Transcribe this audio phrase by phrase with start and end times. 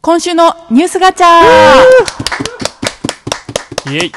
[0.00, 1.26] 今週のニュースガチャ
[3.86, 4.12] イェイ。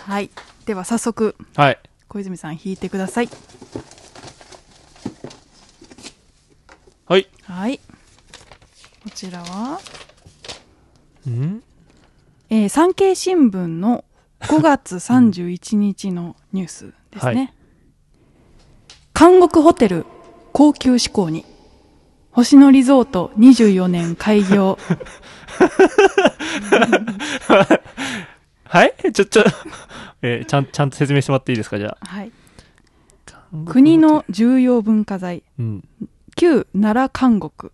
[0.00, 0.30] はい。
[0.66, 1.78] では早速、はい。
[2.08, 3.28] 小泉さん引いてください。
[7.06, 7.28] はい。
[7.44, 7.78] はい。
[7.78, 9.80] こちらは、
[11.28, 11.62] ん？
[12.50, 14.04] えー産経新聞の
[14.40, 17.34] 5月31日のニュースですね。
[17.34, 17.54] はい
[19.18, 20.06] 監獄ホテル
[20.58, 21.44] 高級志向に。
[22.32, 24.76] 星野リゾート24年開業。
[28.64, 28.92] はい？
[29.12, 29.44] ちょ、ちょ、
[30.20, 32.32] えーちゃん、ちゃんと説明してもらっていいですか、じゃはい。
[33.32, 33.44] あ。
[33.66, 35.44] 国の重要文化財。
[35.60, 35.84] うん。
[36.34, 37.70] 旧奈良監獄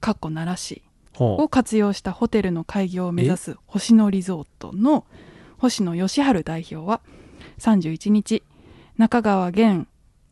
[0.00, 0.82] かっこ奈良市
[1.14, 5.04] ほを活用したホテルの開業を目指す星野リゾートの
[5.58, 7.00] 星野義治代表は
[7.58, 8.44] 31日
[8.96, 9.88] 中川現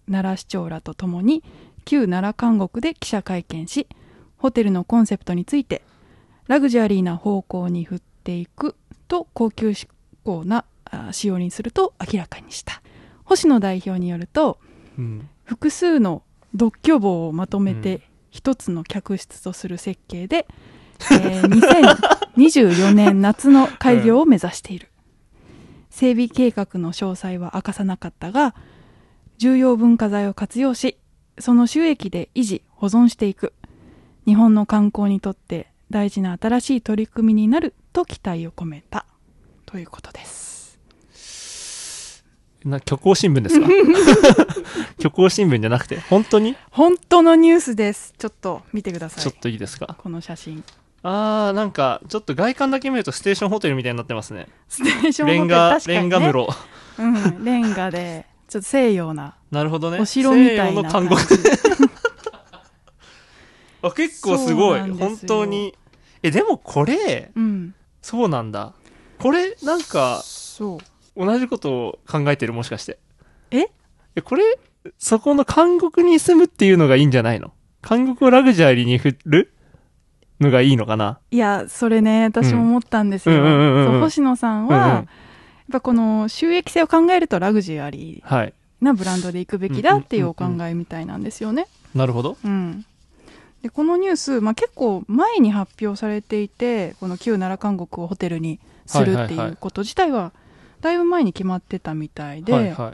[0.08, 1.42] 奈良市長らとともに
[1.86, 3.86] 旧奈良監獄で記者会見し
[4.36, 5.82] ホテルのコンセプトについて
[6.48, 8.76] ラグジュアリーな方向に振っていく
[9.08, 9.88] と高級志
[10.22, 12.82] 向なあ仕様にすると明らかにした
[13.24, 14.58] 星野代表によると
[14.98, 15.00] う。
[15.00, 15.28] うん。
[15.44, 16.22] 複数の
[16.54, 20.46] 独居房をまとめうんて一つの客室とする設計で、
[21.10, 24.90] えー2024年夏の開業を目指している、
[25.88, 28.54] 整備計画の詳細は明かさなかったが
[29.38, 30.98] 重要文化財を活用し
[31.38, 33.52] その収益で維持保存していく。
[34.26, 39.06] 日本の観光にとって大事な新しい取り組みになると期待を込めた。
[39.66, 40.56] ということです。
[42.64, 43.68] な、虚構新聞ですか？
[44.98, 46.56] 虚構新聞じゃなくて、本当に？
[46.70, 48.12] 本当のニュースです。
[48.18, 49.22] ちょっと見てください。
[49.22, 49.94] ちょっといいですか？
[49.98, 50.64] この写真。
[51.04, 54.48] あー、なんか、ちょっと外観だけ見るとステーションホテルみたいになってますね。
[54.68, 56.48] ステーションホテルレンガ、ね、レンガ室。
[56.98, 59.98] うん、レンガでちょっと西洋ななるほどね。
[59.98, 60.90] お城みたい西洋な。
[63.82, 64.80] あ、結構すごい。
[64.80, 65.74] 本当に。
[66.22, 68.72] え、でもこれ、うんそうなんだ。
[69.18, 70.78] これ、なんか、そ
[71.16, 72.52] う同じことを考えてる？
[72.52, 72.98] もしかして。
[73.50, 73.66] え？
[74.14, 74.44] え、これ、
[74.98, 77.52] そこの監獄に住むっていうのがいいんじゃないの？
[77.88, 79.52] 監獄をラグジュアリーに振る
[80.40, 81.18] のがいいのかな？
[81.30, 85.08] いやそれね私も思ったんですよ、うんうんうんうんうんそう星野さんは、うんうん
[85.70, 88.48] ぱこの収益性を考えるとラグジュアリはい。
[88.48, 92.36] ーなブランドで行くべきだっていうお考えみたいなんですよねなるほど。
[92.44, 92.84] うん
[93.62, 100.32] でこのニュース、まあ、結構前に発表されていてこの旧奈良監獄をホテルにするっていうこと自体は
[100.82, 102.92] だいぶ前に決まってたみたいで、はいは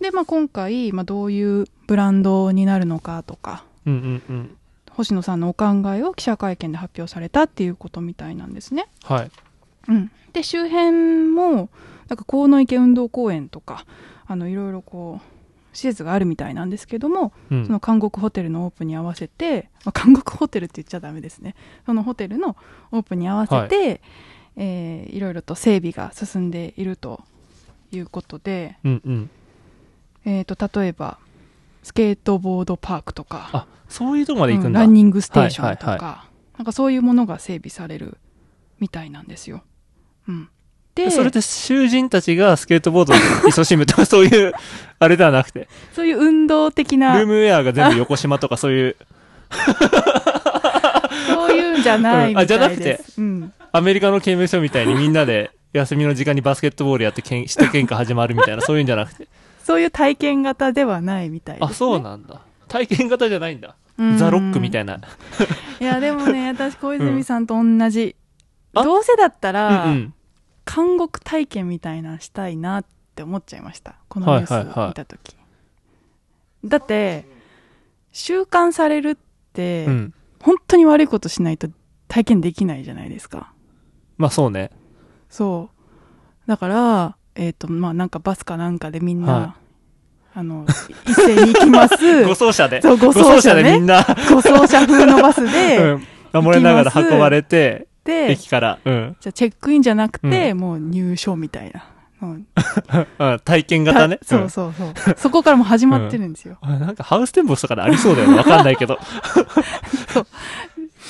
[0.00, 0.02] い。
[0.02, 4.56] で、まあ、今回、まあ、どういうブランドになるのかとかうんうんうん。
[4.90, 8.88] 星野さんのお考えを記者会見で発表されたっていうことみたいなんですね。
[9.04, 9.30] はい。
[9.88, 11.70] うん、で周辺も
[12.10, 13.86] なんか河池運動公園とか
[14.26, 21.54] あのいろいろこう施設があるみたいなんですけども、うんその監獄ホテルのオープンに合わせて、まあ、監獄ホテルって言っちゃダメですね
[21.86, 22.56] そのホテルの
[22.90, 24.02] オープンに合わせて、
[24.56, 27.22] えーいろいろと整備が進んでいると
[27.92, 29.30] いうことで、うんうん。
[30.24, 31.18] えー、と例えば
[31.82, 34.80] スケートボードパークとかあ、そういうとこまで行くんだ。
[34.80, 38.18] うんランニングステーションとか、はいはいなんかそういうものが整備される
[38.80, 39.62] みたいなんですよ。
[40.28, 40.50] うん、
[40.94, 43.20] でそれで囚人たちがスケートボードに
[43.50, 44.52] 勤しむとか そういう、
[44.98, 48.96] あれではなくて、そういう運動的ルなームウェアが全部横島とかそういう、
[51.28, 52.58] そういうんじゃないみたいです。
[52.58, 59.28] うんあじゃなくてうん、アメリカの刑務所みたいにみんなで休みの時間にバスケットボールやってけん、して喧嘩始まるみたいな、そういうんじゃなくて。
[59.62, 61.68] そういう体験型ではないみたいです、ね。
[61.70, 62.40] あ、そうなんだ。
[62.66, 63.76] 体験型じゃないんだ。
[63.98, 64.96] うんザ・ロックみたいな。
[65.78, 68.16] いや、でもね、私、小泉さんと同じ。
[68.74, 70.14] あどうせだったうんら、うん。
[70.74, 73.96] 監獄体験みたいなのしたいなって思っちゃいました。
[74.08, 75.34] このニュース見たとき。
[76.64, 77.24] だって、
[78.12, 79.16] 収監されるっ
[79.52, 80.14] て、うん。
[80.42, 81.68] 本当に悪いことしないと
[82.08, 83.52] 体験できないじゃないですか。
[84.16, 84.70] まあそうね。
[85.28, 85.70] そ
[86.46, 86.48] う。
[86.48, 89.54] だから、えっ、と、まあ、なんかバスかなんかでみんな、は
[90.34, 90.66] あの、
[91.06, 92.24] 一斉に行きます。
[92.24, 92.80] 護送車で。
[92.80, 93.62] そう、護送車ね。
[93.62, 96.06] でみんな、護送車風のバス うで、ん。
[96.32, 99.16] 守れながら運ばれて、で、駅から、うん。
[99.20, 101.84] じゃあチェックインじゃなくて、もう入所みたいな。
[102.22, 102.46] うん
[103.18, 104.18] うん体験型ね。
[104.22, 104.94] そうそうそう。
[105.16, 106.58] そこからもう始まってるんですよ。
[106.62, 108.36] うんあなんかハウステンボスとかでありそうだよね。
[108.36, 108.98] わかんないけど。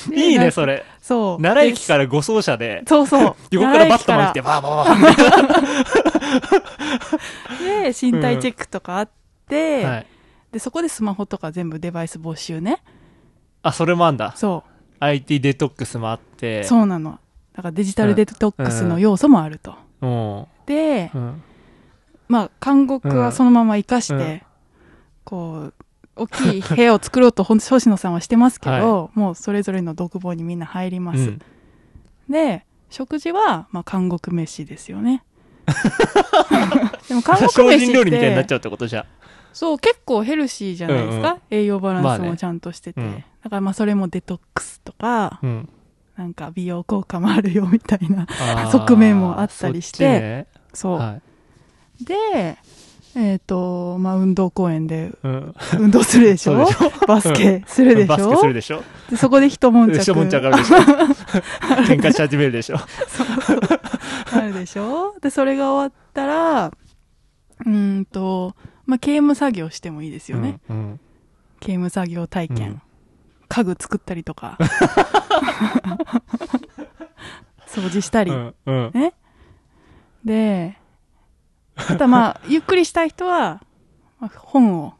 [0.08, 0.84] で いいね、それ。
[1.02, 1.42] そう。
[1.42, 3.36] 奈良駅から護送車で、そうそう。
[3.50, 5.20] 横からバットマン来て、バーバーバーバ
[7.82, 9.10] で、身体チェックとかあっ
[9.48, 10.06] て、ーはい。
[10.52, 12.82] で、そこでスマホとか全部デバイス没収ね。
[13.62, 14.32] あ、それもあんだ。
[14.36, 14.62] そ
[15.00, 16.60] IT デトックスもあって。
[16.60, 16.64] う。
[16.64, 17.18] そうなの。
[17.54, 19.74] だからデジタルデトックスの要素もあると。
[20.02, 20.46] うん。
[20.66, 21.42] でう、ん。
[22.28, 24.42] まあ、監獄はそのまま活かして、うん
[25.24, 25.74] こう、
[26.16, 31.20] 大きい部屋を作ろうと星野さんはしてますけど、もうそれぞれの独房にみんな入ります。
[31.20, 31.40] うん。
[32.28, 35.22] で、食事は、まあ、韓国飯ですよね。
[37.08, 39.04] でも韓国精飯料理みたいになっちて、ゃうってことじゃん。
[39.52, 41.28] そう、結構ヘルシーじゃないですか。
[41.28, 43.00] うんうん栄養バラまあねンスもちゃんとしてて。
[43.00, 45.68] うんだからまあ、それもデトックスとか、うん。
[46.20, 48.26] なんか美容効果もあるよみたいな。
[48.70, 50.98] 側面もあったりしてねそう。
[50.98, 51.18] は
[52.00, 52.04] い。
[52.04, 52.58] で、
[53.16, 55.54] えっ、と、まあ、運動公園でうん。
[55.78, 56.68] 運動するでしょ？
[57.08, 58.82] バスケするでしバスケょするでしょ？
[59.08, 59.98] でそこで一悶着。
[60.02, 60.76] 一悶着あるでしょ？
[61.88, 62.76] 喧嘩し始めるでしょ？
[64.32, 65.14] あるでしょ？
[65.22, 70.60] で、それが終わったら、うーんと、まあ、刑務作業してもいいですよね。
[70.68, 71.00] うんうん
[71.60, 72.80] 刑務作業体験。
[73.50, 74.56] うん家具作ったりとか。
[77.66, 78.30] 掃除したり。
[78.30, 79.12] うんうんね。
[80.24, 80.76] で、
[81.76, 83.60] あとはまあ、 ゆっくりしたい人は、
[84.20, 84.94] まあ本を、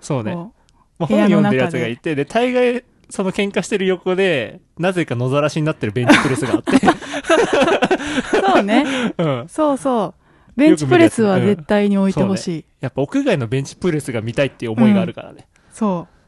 [0.00, 0.32] そうね。
[0.32, 0.52] こ
[0.98, 6.80] まあ、本読んでるやつがいて、で、大概、その喧嘩してる横で、なぜか野ざらしになってるベンチプレスがあって、う
[8.54, 9.14] そうね。
[9.18, 9.48] うん。
[9.48, 10.14] そうそう。
[10.56, 12.64] ベンチプレスは絶対に置いてほしい。
[12.80, 15.48] やっぱ屋外のベンチプレスが見たいっていう思いがあるからね。
[15.72, 16.19] そう。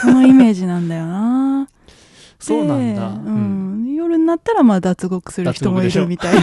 [0.00, 1.68] そのイメージなんだよな。
[2.38, 3.08] そうなんだ。
[3.10, 3.20] でう。
[3.26, 3.94] うんん。
[3.94, 6.40] 夜になったらまあ脱獄する人もいるみたいな。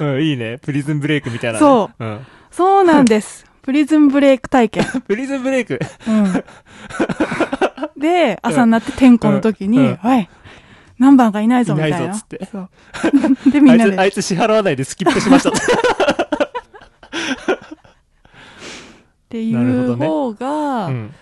[0.00, 0.58] うん、いいね。
[0.58, 1.60] プリズンブレイクみたいな、ね。。
[1.60, 2.26] そううん。
[2.50, 3.44] そうなんです。
[3.62, 4.84] プリズンブレイク体験。
[5.06, 5.78] プリズンブレイク。
[6.06, 6.44] うん。
[8.00, 10.28] で、朝になって天候の時に、うんうんおい、
[10.98, 11.98] 何番がいないぞみたいな。
[11.98, 12.48] いないぞっつって。
[13.50, 14.08] で、みんなあいつ、あで。
[14.08, 15.52] いつ支払わないでスキップしました。
[19.28, 21.14] っていう方が、うん。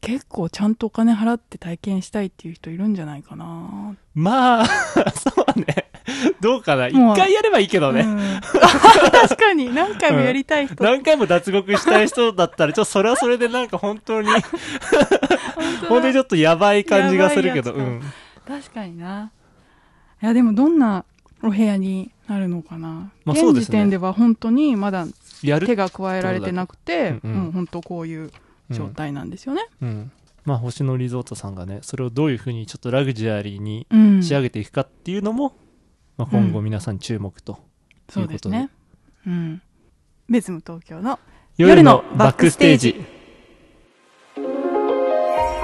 [0.00, 3.96] 結構ちゃんとお金払って体験したいっていう人いるんじゃないかな。
[4.14, 5.90] まあ、そうね。
[6.40, 6.88] どうかな。
[6.88, 8.02] 一回やればいいけどね。
[8.02, 8.18] うん
[9.10, 10.82] 確かに、何回もやりたい人。
[10.82, 14.28] 何回も脱獄したい人だったら、ちょっとそれはそれでなんか本当に、
[15.88, 18.00] 本当にちょっとやばい感じがするけど、うん。
[18.46, 19.30] 確かにな。
[20.22, 21.04] いや、でもどんな
[21.42, 23.10] お部屋になるのかな。
[23.20, 25.06] 現まあそうですね時点では本当にまだ
[25.42, 28.30] やる手が加えられてなくて、うんうんもう本当こういう
[28.70, 29.66] 状態なんですよね。
[29.82, 30.12] うん。
[30.44, 34.22] まあ、星野リゾートさんがね、それをどういうふうにちょっとラグジュアリーにうん。
[34.22, 35.56] 仕上げていくかっていうのも、
[36.16, 37.58] まあ、今後皆さん注目と。
[38.08, 38.70] そうですね。
[39.26, 39.62] うん。
[40.28, 41.18] ベズム東京の
[41.56, 43.18] 夜のバックステージ。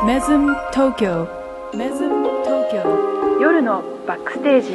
[0.06, 1.26] メズム東京
[1.75, 4.69] メズム東京夜のバックステージ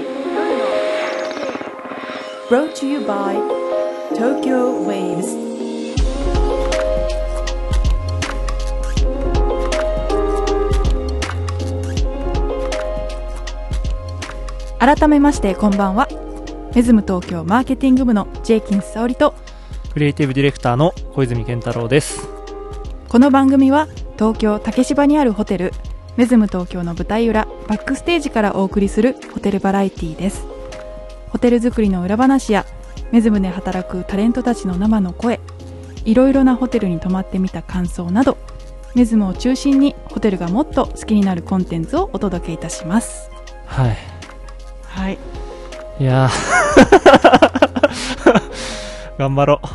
[2.49, 3.58] Brought to you by
[4.15, 5.37] Tokyo Waves
[14.79, 16.07] 改めましてこんばんは。
[16.73, 19.35] メズム東京マーケティング部のジェイキンス沙織と
[19.93, 22.27] クリエイティブディレクターの小泉健太郎です。
[23.07, 25.71] この番組は東京竹芝にあるホテル
[26.17, 30.47] メズム東京の舞台裏バックステージからお送りするホテルバラエティーです。
[31.29, 32.65] ホテル作りの裏話や
[33.11, 35.39] メズムで働くタレントたちの生の声
[36.05, 38.37] いろいろなホテルに泊まってみた感想など
[38.95, 43.29] メズムを中心にホテルがもっと好きになるコンテンツをお届けいたします
[43.65, 43.97] はい。
[44.87, 45.17] はい
[45.99, 47.29] いやー
[49.19, 49.67] 頑張ろう。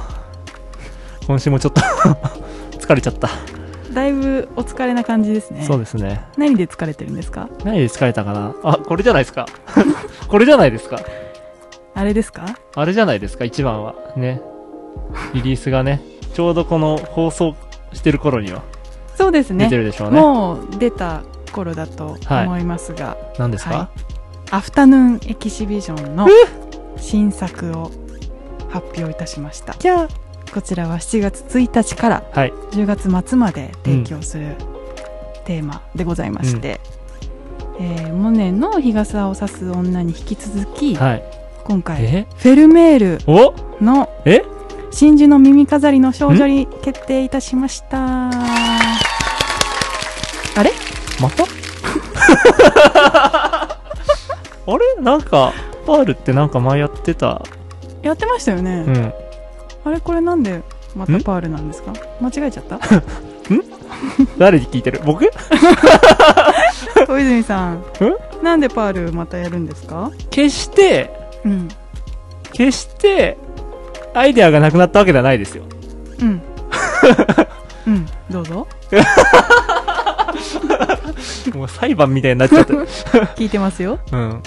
[1.27, 1.81] 今週もちょっと
[2.81, 3.29] 疲れちゃった。
[3.93, 6.25] だいぶお疲れな感じですねそうですね。
[6.37, 7.49] 何で疲れてるんですか？
[7.63, 8.55] 何で疲れたかな？
[8.65, 9.47] あ、これじゃないですか。
[10.29, 10.99] これじゃないですか。
[11.95, 12.45] あれですか？
[12.75, 13.95] あれじゃないですか、一番は。
[14.17, 14.41] ね。
[15.33, 16.01] リリースがね、
[16.35, 17.55] ちょうどこの放送
[17.93, 18.63] してる頃には。
[19.17, 19.65] そうですね。
[19.65, 20.21] 出てるでしょうね。
[20.21, 21.23] もう出た
[21.53, 23.89] 頃だと思いますが、何ですか、は
[24.51, 26.27] アフタヌーンエキシビジョンの
[26.97, 27.91] 新作を
[28.71, 29.75] 発表いたしました。
[29.75, 30.25] キャー。
[30.53, 32.53] こちらは7月1日からはい。
[32.73, 34.57] 10月末まで提供する
[35.45, 36.81] テーマでございまして、
[37.79, 41.23] えーモネの日傘を差す女に引き続き、はい。
[41.65, 42.27] 今回え？
[42.37, 43.55] フェルメールお？
[43.83, 44.45] のえ？
[44.91, 48.29] 真珠の耳飾りの少女に決定いたしました。
[48.29, 48.31] あ
[50.63, 50.71] れ？
[51.21, 51.45] また？
[54.67, 55.03] あれ？
[55.03, 55.53] なんか、
[55.87, 57.43] パールってなんか前やってた。
[58.03, 59.13] やってましたよね、うん。
[59.85, 60.63] あれこれなんで
[60.95, 61.93] またパールなんですか？
[62.21, 62.79] 間違えちゃった？
[64.39, 65.01] 誰に聞いてる？
[65.05, 65.31] 僕？
[67.07, 67.85] 小泉さん。
[68.43, 70.11] なんでパールまたやるんですか？
[70.31, 71.11] 決して、
[71.45, 71.69] うん
[72.53, 73.37] 決して、
[74.15, 75.65] アイデアがなくなったわけではないですよ。
[76.21, 76.43] うん
[77.87, 78.67] うんどうぞ
[81.55, 82.73] もう裁判みたいになっちゃって。
[83.37, 84.43] 聞いてますようん。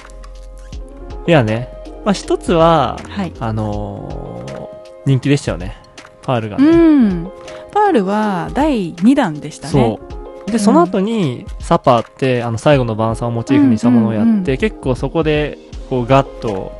[1.27, 1.69] いやね。
[2.05, 4.67] まあ、一つは、はいあのー
[5.05, 5.77] 人気でしたよね。
[6.21, 6.75] パールがうね。
[6.75, 7.31] ん
[7.71, 9.99] パールは第2弾でしたねそ
[10.47, 15.57] うでその後に、サパーってあの最後の晩餐をモチーフにしたものをやって、うんうんうん結構そこで
[15.89, 16.73] こうガッと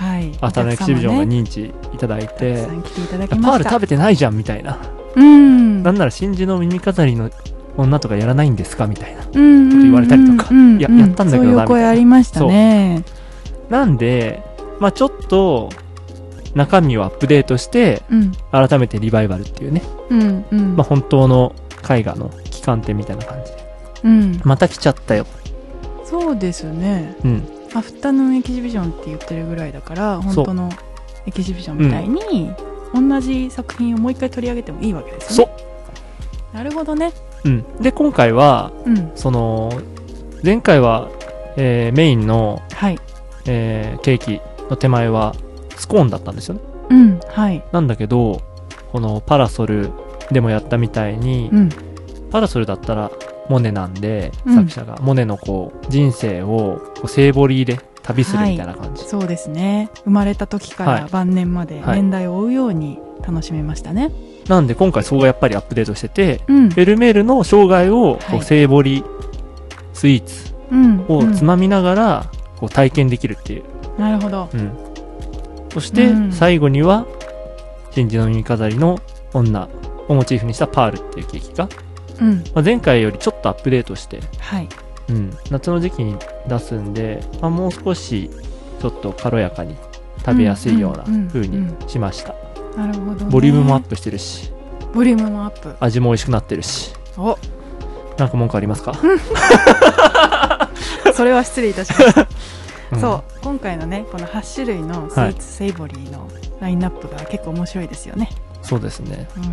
[0.00, 0.32] はい。
[0.40, 4.78] アフタヌーンエキシビジョンが認知いただいて、パール食べてないじゃんみたいな、
[5.14, 5.82] うん。
[5.82, 7.30] なんなら真珠の耳飾りの
[7.76, 9.26] 女とかやらないんですかみたいな。
[9.34, 10.48] うんうんうん言われたりとか。
[10.50, 10.78] うん。
[10.78, 13.04] いややったんだけどなそういう声ありましたね。
[13.68, 14.42] なんで、
[14.78, 15.68] まあちょっと
[16.54, 18.32] 中身をアップデートしてうん。
[18.52, 20.76] 改めてリバイバルっていうね、うんうん。
[20.76, 21.54] まあ本当の
[21.88, 23.58] 絵画の期間展みたいな感じで。
[24.04, 24.40] うん。
[24.44, 25.26] また来ちゃったよ。
[26.04, 27.16] そうですね。
[27.22, 30.70] うんアフタヌーンエキシビジョンって言ってるぐらいだから本当の
[31.26, 32.50] エキシビジョンみたいに、
[32.94, 35.54] 同じ作品をもう一回取り上げてもいいわけですそよね。
[36.52, 37.12] なるほどね。
[37.44, 39.12] う、うん、で今回はうん。
[39.14, 39.70] その
[40.44, 41.08] 前回は、
[41.56, 42.98] えーメインの、はい。
[43.46, 45.34] えーケーキの手前は
[45.76, 46.60] スコーンだったんですよね。
[46.90, 47.62] うんはい。
[47.72, 48.42] なんだけど
[48.90, 49.90] このパラソル
[50.32, 51.68] でもやったみたいに、うん。
[52.30, 53.10] パラソルだったら
[53.50, 54.54] モネなんで、うん。
[54.54, 54.96] 作者が。
[55.02, 59.90] モネのこう人生をこうセーボリーで旅するみたいな感じ、そうですね。
[60.04, 61.00] 生まれた時かはい。
[61.02, 61.96] ら晩年まではい。
[61.96, 64.12] 年代を追うように楽しめましたね、
[64.48, 66.70] なんで今回そこがやっぱりアップデートしてて、うん。
[66.70, 68.38] フェルメールの生涯をこはい。
[68.38, 69.04] うセーボリー
[69.92, 71.04] スイーツうん。
[71.08, 71.46] をつうん。
[71.46, 73.64] まみながらこう体験できるっていう、
[73.98, 74.48] なるほど。
[74.54, 74.70] うん。
[75.72, 76.32] そしてうん。
[76.32, 77.04] 最後には
[77.90, 79.00] 真珠の耳飾りの
[79.34, 79.68] 女
[80.08, 81.68] をモチーフにしたパールっていうケーキが、
[82.20, 82.44] うん。
[82.54, 84.68] まあ、前回よりちょっとアップデートして、はい。
[85.08, 86.16] うん、夏の時期に
[86.48, 88.30] 出すんで、まあ、もう少し
[88.80, 89.76] ちょっと軽やかに
[90.24, 92.34] 食べやすいような風にうんしました、
[92.76, 94.52] なるほど、ね、ボリュームもアップしてるし
[94.94, 95.76] ボリュームもアップ。
[95.80, 96.92] 味も美味しくなってるし。
[97.16, 97.38] お。
[98.18, 98.92] なんか文句ありますか、
[101.14, 102.22] それは失礼いたしました、
[102.96, 103.00] ん。
[103.00, 103.40] そう。
[103.42, 106.28] 今回のねこの8種類のスイーツセイボリーの
[106.60, 108.28] ラインナップが結構面白いですよね、
[108.62, 109.26] そうですね。
[109.36, 109.44] うん、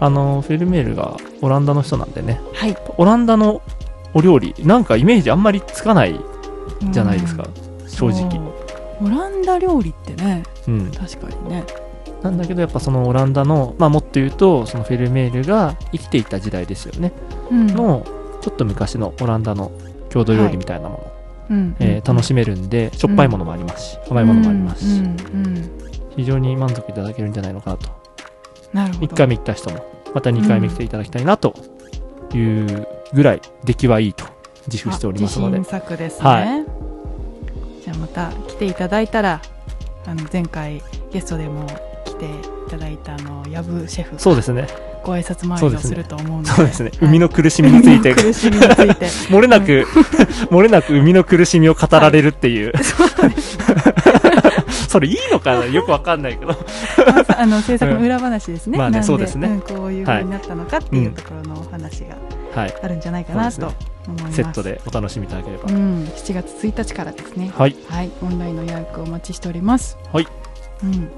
[0.00, 2.40] あのフェルメールがオランダの人なんでね。
[2.54, 2.76] はい。
[2.96, 3.62] オランダの
[4.14, 6.18] お料理なんかイメージあんまりつかない
[6.90, 7.44] じゃないですか、
[7.86, 8.30] 正直。
[8.30, 8.38] そ
[9.04, 9.06] う。
[9.06, 10.90] オランダ料理ってねうん。
[10.90, 11.64] 確かにね。
[12.22, 17.12] なんだけどやっぱそのオランダのまあもっと言うとそのフェルメールが生きていた時代ですよね。
[17.50, 17.66] うん。
[17.66, 18.04] の
[18.40, 19.70] ちょっと昔のオランダの
[20.08, 21.12] 郷土料理みたいなも
[21.50, 21.76] の、うん。
[21.78, 25.06] えー楽しめるんでしょっぱいものもありますし、甘いものもありますし、うん。
[25.06, 25.46] うん。
[25.46, 25.70] うん。
[26.16, 27.99] 非常に満足いただけるんじゃないのかなと
[28.74, 29.84] 1回目来た人も
[30.14, 31.54] また2回目来ていただきたいなと
[32.34, 34.24] いうぐらい出来はいいと
[34.66, 35.56] 自負しておりますので。
[35.56, 36.64] あ自信作ですね、は
[37.84, 39.40] じゃあまた来ていただいたら
[40.06, 41.66] あの前回ゲストでも
[42.04, 42.30] 来てい
[42.70, 44.66] ただいたあのヤブシェフそうですね。
[45.02, 46.50] ご挨拶回りをすると思うので。
[46.50, 48.12] そうですね、の苦しみについて。
[48.12, 49.06] 海の苦しみについて。
[49.32, 49.86] 漏れなく
[50.50, 52.72] 漏れなく海の苦しみを語られるっていう、
[54.88, 56.52] それいいのかなよくわかんないけど。
[56.52, 56.56] ま
[57.28, 59.48] ああの制作の裏話ですね、まあねそうですね。
[59.56, 62.16] んこういう風になったのかっていうところのお話が
[62.54, 63.72] はいあるんじゃないかなとそう
[64.08, 64.36] 思います。
[64.36, 67.52] セットでお楽しみいただければ、うん、7月1日からですね。
[67.56, 67.76] はい。
[67.88, 68.10] はい。
[68.22, 69.96] オンラインの予約お待ちしております。
[70.12, 70.26] はい。
[70.82, 71.08] うん。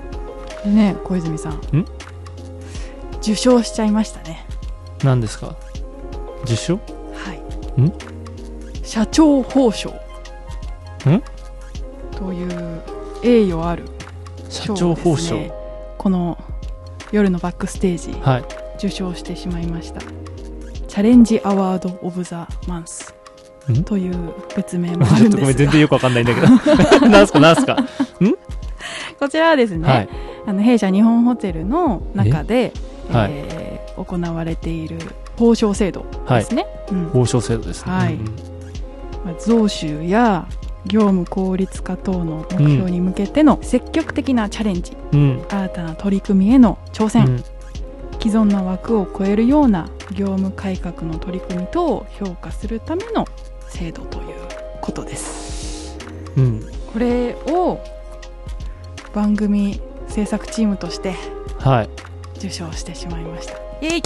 [0.65, 1.53] でね小泉さん。
[1.77, 1.87] ん？
[3.21, 4.45] 受賞しちゃいましたね。
[5.05, 5.55] 何ですか？
[6.45, 6.75] 受賞？
[6.77, 6.81] は
[7.77, 7.81] い。
[7.81, 7.93] ん？
[8.83, 9.91] 社長報奨
[11.07, 11.23] ん？
[12.17, 12.62] という
[13.23, 13.85] 栄誉ある
[14.49, 15.55] 社長報奨、賞
[15.99, 16.39] この
[17.13, 18.45] 夜のバックステージはい。
[18.77, 20.01] 受賞してしまいました。
[20.89, 23.15] チャレンジアワード・オブ・ザ・マンス
[23.71, 23.85] ん？
[23.85, 26.47] という別名もあちょっとごめん全然よくわかんないんだけど。
[27.09, 27.77] なんすかなんすか？
[29.21, 30.09] こちらはですね、はい。
[30.47, 32.73] あの弊社日本ホテルの中で、
[33.11, 33.31] えはい。
[33.33, 34.97] えー行われている
[35.39, 37.05] 報奨制度ですね、うん。
[37.13, 38.15] 報奨制度ですね、はい。
[38.15, 38.25] うん。
[39.23, 40.47] まあ増収や
[40.87, 45.45] 業務効率化等の目標に向けての積極的なチャレンジ、うん。
[45.49, 47.45] 新たな取り組みへの挑戦、うん。
[48.21, 53.27] 既存の枠を超えるような業務改革の取り組み等を評価するための
[53.69, 54.25] 制度という
[54.81, 55.99] ことです。
[56.37, 56.63] うん。
[56.93, 57.81] これを
[59.15, 61.15] 番組制作チームとして
[61.59, 61.89] はい。
[62.37, 63.55] 受賞してしまいました。
[63.81, 64.03] イエイ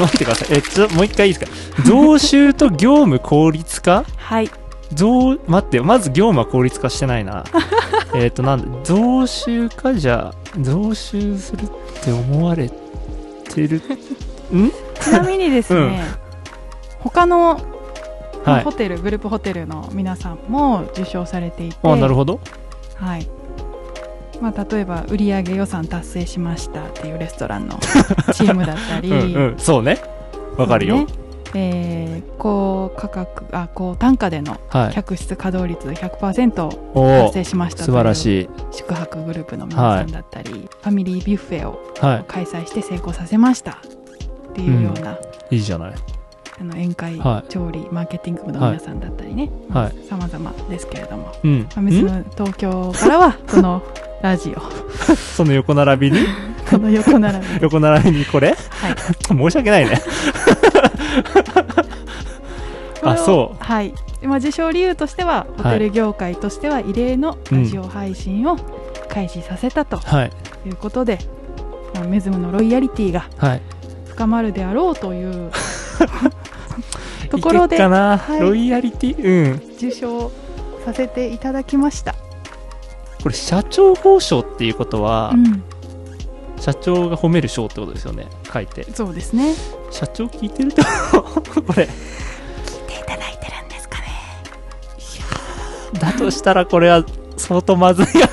[0.00, 0.48] 待ってください。
[0.58, 1.82] えちょもう一回いいですか？
[1.84, 4.04] 増収と業務効率化？
[4.16, 4.50] はい。
[4.92, 7.44] 増待ってまず業務は効率化してないな。
[8.14, 9.94] えっとなんだ増収か？
[9.94, 11.68] じゃあ増収するっ
[12.02, 13.80] て思われてる？
[15.00, 15.98] ちなみにですね、うん。
[17.00, 17.60] 他の
[18.44, 18.64] はい。
[18.64, 21.76] ホテルグループホテルの皆さんも受賞されていて。
[21.82, 22.40] あなるほど。
[22.96, 23.28] はい
[24.40, 27.78] まあ、例えば売上予算達成しましたっていうレストランの
[28.32, 29.10] チームだったり。
[29.10, 29.54] うんうん。
[29.58, 29.98] そうね。
[30.56, 31.06] わかるよ、ね。
[31.54, 34.92] えー高価格あ高単価でのはい。
[34.94, 38.48] 客室稼働率100%をお達お成しました素晴らいしい。
[38.70, 45.18] 宿泊グループの皆さんだったり、ファミリービュッフェをは開催して成功させましたっていうような、
[45.50, 45.92] いいいじゃない。
[46.60, 47.48] あの宴会、はい。
[47.50, 50.08] 調理マーケティング部の皆さんだったりね、はい。
[50.08, 51.32] 様々ですけれども。
[51.42, 51.60] うん。
[51.60, 53.82] まあメスんの東京からは この
[54.22, 54.60] ラジオ。
[55.14, 56.26] その横並びに？
[56.70, 57.54] この横並び。
[57.54, 58.48] で 横並びにこれ？
[58.48, 58.56] はい。
[59.26, 60.00] 申し訳ないね。
[63.02, 63.64] あそう。
[63.64, 68.58] はい、まあ、受賞理由としてはホテル業界としては異例のラジオ配信を
[69.08, 70.32] 開始させたとはい
[70.66, 71.18] いうことで、
[71.94, 73.62] まあメズムのロイヤリティがはい。
[74.08, 75.50] 深まるであろうという
[77.30, 78.40] ところではい。
[78.40, 79.24] ロイヤリティ？
[79.24, 79.62] うん。
[79.76, 80.30] 受賞
[80.84, 82.14] させていただきました、
[83.22, 85.62] これ社長報奨っていうことは、うん、
[86.60, 88.84] 社長が褒める賞ってことですよね書いて。
[88.92, 89.54] そうですね。
[89.90, 90.82] 社長聞いてると
[91.22, 91.84] これ。
[91.84, 91.88] 聞い
[92.86, 94.04] ていただいてるんですかね。
[95.98, 97.04] だとしたらこれは
[97.36, 98.28] 相当まずいや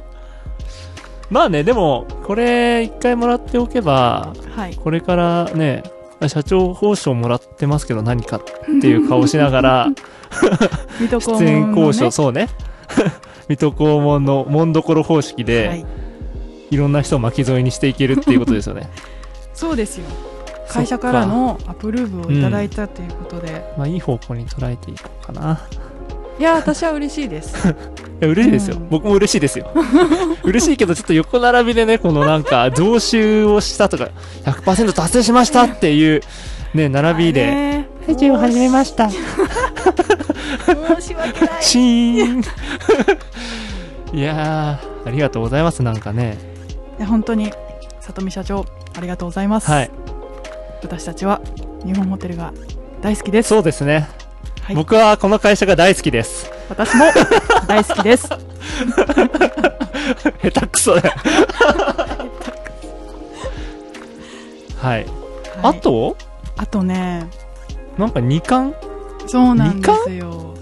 [1.30, 4.74] まあねでもこれ一回もらっておけばはい。
[4.76, 5.82] これからね
[6.28, 8.42] 社長報奨もらってますけど何かっ
[8.80, 9.88] ていう顔しながら
[11.00, 12.48] 出演交渉そうね
[13.52, 15.86] 水戸黄門の門所方式で、はい、
[16.70, 18.88] いろんな人を巻き添えにしていけるっていうことですよね。
[19.54, 20.04] そうですよ。
[20.68, 25.60] 会社からのアプローブをいただいたということで、まあいい方向に捉えていこうかな。
[26.38, 27.54] いや私は嬉しいです。
[27.68, 27.70] い
[28.20, 28.88] や嬉しいですよ、うん。
[28.88, 29.70] 僕も嬉しいですよ。
[30.44, 34.08] 嬉しいけどちょっと横並びでねこのなんか増収をしたとか
[34.44, 36.22] 100%達成しましたっていう
[36.72, 39.08] ね並びでね配信を始めました。
[39.10, 39.20] 申
[41.00, 41.62] し訳ない。
[41.62, 42.42] シーン。
[44.12, 45.82] いやーありがとうございます。
[45.82, 46.36] なんかね。
[46.98, 47.52] いや本当に
[48.00, 49.90] 里見社長ありがとうございます、はい。
[50.82, 51.40] 私たちは
[51.84, 52.52] 日本ホテルが
[53.00, 53.48] 大好きです。
[53.48, 54.08] そうですね、
[54.62, 54.76] はい。
[54.76, 56.50] 僕はこの会社が大好きです。
[56.68, 57.04] 私も
[57.66, 58.28] 大好きです。
[60.42, 61.14] 下手くそだよ。
[64.82, 65.06] はい、
[65.62, 66.16] あと？
[66.56, 67.28] あとね
[67.98, 68.74] なんか2冠？
[69.26, 70.54] そうなんですよ。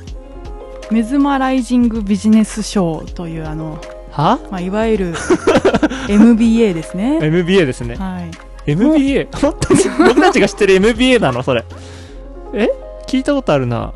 [0.90, 4.38] メズマライジングビジネス賞というあの、は？
[4.50, 5.14] まあ、いわゆる
[6.08, 7.18] MBA ですね。
[7.22, 7.94] MBA ですね。
[7.96, 8.30] はい。
[8.66, 9.28] MBA?
[9.32, 11.42] 本当に僕たちが知ってる MBA なの？
[11.42, 11.64] それ。
[12.54, 12.68] え？
[13.06, 13.92] 聞いたことあるな。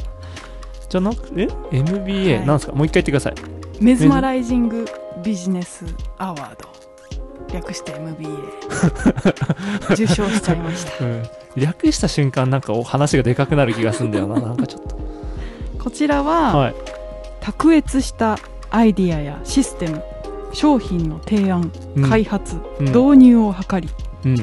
[0.88, 2.46] じゃなくえ ?MBA、はい。
[2.46, 2.72] なんすか？
[2.72, 3.34] もう一回言ってください。
[3.80, 4.86] メズマライジング
[5.24, 5.84] ビジネス
[6.18, 6.68] アワード
[7.52, 8.28] 略して MBA
[9.92, 11.22] 受賞しちゃいました うん。
[11.56, 14.40] 略した瞬間なんかお話がでかくなる気がするんだよな。
[14.40, 14.98] なんかちょっと。
[15.82, 16.74] こちらは、はい。
[17.40, 18.38] 卓越した
[18.70, 20.02] アイディアやシステム
[20.52, 23.88] 商品の提案、うん開発、うん導入を図り
[24.24, 24.34] うん。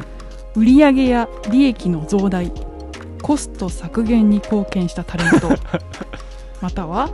[0.55, 2.51] 売上や利益の増大
[3.21, 5.49] コスト削減に貢献したタレント
[6.59, 7.09] または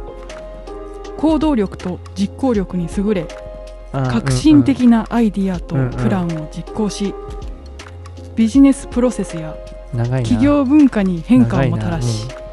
[1.18, 3.28] 行動力と実行力に優れ
[3.92, 7.14] 革新的なアイディアとプランを実行し、
[8.36, 9.56] ビジネスプロセスや。
[9.94, 12.48] 企業文化に変化をもたらし、うん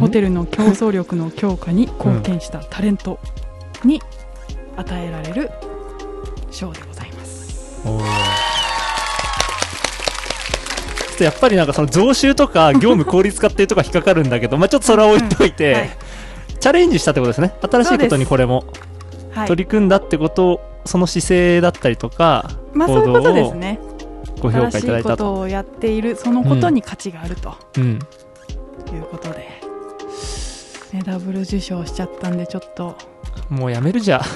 [0.00, 3.18] ホテルの競争力の強化に貢献したタレント
[3.84, 4.00] に
[4.74, 5.50] 与えられる
[6.50, 7.82] 賞でございます。
[7.84, 7.98] ちょ
[11.14, 15.90] っとやっぱりなんかその増収とか業務効率化っていうとこが引っかかるんだけど、まあちょっとそれは置いといて、うんはい
[16.58, 17.52] チャレンジしたってことですね。
[17.60, 18.64] 新しいことにこれも
[19.32, 23.78] はい、取り組んだってこと、その姿勢だったりとか、まあそういうことですね。
[24.40, 25.16] ご評価いただいたと。
[25.16, 27.84] とをやっているそのことに価値があるとうん。
[27.92, 29.48] いうことで、
[30.92, 32.96] ね、ダブル受賞しちゃったんでちょっと
[33.48, 34.20] もうやめるじゃ。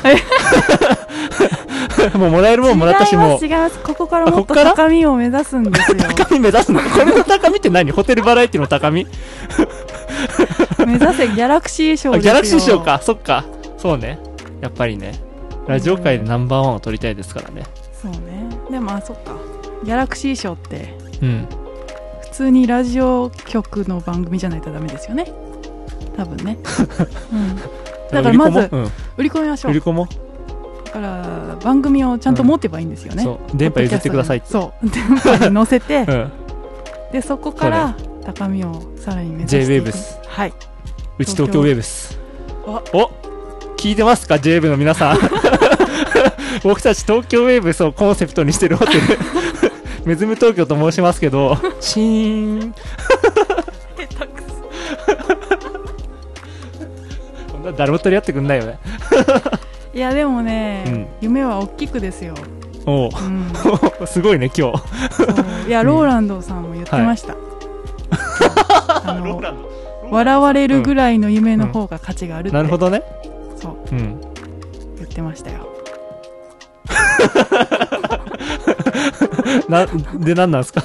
[2.14, 6.80] もうもらえるもんもらったし、もう違いますここからもっと高みを目指すんですよ高み目指すの？
[6.80, 7.90] これの高みって何？
[7.90, 9.06] ホテルバラエティの高み？
[10.86, 13.00] 目指せギャラクシー賞ギャラクシー賞か。
[13.02, 13.44] そっか。
[13.76, 14.18] そうね。
[14.60, 15.25] やっぱりね。
[15.66, 17.64] ラジオ界でナンバーワンを取りたいですからね。
[17.92, 18.48] そうね。
[18.70, 19.36] でもあそっか。
[19.84, 21.48] ギャラクシー賞ってうん。
[22.22, 25.32] 普通にラジオ局の番組じゃないとダメですよね。
[26.16, 26.56] 多分ね、
[27.30, 27.56] うん、
[28.10, 28.58] だからまず
[29.18, 29.70] 売り込みましょう。
[29.72, 30.08] 売り子も
[30.86, 33.56] だから番組をちゃんと持ってばいいんですよね、そう。
[33.56, 34.48] 電波譲ってくださいって。
[34.48, 34.88] そう。
[34.88, 36.32] 電波に乗せて、うん。
[37.12, 40.52] でそこから高みをさらに目指して J-Waves はい。
[41.18, 42.18] うち東京ウェーブス。
[42.66, 43.10] おお
[43.76, 45.18] 聞いてますか ?J 部の皆さん。
[46.64, 49.00] 僕たち東京ウェーブスをコンセプトにしてるホテル。
[50.04, 52.74] メズム東京と申しますけど、シーン。
[57.52, 58.78] こんな誰も取り合ってくんないよね。
[59.92, 62.34] いやでもね、うん夢は大きくですよ、
[62.84, 63.52] おううん、
[64.06, 64.78] すごいね、今日。
[65.10, 65.34] そう
[65.66, 67.34] いやローランドさんも言ってました、
[69.04, 69.68] あのローランド
[70.10, 73.02] 笑われるぐらいの夢の方が価値があるって、なるほどね。
[73.56, 74.20] そううん。
[74.96, 75.66] 言ってましたよ
[79.68, 80.80] な、で、何なんですか？
[80.80, 80.84] い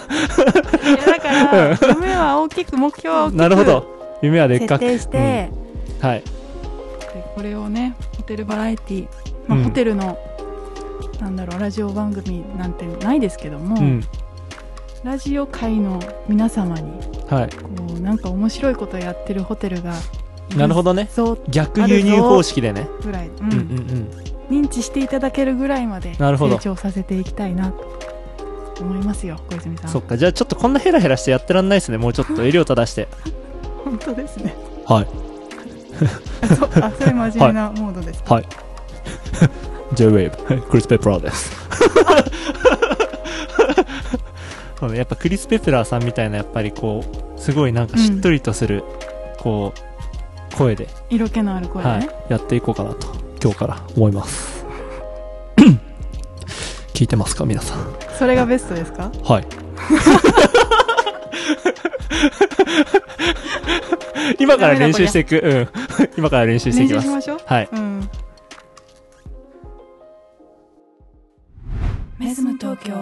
[0.94, 3.86] やだから夢は大きく目標は大きくなるほど。
[4.22, 4.86] 夢はでっかく。
[4.86, 5.52] 設定して、
[6.06, 6.22] はい。
[6.22, 6.26] で
[7.36, 9.08] これをねホテルバラエティ
[9.48, 10.18] まあ、うんホテルの
[11.20, 14.04] なんだろうラジオ番組なんてないですけども、うん。
[15.04, 16.92] ラジオ界の皆様に
[17.30, 17.50] はい。
[17.50, 19.94] こうなんか面白いことやってるホテルが
[20.56, 21.10] なるほどね。
[21.50, 22.88] 逆輸入方式でね。
[23.04, 24.66] ぐらい、うんうんうんうん。
[24.66, 30.18] 認知していただけるぐらいまで成長させていきたいなと思いますよ小泉さんそっか。
[30.18, 31.98] じゃあちょっとこんなヘラヘラしてやってらんないですね。
[31.98, 33.08] もうちょっと襟を正して。
[33.84, 34.54] 本当ですね
[34.86, 35.08] はい。
[36.42, 38.46] あそあそれ真面目なモードですか、はい。
[39.94, 41.52] J-Wave、クリス・ペプラーです。
[44.96, 47.04] やっぱクリス・ペプラーさんみたいな、やっぱりこ
[47.38, 48.84] う、すごいなんかしっとりとする、
[49.38, 49.80] こう、
[50.52, 53.08] 声で、色気のある声でね、はい、やっていこうかなと、
[53.44, 54.66] 今日から思います。
[56.94, 57.96] 聞いてますか、皆さん？
[58.20, 59.12] それがベストですか？
[59.24, 59.48] はい。
[64.40, 65.38] 今から練習していく。
[65.40, 66.10] うん。
[66.18, 67.08] 今から練習していきます。
[67.08, 67.70] 練習しましょうはい。
[67.72, 68.10] うん
[72.20, 72.94] メズム東京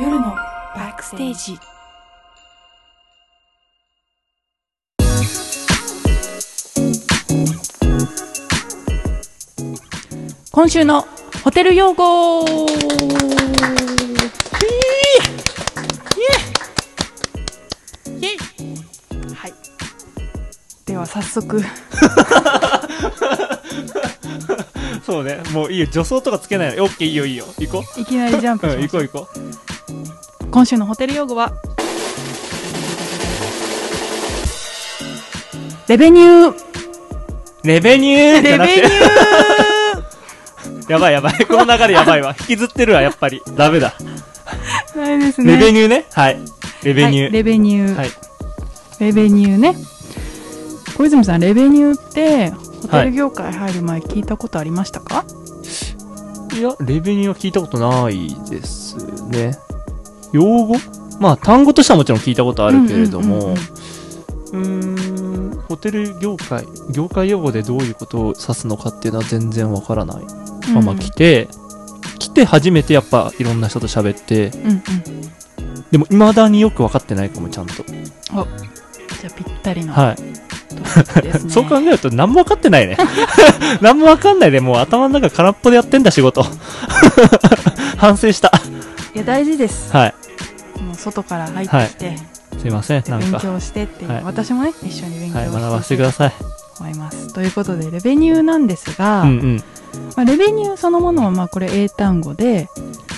[0.00, 0.38] 夜のバ
[0.76, 1.58] ックステージ
[10.58, 11.06] 今週の
[11.44, 12.48] ホテル用語は
[19.46, 19.54] い
[20.84, 21.62] では早速
[25.06, 25.40] そうね。
[25.52, 25.86] もういいよ。
[25.86, 26.82] 助走とかつけないの。
[26.82, 27.44] オッケー、いいよ、いいよ。
[27.60, 28.70] 行こいきなりジャンプう。
[28.70, 31.52] うん、しましょう行こう、行こ今週のホテル用語は？
[35.86, 36.56] レベニューう。
[37.62, 39.57] レベニューレベニュ
[40.88, 41.34] やばいやばい。
[41.46, 42.34] この流れやばいわ。
[42.40, 43.42] 引きずってるわ、やっぱり。
[43.56, 43.94] ダメだ。
[44.94, 46.06] ーないですねレベニューね？
[46.12, 46.38] はい。
[46.82, 47.24] レベニュー。
[47.24, 48.10] はいレベニュー、はい。
[49.00, 49.76] レベニューね
[50.96, 52.50] 小泉さんレベニューって
[52.82, 55.24] ホテル業界入る前聞いたことありましたか、
[56.58, 58.96] いや、レベニューは聞いたことないです
[59.28, 59.56] ね。
[60.32, 60.74] 用語？
[61.20, 63.54] まあ、単語としてはもちろん聞いたことあるけれども、
[64.52, 65.07] うんうんうんうんうーん、
[65.68, 70.24] ホテル業界、業界用語でどういうことを指すのかっていうのは全然わからない
[70.72, 71.48] まま来て、
[72.18, 74.82] 来て初めてやっぱいろんな人と喋って、うんうん
[75.90, 77.82] でも未だによくわかってないかも、ちゃんと。
[77.82, 80.22] じゃあぴったりのはい。
[80.22, 80.32] ね
[81.48, 82.96] そう考えると何もわかってないね。
[83.80, 86.44] 何もわかんないで、もう頭の中空っぽでやってんだ、仕事。
[87.96, 88.52] 反省した。
[89.14, 90.14] いや大事ですはい。
[90.82, 92.18] もう外から入ってきて、
[92.58, 93.40] すいません、なん勉か。
[93.40, 96.32] 強してっていう、はい私もね一緒に勉強はい、して学ばせてください。
[96.80, 99.56] 思いますということでレベニューなんですが、うんうん。
[100.16, 102.68] まあ、レベニューそのものはまあこれ英単語で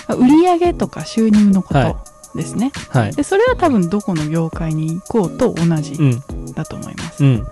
[0.07, 1.99] まあ売上とか収入のこはいと
[2.35, 3.15] ですね、はい。
[3.15, 6.53] でそれは多分どこの業界に行こうと同じうん。
[6.53, 7.47] だと思います、うん。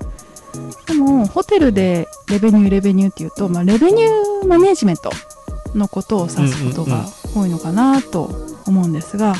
[0.87, 5.11] でもホテルでレベニューレベニューっていうと、まあ、レベニューマネジメント
[5.75, 8.31] のことを指すことが多いのかなと
[8.65, 9.35] 思うんですが、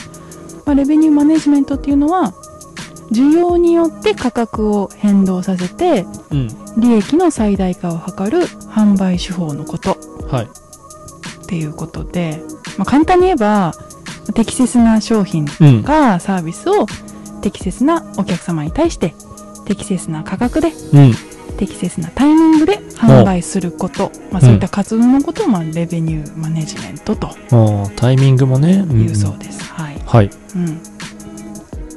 [0.70, 2.32] まあ、レベニューマネジメントっていうのは
[3.12, 6.48] 需要によって価格を変動させてうん。
[6.78, 10.46] 利益の最大化を図る販売手法のことはい。
[10.46, 12.44] っていうことで、
[12.78, 13.74] まあ、簡単に言えば
[14.36, 15.84] 適切な商品うん。
[15.84, 16.86] かサービスを
[17.42, 19.16] 適切なお客様に対して
[19.66, 21.14] 適切な価格でうん。
[21.58, 27.36] 適切なタイミングで販売すること、まあ、そういった活動のことを、まあ、レベニューマネジメントと
[27.96, 28.84] タイミングもね。
[28.84, 30.30] んいうそうです、はい、はい。
[30.56, 30.82] うん、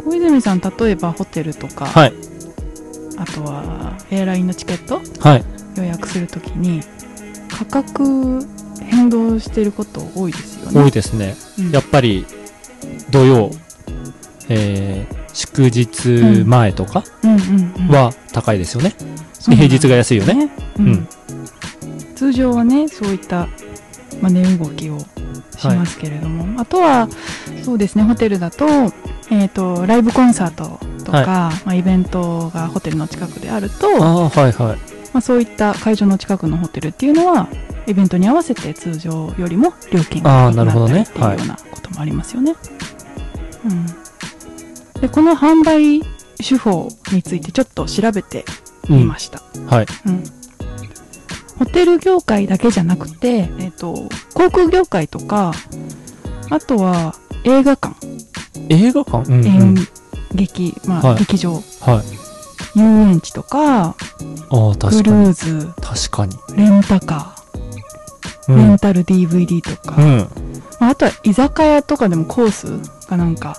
[0.05, 2.13] 小泉さん例えばホテルとか、はい。
[3.17, 5.01] あとはエアラインのチケット？
[5.21, 5.45] はい。
[5.77, 6.83] 予約するときに
[7.49, 8.41] 価格
[8.81, 11.35] 変動してること多いですよね多いですね。
[11.59, 12.27] うんやっぱり、
[13.11, 13.51] 土曜、
[14.51, 17.05] えー、祝日前とか
[17.89, 18.95] は高いですよね。
[19.41, 20.51] 平日が安いよね。
[20.79, 21.09] うんうん
[22.15, 23.49] 通常はねそういった、
[24.21, 24.99] まあ、値動きを
[25.63, 27.09] しますけれども、あとは
[27.63, 28.67] そうですねホテルだと,、
[29.31, 34.79] えー、とライブコンサートとか、まあ、イベントがホテルの近くであるとああ、はいはい。
[35.13, 37.49] まあ、そういった会場の近くのホテルっていうのは
[37.87, 42.55] イベントに合わせて通常よりも料金があーなるほどね高くなったりっていうようなこともありますよね。
[43.65, 43.69] う
[44.99, 46.03] ん、でこの販売
[46.39, 48.45] 手法についてちょっと調べて
[48.89, 48.99] うん。
[48.99, 49.43] みました。
[49.67, 49.87] はい。
[50.07, 50.42] うん
[51.59, 55.53] ホテル業界だけじゃなくて、えっと航空業界とか
[56.51, 57.95] あとは映画館、
[58.69, 59.33] 映画館？
[59.33, 59.89] うん、う演ん。
[60.35, 62.03] 劇、まあはい劇場は
[62.75, 63.95] 遊園地とか、あ
[64.79, 65.27] 確かに。
[65.29, 66.35] ーズ、確かに。
[66.57, 68.57] レンタカー、うん。
[68.57, 70.19] レンタル DVD とか、うん。
[70.81, 73.57] まあ、あとは居酒屋とかでもコースがなんか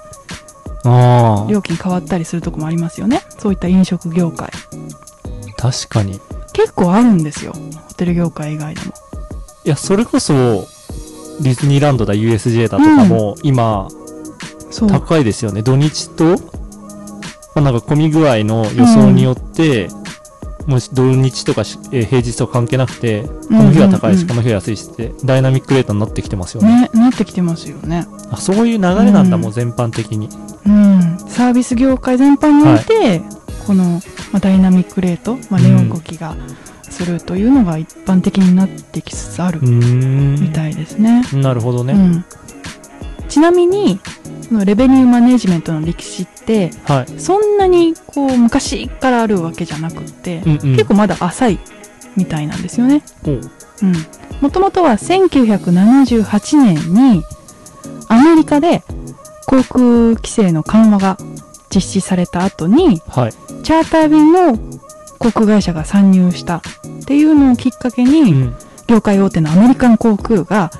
[0.83, 3.21] ああ、料金変わったりするとこもありますよね。
[3.37, 4.49] そういった飲食業界。
[5.57, 6.19] 確かに。
[6.53, 7.53] い結構あるんですよ。
[7.53, 8.93] ホテル業界以外でも。
[9.63, 10.33] や、それこそ、
[11.41, 13.87] ディズニーランドだ、USJ だとかも、今。
[14.87, 15.61] 高いですよね。
[15.61, 16.25] 土日と、
[17.55, 19.89] まあ、なんか混み具合の予想によって、
[20.65, 26.89] もし土日とかし、えー平日と関係なくて、この日は高いし、うんうんうんこの日は安いしって、ダイナミックレートになってきてますよね。
[26.93, 28.07] ね、なってきてますよね。
[28.31, 30.29] あそういう流れなんだ、うんもう全般的に。
[30.65, 31.17] うん。
[31.27, 33.21] サービス業界全般において、
[33.67, 34.01] この、
[34.33, 36.35] まあ、ダイナミックレート、まあ、うん値動きが
[36.81, 39.59] するというのが一般的になってきつつある。
[39.61, 41.23] みたいですね。
[41.33, 41.93] なるほどね。
[41.93, 42.25] うん。
[43.29, 43.99] ちなみに、
[44.65, 47.19] レベニューマネジメントの歴史って、はい。
[47.19, 50.59] そんなにこう昔からあるわけじゃなくって、うんうん。
[50.73, 51.59] 結構まだ浅い
[52.15, 53.03] みたいなんですよね。
[54.41, 57.23] もともとは1978年に
[58.09, 58.83] アメリカで
[59.47, 59.83] 航空
[60.15, 61.17] 規制の緩和が
[61.73, 63.33] 実施された後にはい。
[63.63, 64.57] チャーター便の
[65.19, 66.61] 航空会社が参入したっ
[67.05, 68.55] ていうのをきっかけうに、ん。
[68.87, 70.71] 業界大手のアメリカン航空が、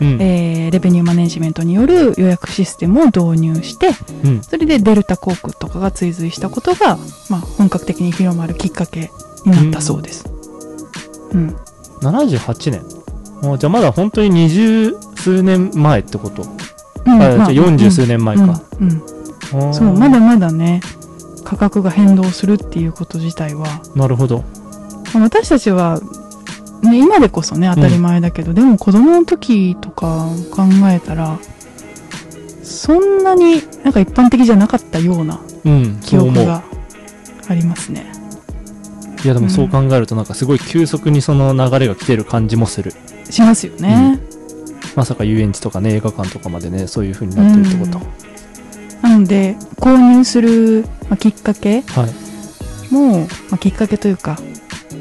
[0.00, 0.18] うん。
[0.20, 3.88] えーレベニューマネジメントによる予約システムを導入して
[4.24, 4.42] うん。
[4.42, 6.96] それでデルタ航空とかが追随したことが、
[7.28, 9.10] まあ、本格的に広まるきっかけ
[9.44, 10.24] になったそうです。
[11.32, 11.56] うん。
[12.02, 12.82] 78年。
[13.52, 16.42] あじゃあまだ本当に二十数年前ってこと？
[17.06, 18.42] うんあじゃあま40数年前か。
[18.80, 18.90] うん。
[18.90, 19.02] うん
[19.50, 20.80] そう、まだまだね、
[21.44, 24.44] 価格が変動するっていうこと自体は、なるほど。
[25.12, 26.00] まあ私たちは、
[26.82, 31.38] ね、今でこそね、当たり前だけど、でも子供の時とか考えたら、
[32.62, 36.00] そんなになんか一般的じゃなかったようなうん。
[36.00, 36.16] 記。
[36.16, 36.62] 憶が
[37.48, 38.12] ありますね。
[39.22, 42.94] いやでもそう考えるとなんかすごい急速にその流れが来てる感じもする。
[43.28, 44.18] しますよね。
[44.96, 48.00] まさか遊園地とかね、映画館とかまでね、そういう風になってるってこと。
[49.02, 52.92] なので、購入する、まあ、きっかけはい。
[52.92, 54.38] も、まあ、きっかけというか、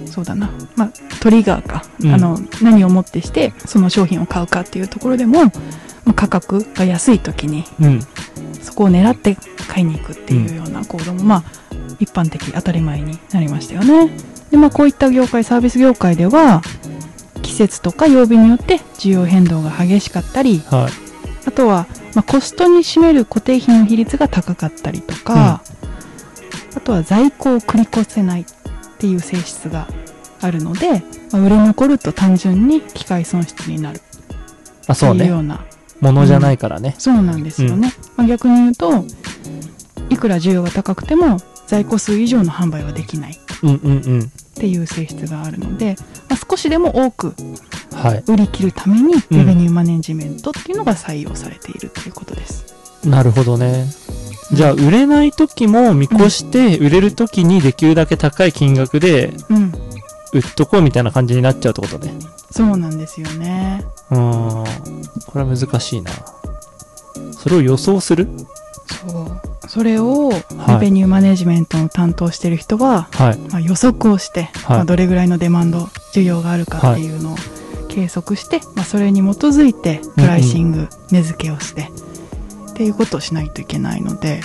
[0.05, 5.51] そうだな、まあ、トリガーか、うんあの、何をもってして、その商品を買うかっていうところでも、ま
[6.11, 7.99] あ、価格が安い時に、うん。
[8.61, 11.43] そこを狙って買いに行くっていうような行動も、まあ、
[11.99, 14.11] 一般的、当たり前になりましたよね。
[14.51, 16.61] で、まあ、こういった業界、サービス業界では、
[17.41, 20.91] 季節とか曜日によって需要変動が激しかったり、はい。
[21.47, 25.61] あとは、まあ、コストに占める固定費の比率が高かったりとか、
[26.75, 28.45] あとは在庫を繰り越せないっ
[28.97, 29.87] ていう性質が
[30.41, 34.01] あるので、まあ、売れ残ると単純に機械損失になる。
[34.87, 35.25] あ、ってそうね。
[35.25, 35.65] いうような。
[36.01, 36.95] ものじゃないからね。
[36.97, 39.05] そうなんですよね、まあ、逆に言うと
[40.09, 41.37] いくら需要が高くても
[41.69, 43.35] 在庫数以上の販売はできないっ。
[44.55, 45.95] ていう性質があるので、
[46.27, 47.33] まあ、少しでも多く
[47.93, 48.23] はい。
[48.27, 52.65] 売り切るためにうんレベニューマネジメントっていうのが採用されているっていうことです。
[53.05, 53.85] なるほどね。
[54.51, 59.71] じゃあ、売れない時も見越して、売れる時にできるだけ高い金額でうん、
[60.33, 62.13] 売っとこうみたいな感じになっちゃうってことね。
[62.49, 63.85] そうなんですよね。
[64.09, 64.63] うーん。
[65.27, 66.11] これは難しいな。
[67.31, 68.27] それを予想する？
[69.07, 69.48] そう。
[69.69, 73.37] それを、はいレベニューマネジメントの担当してる人は、はい。
[73.37, 75.81] まあ、予測をして、はいまあ、どれぐらいのデマンド、
[76.13, 77.35] 需要があるかっていうのを
[77.87, 81.91] 計測して、まあ、それに基づいて、プライシング、値付けをして、
[82.71, 84.41] っていうことをしないといけないので、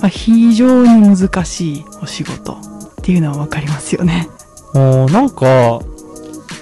[0.00, 2.58] まあ、非常に難しいお仕事っ
[3.02, 4.28] ていうのはわかりますよね。
[4.74, 5.80] おーなんか、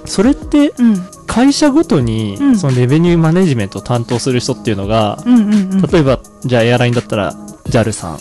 [0.07, 1.18] それってうん。
[1.29, 5.23] 会社ごとにう、んそのレベニューマネジメントを担当する人っていうのが。
[5.93, 7.35] 例えば、じゃあエアラインだったら、
[7.69, 8.19] JAL さん、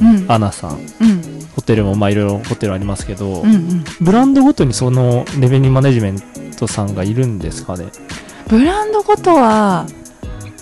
[0.00, 0.26] うん。
[0.26, 1.46] ANA さん、うん。
[1.54, 3.84] ホテルもまあいろいろホテルありますけど、うんうん。
[4.00, 6.20] ブランドごとにそのレベニューマネジメン
[6.58, 7.86] トさんがいるんですかね？
[8.48, 9.86] ブランドごとは、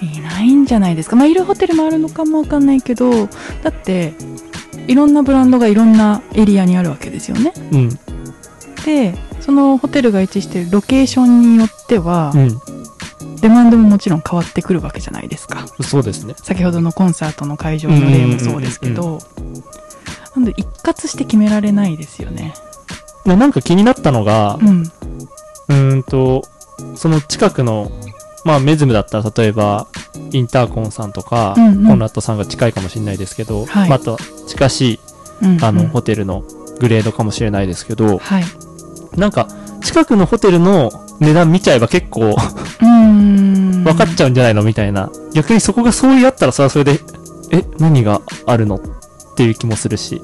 [0.03, 1.17] いないんじゃないですか。
[1.17, 3.29] まあ、いるホテルもあるのかもわかんないけど、
[3.63, 4.15] だって、
[4.87, 7.53] いろんなブランドがいろんなエリアにあるわけですよね。
[7.73, 7.89] うん。
[8.85, 12.61] で、そのホテルが位置しているロケーションによっては、うん。
[13.41, 15.67] デマンドももちろん変わってくるわけじゃないですか。
[15.83, 16.35] そうですね。
[16.43, 19.19] 先ほどのコンサートの会場の例もそうですけど、
[20.35, 22.55] なんで一括して決められないですよね。
[23.27, 24.83] でなんか気になったのがう、ん。
[24.83, 26.43] うーんと、
[26.95, 27.93] その近くの、
[28.47, 29.89] まあメズムだったら例えば、
[30.33, 35.01] インターコンさんとか、うんうんコンラッドさんが近いかもしれないですけど、はいまああと近しい、
[35.43, 35.63] うん。
[35.63, 36.45] あの、うんホテルの
[36.81, 38.45] グレードかもしれないですけど、はい。
[39.17, 39.49] なんか、
[39.83, 43.85] 近くのホテルの値段見ちゃえば結構うーん。
[43.85, 45.11] 分かっちゃうんじゃないのみたいな。
[45.35, 47.01] 逆にそこがそうやったらそれはそれで、
[47.51, 48.81] え、何があるのっ
[49.37, 50.21] ていう気もするし。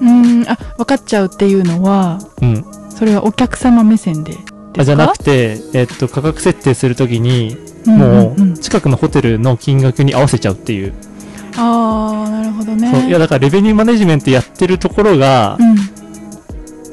[0.00, 2.64] うんあ分かっちゃうっていうのはうん。
[2.90, 4.36] それはお客様目線で
[4.78, 10.92] あじゃなくて、えっと、価格設定するときに、もう近くのホテルの金額に合わせちゃうっていう。
[11.58, 15.76] ああなるほどねいや、だからレベニューマネジメントやってるところがう、ん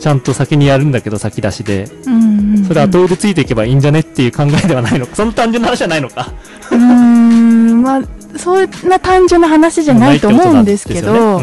[0.03, 1.89] ちゃんと先にやるんだけど、先出しで。
[2.05, 5.15] うんうんうんそれ後でついていけばいいんじゃねっていう考えではないのか。
[5.17, 6.31] その単純な話じゃないのか。
[6.71, 8.01] うーんまあ
[8.37, 11.41] そんな単純な話じゃないと思うんですけど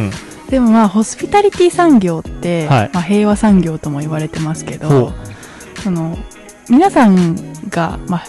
[0.49, 5.13] でもまあホスピタリティ産業って、はいまあ、平和産業とも言われてますけほど
[5.83, 6.19] その
[6.69, 7.37] 皆さん
[7.69, 8.25] が、まあ、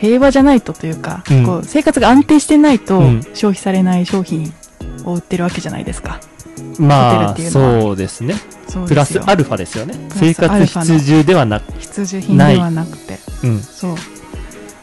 [0.00, 4.52] 平和じゃないとというか、うんこう生活が安定してないとうん消費されない商品
[5.04, 6.20] を売ってるわけじゃないですか。
[6.30, 6.35] うん
[6.78, 8.34] まあ、そうですね。
[8.86, 9.94] プラスアルファですよね。
[10.10, 13.60] プ生活必需ではなく、必需品ではなくてうん。
[13.60, 13.96] そう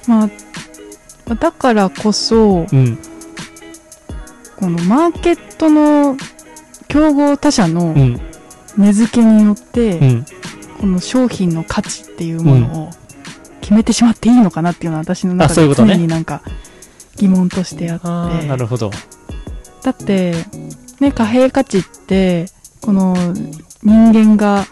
[0.07, 2.97] まあだからこそうん。
[4.57, 6.17] このマーケットの
[6.87, 8.19] 競合他社のうん。
[8.75, 10.25] 値付けによって、うん。
[10.79, 12.89] この商品の価値っていうものを
[13.61, 16.41] 決めてしまっていいのかなっていうのは私のあ中で常になんか
[17.15, 18.91] 疑問としてあってああ、なるほど。
[19.83, 20.33] だって
[21.03, 22.47] ね貨幣価値って
[22.81, 23.15] この
[23.83, 24.65] 人間が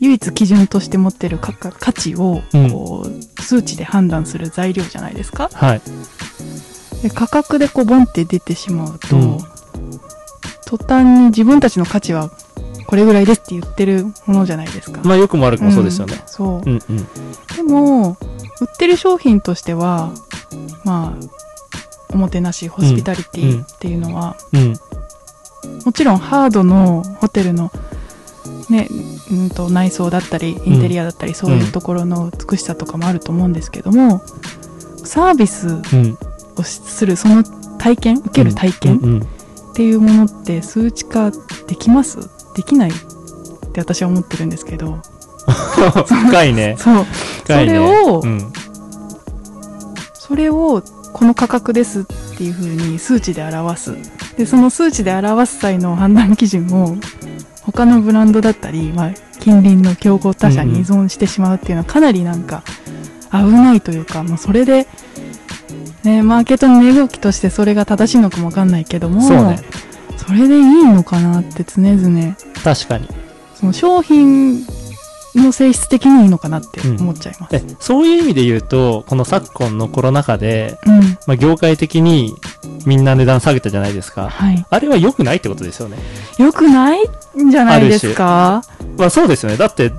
[0.00, 1.52] 唯一基準として持ってる価
[1.92, 5.50] 値をうんこう数値で判断する材料じゃないですか？
[5.52, 5.82] はい。
[7.02, 9.38] で価格でこうボンって出てしまうと、うん
[10.66, 12.30] 途端に自分たちの価値は
[12.86, 15.00] これぐらいですって言ってるものじゃないですか。
[15.02, 16.22] まあ、良くも悪くもそうですよねん。
[16.26, 17.06] そううんうん。
[17.56, 18.16] でも
[18.60, 20.12] 売ってる商品としては
[20.84, 24.74] まあおもてなしホスピタリティっていうのは、うん。
[25.84, 27.70] もちろんハードのホテルの
[28.68, 28.88] ね
[29.30, 34.22] うんと内装だったりインテリアだったり、そういうところの美しさとかもあると思うんですけども
[35.04, 36.18] サービスうん。
[36.56, 37.44] をするその
[37.78, 39.22] 体験受ける体験
[39.70, 41.30] っていうものって数値化
[41.66, 42.18] できます？
[42.54, 42.92] できないっ
[43.72, 44.98] て私は思ってるんですけど
[46.06, 46.76] 深いね。
[46.78, 47.06] そうね。
[47.46, 48.52] それをうん。
[50.14, 52.04] それをこの価格ですっ
[52.36, 53.96] ていうふうに数値で表す
[54.40, 56.96] でその数値で表す際の判断基準を
[57.62, 62.62] 他のブランドだったり、まあ、近隣の競合他社に依存してしまうっていうのはかなりなんか
[63.30, 64.86] 危ないというかもうそれで、
[66.04, 69.58] ね、マーケットの値動きとしてそれが正しいのかもわかんないけどもそうね。
[70.16, 73.08] それでいいのかなって常々確かに。
[73.54, 74.64] その商品
[75.34, 77.56] の性質的にいいのかなって思っちゃいます。
[77.56, 82.34] え、そういう意味で言うと、この昨今のコロナ禍で、うん、まあ、業界的に
[82.86, 84.28] みんな値段下げたじゃないですか。
[84.28, 84.66] はい。
[84.68, 85.98] あれは良くないってことですよね。
[86.38, 87.02] よくない
[87.38, 88.62] んじゃないですか？
[88.98, 89.56] まあそうですよね。
[89.56, 89.92] だって、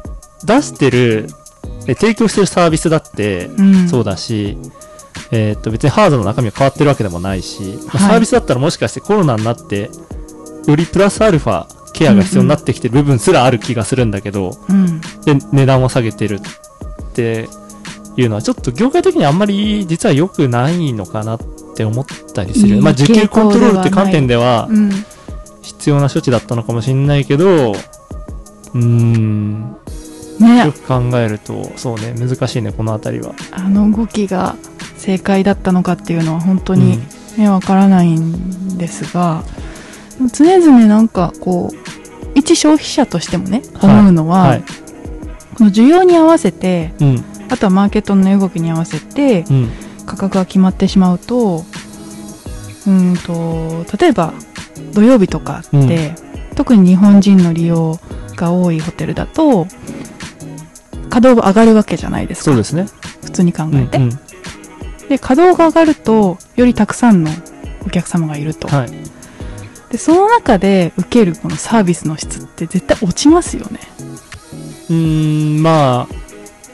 [0.44, 1.28] 出してる、
[1.88, 3.88] え提供してるサービスだって、うん。
[3.90, 4.58] そうだし、
[5.32, 9.90] えーっと別にハードの中身が変わってるわけでもないし、まあはいサービスだったらもしかしてコロナになって、
[10.68, 15.02] よりプラスアルファケアが必要になってきてる部分すらある気がするんだけど、うん。
[15.26, 16.40] で、値段を下げてるっ
[17.14, 17.48] て
[18.18, 21.40] いうのは、ちょっと業界的にあんまり実は良くないのかなっ
[21.76, 22.76] て思ったりする。
[22.76, 24.92] いいまあ、需給コントロールって観点ではうん。
[25.62, 29.78] 必要な処置だったのかもしれないけど、うーん、
[30.40, 33.34] ねよく考えると、そうね、難しいね、このあたりは。
[33.52, 34.56] あの動きが
[34.98, 39.44] 正解だったのかっていうのは本当にうんね、わからないんですが、
[40.32, 41.76] 常々なんかこう、
[42.36, 44.64] 一消費者としてもね、はい思うのは、はい。
[45.58, 49.70] この需要に合わせて、うん、あとはマーケットの値動きに合わせて、うん、
[50.06, 51.66] 価格が決まってしまうと、
[52.88, 54.34] うーんと、例えば
[54.94, 56.16] 土曜日とかって、
[56.56, 58.00] 特に日本人の利用
[58.36, 59.68] が多いホテルだと、
[61.10, 62.46] 稼働が上がるわけじゃないですか。
[62.46, 62.88] そうですね。
[63.24, 63.98] 普通に考うん、えて。
[63.98, 64.10] うん。
[65.10, 67.32] で、稼働が上がると、よりたくさんの
[67.86, 68.68] お客様がいると。
[68.70, 68.90] はい。
[69.92, 73.80] で、その中で受けるこのサービスの質って絶対落ちますよね。
[74.90, 76.16] うーん、まあ、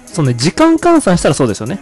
[0.06, 1.80] そうね、時間換算したらそうですよね。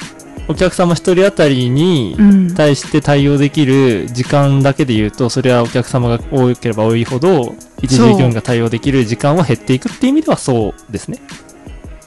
[0.47, 2.53] お客様一人当たりにうん。
[2.53, 11.19] 対して対応できる時間だけで言うと、それはお客様が多ければ多いほど、一従業員が対応できる時間は減っていくっていう意味ではそうですね。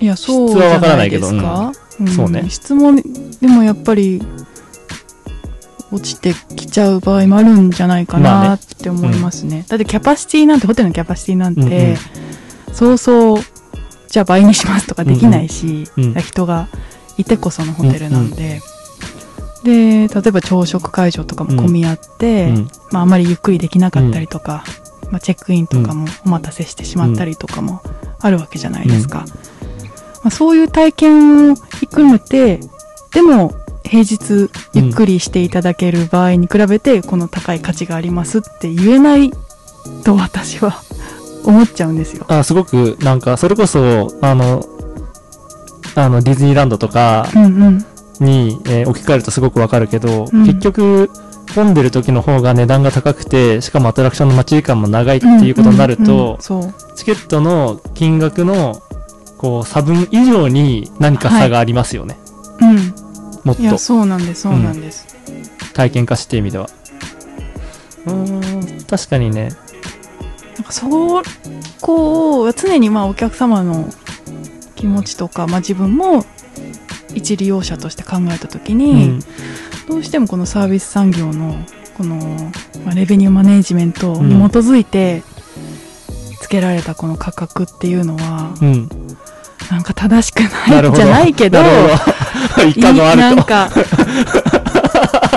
[0.01, 1.73] いや、そうじゃわからないですか。
[2.03, 4.23] んそうね質も、でもやっぱり、
[5.91, 9.65] 落ちてきちゃう場合もあるんじゃないかなって思いますね。
[9.69, 12.75] だってキャパシティなんて、ホテルのキャパシティなんて、うんうん。
[12.75, 13.43] そうそう、
[14.09, 16.15] じゃあ倍にしますとかできないし、うんうん。
[16.21, 16.69] 人が
[17.17, 18.61] いてこそのホテルなんで、
[19.65, 22.69] で、例えば朝食会場とかも混み合って、うん。
[22.93, 24.65] まあ、あまりゆっくりできなかったりとか、
[25.11, 27.81] まあ、チェックインとかもお待たせしてしまったりとかも
[28.21, 29.25] あるわけじゃないですか。
[30.23, 32.61] まあ、そういう体験を含めて、
[33.13, 33.55] でも
[33.89, 39.33] 平日ゆっくりしていただける場合に比べて、この高い価値がありますって言えない
[40.05, 40.83] と私は
[41.45, 42.27] 思っちゃうんですよ。
[42.29, 44.65] あ、すごく、なんか、それこそ、あの、
[45.95, 47.85] あの、ディズニーランドとかうんうん。
[48.21, 51.11] に、えー置き換えるとすごくわかるけど、うん結局、
[51.55, 56.07] 混んでる時の方が値段が高くて、しかもアトラクションの待ち時間も長いっていうことになると、う
[56.53, 56.75] んうんうん。
[56.95, 58.83] チケットの金額の、
[59.39, 62.19] こう、差分以上に何か差がありますよね。
[62.61, 62.95] うん。
[63.45, 65.07] もっといや、そうなんです、そうなんです。
[65.75, 66.69] 体験化して意味では。
[68.07, 69.51] うーん、確かにね。
[70.57, 70.89] なんかそ
[71.81, 73.89] こを常にまあお客様の
[74.75, 76.25] 気持ちとか、まあ、自分も
[77.15, 79.21] 一利用者として考えた時うに、ん。
[79.89, 81.57] どうしてもこのサービス産業の
[81.97, 82.17] この、
[82.85, 85.23] まあ、レベニューマネジメントに基づいて
[86.41, 88.89] つけられたこの価格っていうのはうん。
[89.71, 90.49] なんか正しくな
[90.83, 90.95] ない。
[90.95, 92.11] じゃないけどなるほ
[92.63, 92.69] ど。
[92.69, 93.33] 一貫があると。
[93.33, 93.69] いなんか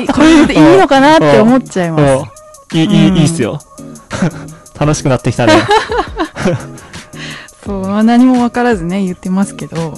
[0.02, 2.04] いこれでいいのかなって思っちゃいます。
[2.74, 2.88] おいい、い
[3.24, 3.60] い、っすよ。
[4.80, 5.54] 楽しくなってきたね。
[7.66, 9.94] そう、まあ、何も分からずね言ってますけど、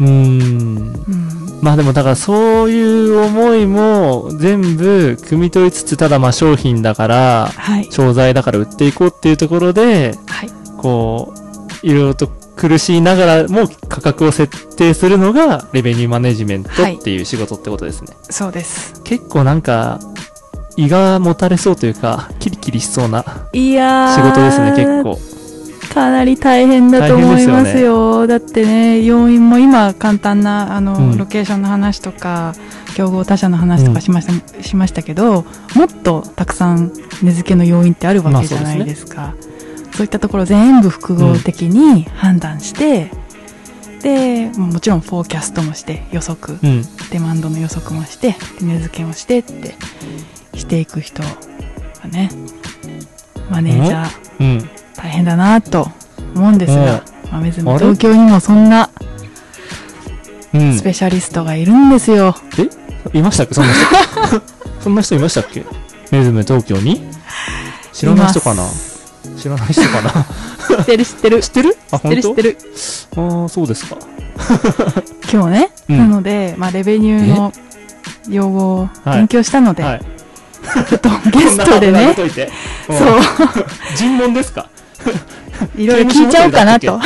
[0.00, 0.94] うーん。
[1.08, 11.32] うん、まあでもだからそういう思いも全部汲み取りつつ、ただまあ商品だから、はい商材だから売っていこうっていうところで、はいこ
[11.82, 18.16] う、いろいろと苦しいながらも価格を設定するのがレベニューマネジメントっていう仕事ってことですね。
[18.30, 19.00] そうです。
[19.02, 19.98] 結構なんか、
[20.76, 25.34] 胃がもたれそうというか、キリキリしそうないやー仕事ですね、結構。
[25.94, 28.26] かなり大変だと思いますよ。
[28.26, 31.18] だってね要因も今簡単なあの、うん。
[31.18, 32.52] ロケーションの話とか
[32.96, 35.44] 競合他社の話とかしました,、しましたけど
[35.76, 36.92] もっとたくさん
[37.22, 39.34] 値付けの要因ってあるわけじゃないですか、
[39.94, 43.10] そういったところ全部複合的に判断して、
[44.02, 46.82] でももちろんフォーキャストもして予測うん。
[47.10, 49.74] デマンドの予測もしてで値付けもしてって
[50.54, 51.28] していく人が
[52.10, 52.28] ね
[53.50, 54.70] マネージャーうん。
[54.96, 55.88] 大変だなと
[56.34, 57.78] 思うんですが、まあ、メズムあれ？
[57.78, 58.90] 東京にもそんな
[60.52, 60.82] うんス。
[60.82, 62.34] ペシャリストがいるんですよ。
[63.12, 63.54] いましたっけ？
[63.54, 64.42] そんな人。
[64.82, 65.64] そんな人いましたっけ？
[66.10, 67.02] メズム東京に？
[67.92, 68.64] 知らない人かな？
[69.44, 70.26] 知らない人かな
[70.74, 71.42] 知ってる知ってる。
[71.42, 71.76] 知知ってる？
[71.90, 72.58] あ、ってる知ってる。
[73.16, 73.98] ああ、そうですか。
[75.30, 77.52] 今日ね、うんなので、まあ、レベニューの
[78.30, 80.00] 用語をはい勉強したので、はい。
[80.00, 82.14] ちょっとゲストでね。
[82.14, 82.30] そうん。
[83.96, 84.70] 尋問ですか？
[85.06, 85.10] う、
[85.76, 86.98] いろいろ聞いちゃおうかなと。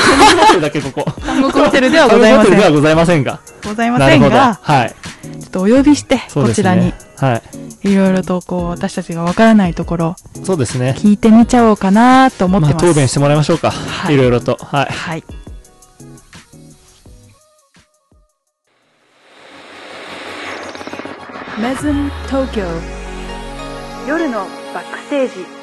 [0.60, 1.04] だっけ、ここ。
[1.24, 2.56] 韓国ホテルではございません。
[2.56, 3.40] ではございませんが。
[3.64, 3.98] ございま。
[3.98, 4.94] せんが、はい。
[5.22, 6.94] ちょっとお呼びして、こちらにね。
[7.16, 7.40] は
[7.82, 7.90] い。
[7.90, 10.94] いろいろとこう、私たちがわからないところ、そうですね。
[10.98, 12.86] 聞いてみちゃおうかなと思ってます。
[12.86, 13.70] 答弁してもらいましょうか。
[13.70, 14.58] はいいろいろと。
[14.60, 14.86] はい。
[14.92, 15.24] はい。
[21.60, 22.62] メズム東京
[24.06, 25.57] 夜のバックステージ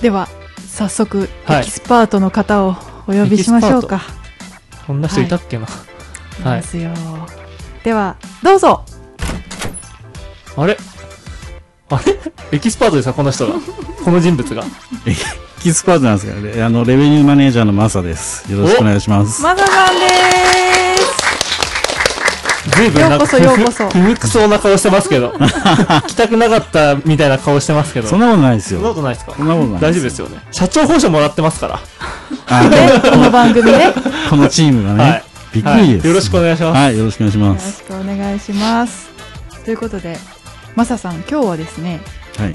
[0.00, 0.28] では
[0.68, 2.76] 早速はいエキスパートの方を
[3.08, 4.02] お呼びしましょうか、
[4.86, 5.64] こんな人いたっけな。
[5.64, 6.90] いはいますよ。
[7.84, 8.84] では、どうぞ
[10.56, 10.76] あれ？
[11.88, 12.18] あれ？
[12.50, 13.54] エキスパートですかこの人が。
[14.04, 14.64] この人物が。
[15.06, 15.14] エ
[15.62, 16.62] キスパートなんですからね。
[16.64, 18.50] あの、レベニューマネージャーのマサです。
[18.52, 19.40] よろしくお願いします。
[19.42, 20.65] マサさんで
[22.76, 25.32] ずいぶんなんかようこそようこそ不服そうな顔してますけど。
[26.06, 28.08] 来たくなかったみたいな顔してますけど。
[28.08, 28.70] そんなことないですよ。
[28.70, 28.94] そんなこよ。
[28.94, 29.32] とないですか？
[29.36, 30.38] そんなことない大丈夫ですよね。
[30.52, 31.80] 社長報酬もらってますから。
[32.48, 32.68] あす。
[32.68, 33.84] ね、 この番組ね。
[33.84, 33.92] よ
[34.30, 35.22] このチームがね、はい
[35.52, 37.82] びっくりです、はいよろしくお願いしますはい、よろしくお願いしろします。
[37.84, 39.08] くお願いします。
[39.64, 40.18] ということで、
[40.74, 42.00] マサさん、今日はですね、
[42.36, 42.54] はい。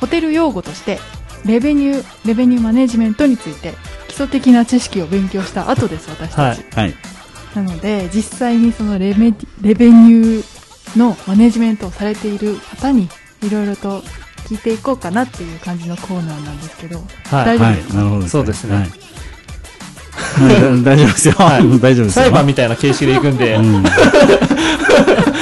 [0.00, 1.00] ホテル用語として、
[1.44, 3.74] レベニュー、レベニューマネジメントについて、
[4.08, 6.38] 基礎的な知識を勉強した後です、私たち。
[6.38, 6.94] はいはい。
[7.54, 13.08] なので、実際にそのレベレベニューのマネジメントをされている方に、
[13.42, 14.02] いろいろと
[14.48, 17.88] 聞いていこうかなっていう感じのコーナーなんですけど、はいはい大丈夫です。
[17.88, 18.90] か、なるほど、そうですねはいはい
[20.84, 21.34] 大丈夫ですよ。
[21.38, 22.24] はい大丈夫ですよ。
[22.24, 23.82] 裁判みたいな形式で行くんで、うん。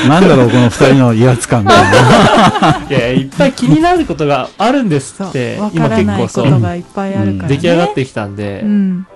[0.09, 2.87] なんだろう、この二人の威圧感みたいな。
[2.89, 7.57] い やいや、いっぱい気になることがあるんですそうって、わか今らないこ結構そう、とがいっぱいあるからね。
[7.57, 9.07] 出来上がってきたんでう、ん。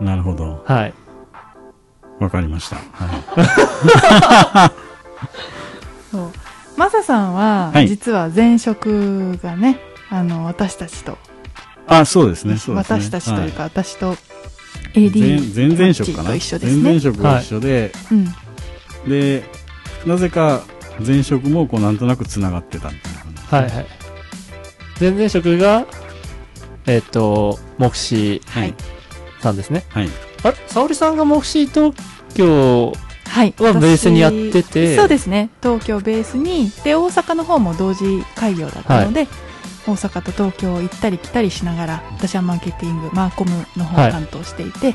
[0.00, 0.62] なるほど。
[0.66, 0.94] はい。
[2.20, 2.76] わかりました。
[2.76, 4.70] はい。
[6.10, 6.32] そう。
[6.76, 11.18] マサさんは、はい実は前職がね、あの、私たちと、
[11.86, 12.98] あ、そうですね、そうですね。
[13.00, 14.16] 私たちというか、は私と
[14.94, 16.30] い、AD 前前々職かな？
[16.30, 16.88] と一緒です前ね。
[16.90, 18.34] 々職が一緒で、うん。
[19.10, 19.44] で、
[20.06, 20.62] なぜか
[21.04, 23.42] 前職もこうなんとなく繋がってたみたいな感じ。
[23.54, 23.86] はいはい。
[25.00, 25.86] 前々職が、
[26.86, 28.74] えっ、と、目視はい。
[29.40, 29.84] さんですね。
[29.90, 30.08] はい。
[30.42, 30.56] あれ？
[30.66, 31.94] 沙織さんがモフシー東
[32.34, 32.92] 京
[33.26, 39.26] はいはベースにやってて私そうですね東京ベースにで大阪の方も同時開業だったので、
[39.86, 44.94] 大阪と東京を行ったり来たりしながら私はマーケティングマーコムの方を担当していて、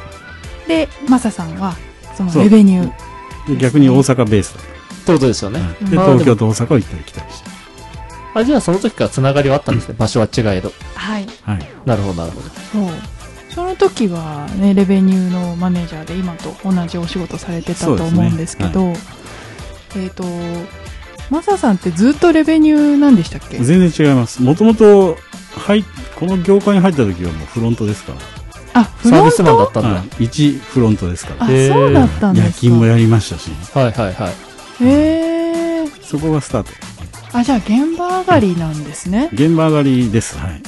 [0.67, 1.75] でマサさんは
[2.15, 4.73] そのレベニューで逆に大阪ベースだっ
[5.03, 5.59] ってことですよね。
[5.83, 5.89] た。
[5.89, 7.49] で、まあ東京と大阪を行ったり来たりして。
[8.33, 9.95] あ、じゃあその時からつながりはあったんですね。
[9.97, 10.71] 場所は違えど。
[10.95, 11.67] はいはい。
[11.85, 12.49] なるほど、なるほど。
[12.49, 12.89] そう
[13.53, 18.93] その時はねレベニューのマネージャーで今と同じお仕事されてたと思うんですけど
[19.95, 20.23] えっ、と
[21.29, 23.57] マサさんってずっとレベニューなんでしたっけ？
[23.59, 24.41] 全然違います。
[24.41, 25.17] もともと、
[25.55, 25.83] はい、
[26.15, 28.81] この業界に入った時はもうフロントですから。
[28.81, 29.89] あフロンサービスマンだトったんだ。
[29.89, 30.23] はい。
[30.25, 31.45] 一フロントですから。
[31.45, 34.83] あそうだったんですか夜勤もやりましたし、はいはいはい。
[34.83, 36.69] へえそこがスタート。
[37.37, 40.37] あじゃあ現場上がりなんですね現場上がりです。
[40.37, 40.61] はい。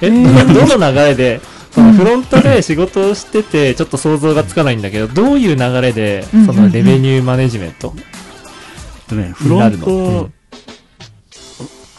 [0.00, 1.40] え、 どの流れで、
[1.72, 7.94] そのフロントで仕事をしてて、ちょっと想像がつかないんだけど、どういう流れでうん、そのレベニューマネジメント
[9.08, 9.84] でね、フロンになるの？
[9.86, 10.30] ト、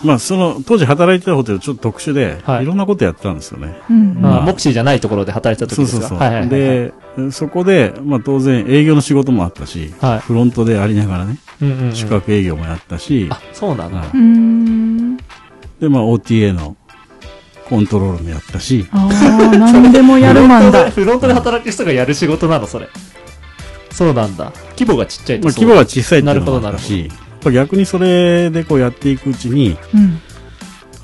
[0.03, 2.63] まあその、当時働いてたホテルちょっと特殊で、はい。
[2.63, 3.80] い、ろんなことやってたんですよね。
[3.89, 4.17] うん。
[4.17, 4.41] うんあ。
[4.41, 6.07] モクシーじゃないところで働いてた時ですか？
[6.07, 6.28] そうそうそう。
[6.30, 6.61] はいはいはい。
[6.70, 6.86] は
[7.17, 7.26] い。
[7.26, 10.20] で、そこで、まあ当然営業の仕事もあったし、はい。
[10.20, 11.95] フロントでありながらね、うんうんうん。
[11.95, 14.01] 宿泊営業もやったし、あ、そうなんだ。
[15.80, 16.78] で、まあ OTA の
[17.70, 22.88] コントロールもやったし、ああ何でもやるマンだ フロントで働く人がやる仕事なの、それ。
[23.91, 24.51] そうなんだ。
[24.78, 30.20] 規模がちっちゃいとまあ、規模が小さいっていうのもあなるほどったし、やっぱ逆にそれでこうやっていくうちに、うん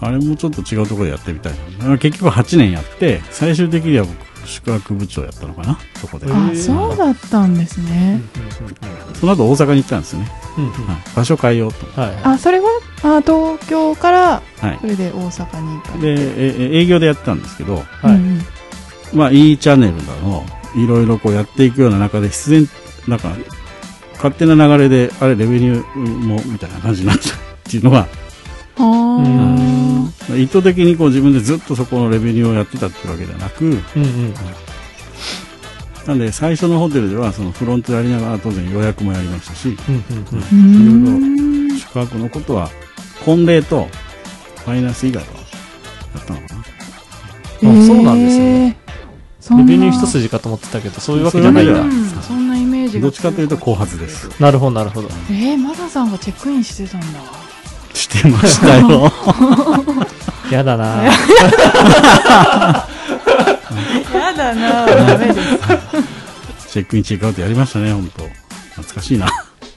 [0.01, 1.87] あれもちょっと違うところでやってみたいな。
[1.87, 6.27] まあ結局8年やって、最終的には僕、宿泊部長やったのかな、そこで。
[6.31, 8.21] あそうだったんですうんね
[9.19, 10.31] その後大阪に行ったんですよね。
[10.57, 10.71] うんうん。
[10.71, 10.97] はい。
[11.15, 12.01] 場所変えようと。
[12.01, 12.23] はいはい。
[12.23, 12.69] あそれは？
[13.03, 14.77] あ東京からはい。
[14.81, 14.87] そ。
[14.87, 19.15] れで大阪に行かで、れてええ営業でやってたんですけど、はい。
[19.15, 20.43] まあ、E チャンネルだの、
[20.75, 22.67] いろいろこうやっていくような中で、必然、
[23.07, 23.29] なんか、
[24.15, 28.07] 勝手な流れで、あれ、レベニューも、みたいな感じになっちゃうっていうのは、
[28.77, 29.54] あー
[30.37, 34.33] 意図的にこう自分でずっとそこのレベニューをやってたってわけではなく、うんうん。
[36.07, 41.35] なんで最初のホテルではそのフロントやりながら当然予約もやりましたし、うんうんうん。
[41.67, 42.69] うーん宿泊のことは、
[43.25, 43.87] 婚礼と
[44.63, 45.29] ファイナンス以外は
[46.15, 46.63] やったのかな。
[47.61, 48.75] そうなんですねへー
[49.39, 51.95] そんなレベニュー一筋かと思ってたけど、そういうわけじゃないんだそういうわ。
[51.95, 54.29] うんそんなイメージがどっちかというと後発です。
[54.41, 55.09] なるほど、なるほど。
[55.29, 57.07] えー、マダさんがチェックインしてたんだ
[57.93, 59.11] してましたよ。
[60.51, 61.03] やだな。
[61.03, 61.11] や
[64.35, 64.85] だな。
[64.85, 65.39] ダメです。
[66.69, 68.23] チェックインチェックアウトやりましたね、本当。
[68.81, 69.27] 懐かしいな。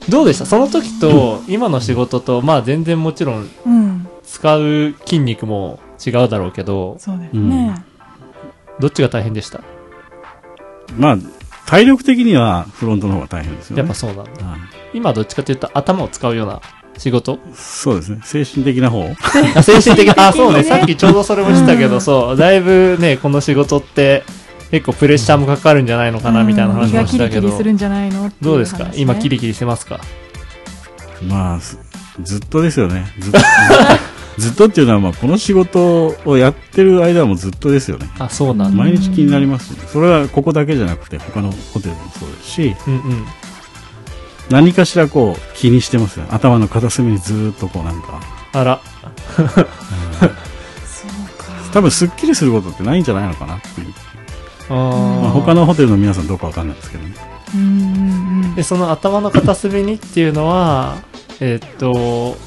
[0.09, 0.45] どうでした？
[0.45, 7.83] その時と、今の仕事と、まあ全然もちろん、うん使う筋肉も違うだろうけど、そうですね、
[8.79, 9.61] どっちが大変でした？
[10.97, 11.17] まあ、
[11.65, 13.79] 体力的にはフロントの方が大変ですよね。
[13.79, 14.45] やっぱそうなんだ。
[14.45, 14.59] はい
[14.93, 16.61] 今どっちかというと頭を使うような
[16.97, 17.39] 仕事？
[17.53, 18.19] そうですね。
[18.23, 19.05] 精神的な方？
[19.55, 20.59] あ精神的な、あ、そうね。
[20.59, 24.23] ねさっきちょうどそれもしたけど、うんそう、だいぶね、この仕事って、
[24.71, 28.27] 結構プレッシャーもかかるんじゃないのかな、みたいな話もしたけどキリキリす、るんじゃないの？
[28.27, 29.99] っていどうですか今キリキリしてますか？
[31.27, 31.77] まあ、す
[32.21, 33.05] ずっとですよね。
[33.19, 33.39] ずっと。
[34.37, 38.09] ずっと っていうのは、まあ、この仕事をやってる間はもうずっとですよね。
[38.19, 38.83] あ、そうなんだ。
[38.83, 43.25] 毎日気になりますし、それはここだけじゃなくて、他のホテルでもそうですし、うんうん。
[44.49, 46.25] 何かしらこう、気にしてますよ。
[46.29, 48.19] 頭の片隅にずーっとこうなんか、
[48.53, 48.81] あら。
[49.35, 49.61] そうか
[51.71, 53.93] 多分スッキリすることってないんじゃないのかなっていう。
[54.69, 57.13] あまあ、ー他のホテルの皆さんどうかわかんないですけどね。
[57.55, 57.65] うんう
[58.47, 60.97] んで、その頭の片隅にっていうのは、
[61.39, 62.37] えーっと、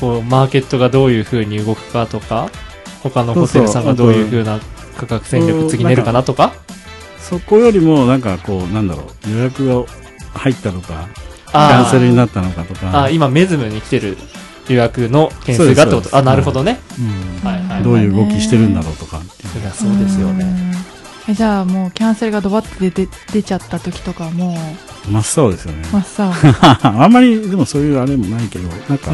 [0.00, 2.50] こう、マーケットがどういう風に動くかとか、
[3.02, 4.60] 他のホテルさんがどういう風な
[4.96, 6.54] 価格戦略次練るかなとか
[7.18, 9.84] そこよりも、なんかこう、なんだろう、予約が
[10.34, 11.08] 入ったのか、
[11.46, 11.84] キあー。
[11.84, 14.16] ャンセルになったのかとか、あ、今、メズムに来てる
[14.68, 16.16] 予約の件数がってこと。
[16.16, 16.80] あ、なるほどね。
[16.98, 17.48] うん。
[17.48, 19.18] はいはいどういう動きしてるんだろうとか。
[19.18, 20.74] っていうそりゃそうですよね。
[21.30, 24.56] じゃあもうキャンセルがドバッて出て出ちゃった時とかも。
[25.08, 25.82] 真っ青ですよね。
[25.82, 26.28] う真っ
[26.82, 27.00] 青。
[27.02, 29.10] あんまり、でもそういうあれもないけど、なんか。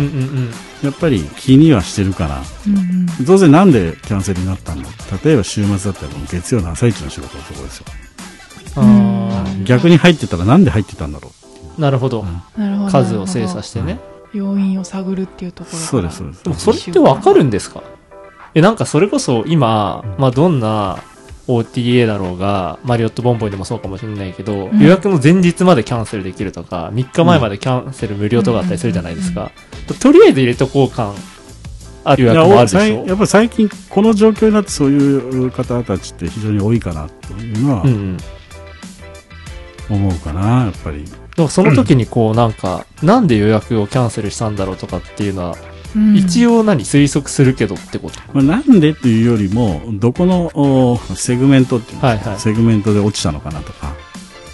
[0.82, 2.76] やっぱり気にはしてるから、うん
[3.18, 3.26] うん。
[3.26, 4.88] 当然なんでキャンセルになったんだ。
[5.24, 7.84] 例えば週末だったら月曜の朝一の仕事はそこですよ。
[9.64, 11.30] 逆に入ってたらなんで入ってたんだろ
[11.78, 12.24] なるほど。
[12.56, 12.90] なるほど。
[12.90, 13.98] 数を精査してね。
[14.32, 15.74] 要因を探るっていうとこう。
[15.74, 16.44] ろそうです、そうです。
[16.44, 16.50] で。
[16.50, 17.82] もそれってわかるんですか？
[18.54, 20.98] え、なんかそれこそ今、まあどんな
[21.48, 24.78] OTA だろうが、マリオットボンボイでもそうかもしれないけど、うん。
[24.78, 29.50] 予約の前日までキャンセルできるとか、3日前までキャンセル無料とかあったりするじゃないですか。
[30.00, 31.14] とりあえず入れとこう感。
[32.02, 33.06] ある予約もあるでしょ？
[33.06, 38.16] やっぱり最近この状況になってそういう方たちって非常に多いかなというのは、うんうん。
[39.90, 41.04] 思うかな、やっぱり。
[41.36, 45.56] でもその時にこうなんか、なんで予約をキャンセルしたんだろうとかっていうのは、
[45.94, 46.16] うん。
[46.16, 48.20] 一応何推測するけどってこと？
[48.32, 52.38] まあ、なんでっていうよりも、どこのおセグメントっていうはいはい。
[52.38, 53.94] セグメントで落ちたのかなとか、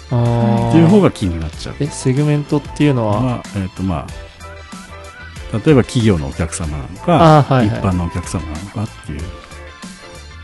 [0.09, 0.69] あー。
[0.69, 1.75] っていう方が気になっちゃう。
[1.79, 7.11] え、セグメントっていうのは、まあ、えっ、とまあ、例えば企業のお客様なのか、
[7.43, 7.79] はいはい。
[7.79, 9.21] 一般のお客様なのかっていう、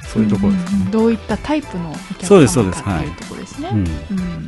[0.03, 0.85] そういうところですね。
[0.85, 3.69] んどういったタイプのお客そうですそうです様かっていうところですね。
[3.71, 3.77] うん。
[3.77, 4.47] うん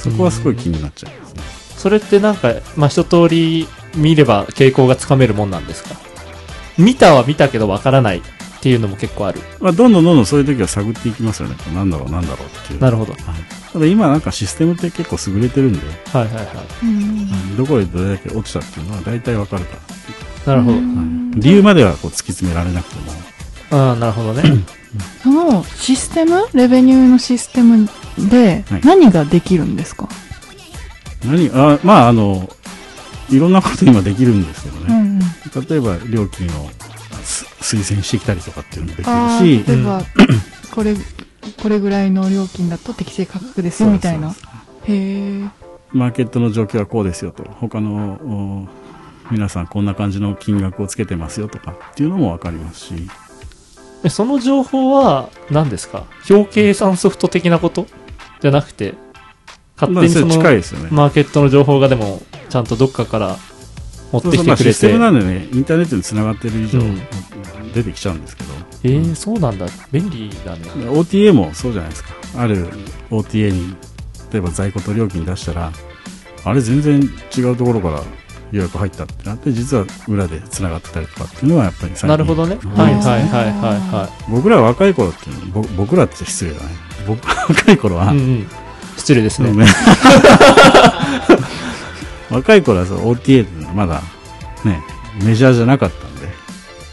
[0.00, 1.42] そこはすごい気になっちゃいますね。
[1.76, 5.94] それってなんか、まあ、一通り見れば傾向がつかめるもんなんですか？
[6.78, 8.22] 見たは見たけどわからないっ
[8.62, 9.40] ていうのも結構ある。
[9.60, 11.56] まあ、どんどんどんどんそういう時は探っていきますよね。
[11.74, 12.80] なんだろう、なんだろうっていう。
[12.80, 13.12] なるほど。
[13.12, 13.22] はい
[13.72, 15.78] ただ今なんかシステムって結構優れてるんで、
[16.12, 16.46] はいはいはい。
[16.82, 19.76] うんどこでどれだけ落ちたっていうのは大体わかるか
[20.46, 20.54] ら。
[20.54, 20.76] なるほど。
[20.78, 23.12] うん理由まではこう突き詰められなくても、
[23.86, 24.42] ああ、なるほどね。
[25.22, 27.88] そのシステムレベニューのシステム
[28.30, 28.80] ではい。
[28.84, 30.08] 何ができるんですか、
[31.24, 32.50] 何あまああの
[33.30, 35.20] いろんなこと今できるんですけどね、うんうん。
[35.68, 36.68] 例えば料金を
[37.22, 39.64] す推薦してきたりとかっていうのもできあるし。
[39.64, 40.02] ー例えば、
[40.74, 40.94] これ
[41.62, 44.30] これぐらいの料金だと適正価格ですよみたいな。
[44.30, 44.34] へ
[44.88, 45.44] え
[45.92, 47.44] マーケットの状況はこうですよと。
[47.44, 48.68] 他の
[49.28, 52.94] お皆さんこんな感じの金額をつけてますよとかっていうのも分かりますし。
[52.94, 53.19] え
[54.08, 56.04] その情報は何ですか？
[56.28, 57.86] 表計算ソフト的なこと？
[58.40, 58.94] じゃなくて、
[59.78, 60.36] 勝手にその
[60.90, 63.36] マーケットの情報がでも、ちゃんとどっかから
[64.12, 64.62] 持ってきてくれて。
[64.64, 67.00] システムなんでねインターネットにつながってる以上、うん
[67.74, 68.50] 出てきちゃうんですけど
[68.82, 69.64] えー、そうなんだ。
[69.92, 70.62] 便利だね。
[70.90, 72.66] OTA もそうじゃないですかある
[73.12, 73.76] OTA に
[74.32, 75.70] 例えば在庫と料金出したら
[76.44, 77.00] あれ全然
[77.36, 78.02] 違うところから
[78.52, 82.58] 予約入ったってなって実は裏でつながってたりとかっていうのはやっぱりなるほどね。
[82.62, 86.68] うんはいはいはいは僕ら若い頃っていうのぼ僕らって失礼だね
[87.06, 88.16] 僕若い頃は、いはい。
[88.16, 88.46] うんうん。
[88.96, 89.52] 失礼ですね。
[89.52, 89.66] ね
[92.30, 94.02] 若い頃はそう OTA ってまだ
[94.64, 94.82] ね
[95.24, 96.28] メジャーじゃなかったんで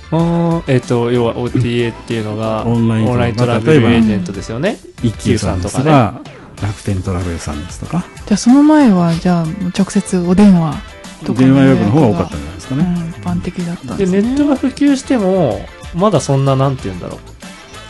[0.10, 4.80] あーえっ、と、要は OTA っていうのが、オンラインオンライントラベ例えばルエージェントですよね。
[5.04, 6.22] 一休さんとか
[6.62, 9.46] 楽天トラベルさんですとかじゃあその前はじゃあ
[9.78, 10.76] 直接お電話
[11.24, 15.60] 電話予約の方が多かったんじゃないですかうんね、一般的だったんで、ですねネットが普及しても、
[15.96, 17.20] まだそんな、なんて言うんだろう。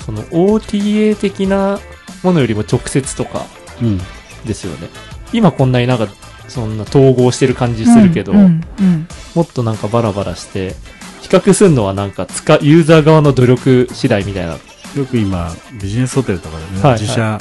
[0.06, 1.80] その OTA 的な
[2.24, 3.46] ものよりも直接とか
[3.82, 3.98] うん
[4.46, 4.88] ですよね。
[5.34, 6.08] 今こんなになんか、
[6.48, 8.46] そんな統合してる感じするけど、うんうん
[8.80, 10.74] うんもっとなんかバラバラして、
[11.22, 14.58] 比較するのはなんか使う、ユーザー側の努力次第みたいな。
[14.96, 17.40] よく今ビジネスホテルとかでね、はいはい自社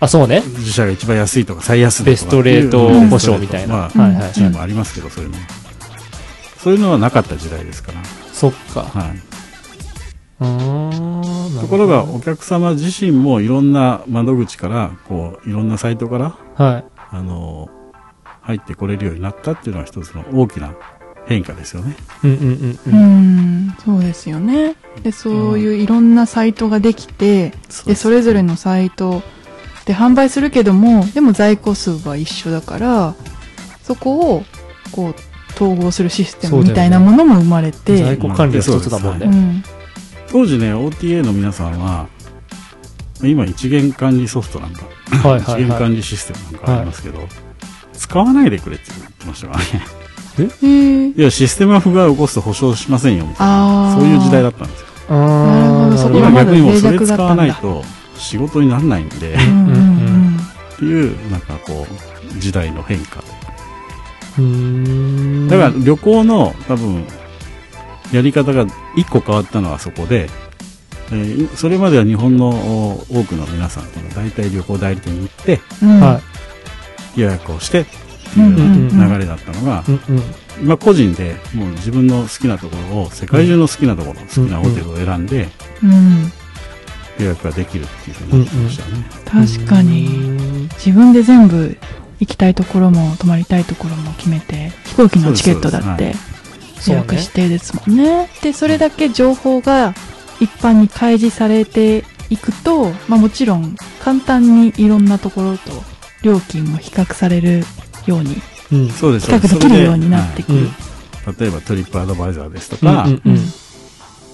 [0.00, 0.42] あ、そうね。
[0.58, 3.74] 自社が一番安いとか最安値とかベストレートうん保証みたいな。
[3.74, 4.32] まあはいはい。
[4.32, 5.36] チームもありますけどそういうの
[6.58, 8.82] そういうのはなかった時代ですから、そっか。
[8.82, 9.18] はい、
[11.60, 16.84] ところがお客様自身もいろんな窓口からこういろんなサイトからはい。
[17.10, 17.68] あの
[18.42, 20.74] 入ってこれるようになったっていうのは一つの大きな
[21.26, 21.96] 変化ですよね。
[22.24, 23.66] うんうんうんううん。
[23.68, 27.52] んそうですよねでそういういろんなサイトができて、
[27.86, 29.22] でそれぞれのサイト
[29.88, 33.14] で販売するけどもでも在庫数は一緒だから
[33.82, 34.44] そこを
[34.92, 35.14] こう
[35.54, 39.26] 統合するシステムみたいなものも生まれて、在庫管理は一つだもんうね。
[39.26, 39.64] うん
[40.30, 42.06] 当時ね OTA の皆さんは
[43.22, 44.84] 今一元管理ソフトなんか
[45.26, 45.70] はい一はいはい。
[45.70, 47.26] 元管理システムなんかありますけど、
[47.94, 49.64] 使わないでくれって言ってましたからね。
[50.38, 53.96] へーいや、システムが不具合を起こすと保証しませんよ、みたいな。
[53.98, 54.86] そういう時代だったんですよ。
[55.08, 57.82] なるほどそこ今逆にもうそれ使わないと
[58.18, 60.38] 仕事にならないんで、っうんうんうん
[60.78, 61.86] ていう、なんかこ
[62.36, 63.22] う、時代の変化。
[65.48, 67.04] だから旅行の多分、
[68.12, 68.66] やり方が
[68.96, 70.28] 一個変わったのはそこで、
[71.10, 76.20] えーそれまでは日本のお多くの皆さんっていうのは大体旅行代理店に行ってうんは
[77.16, 77.20] い。
[77.20, 77.84] 予約をしてっ
[78.34, 80.22] ていう流れだったのが、うんうん。
[80.62, 85.48] 今個人でもう自分の好きなところを世界中の好きなところ、好きなホテルを選んで
[85.82, 86.30] うん
[87.18, 89.04] 予約ができるっていうふうになってきましたよね。
[89.56, 90.68] 確かに。
[90.74, 91.76] 自分で全部
[92.20, 96.14] 行きたいところも泊まりたいところも決めて飛行機のチケットだって
[96.78, 97.00] そうね。
[97.00, 98.28] 予約してですもんね。
[98.42, 99.94] でそれだけ情報が
[100.40, 105.72] 一般に開示されていくと、まあ、もちろん簡単にいろんなところと
[106.22, 107.64] 料金も比較される
[108.06, 108.36] ように
[108.70, 108.88] うん。
[108.88, 110.64] 比較できるようになってくる、うん。
[110.66, 110.72] は
[111.32, 111.40] い。
[111.40, 113.38] 例えばトリップアドバイザーですとうんか、うんうん。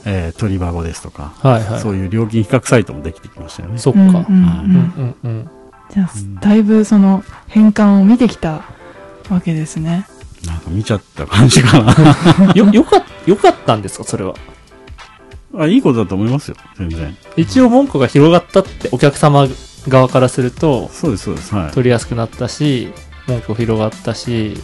[0.04, 1.80] えートリバゴですとか、はいはい。
[1.80, 3.78] そういう料金比較サイトもできてきましたよね。
[3.78, 4.00] そっか。
[4.00, 5.50] うんうんうんうんうんうん。
[5.90, 8.62] じゃあだいぶその変換を見てきた
[9.30, 10.06] わけですね
[10.46, 12.52] なんか見ちゃった感じかな。
[12.54, 14.34] よ、 よかっ、よかったんですかそれは？
[15.56, 17.16] あいいことだと思いますよ、全然。
[17.36, 19.46] 一応文句が広がったってお客様
[19.88, 21.54] 側からするとそうです、そうです。
[21.54, 21.70] はい。
[21.70, 22.92] 取りやすくなったし
[23.28, 24.58] 門戸広がったし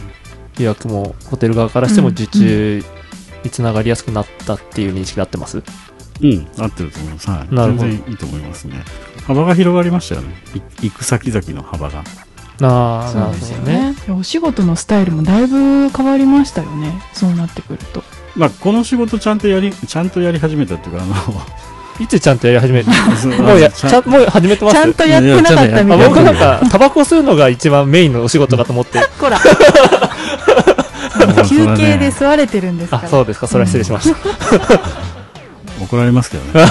[0.59, 2.83] 予約もホテル側からしてもうん受注
[3.43, 5.61] につながりやすくなったっていう認識で合ってます？
[6.21, 7.29] うん、合ってると思います。
[7.29, 7.55] はい。
[7.55, 7.83] なるほど。
[7.87, 8.83] 全然いいと思いますね。
[9.25, 10.35] 幅が広がりましたよね。
[10.55, 12.03] い行く先々の幅が。
[12.63, 13.95] ああそうですよね。
[14.09, 17.01] お仕事のスタイルもだいぶ変わりましたよね。
[17.13, 18.03] そうなってくると。
[18.35, 21.15] まあ、この仕事ちゃんとやり、ちゃんとやり始めたっていうか、あの、
[21.99, 22.87] いつちゃんとやり始める？
[23.41, 24.77] もうやちゃもう始めてます？
[24.77, 28.99] ちゃんとやってなかったみたいあな僕なんかタバコ吸うのが一番メインのお仕事かと思って。
[29.19, 29.39] ほら
[31.47, 33.47] 休憩で吸われてるんですからあそうですか。
[33.47, 34.17] それは失礼しました、
[35.81, 36.67] 怒られますけどね。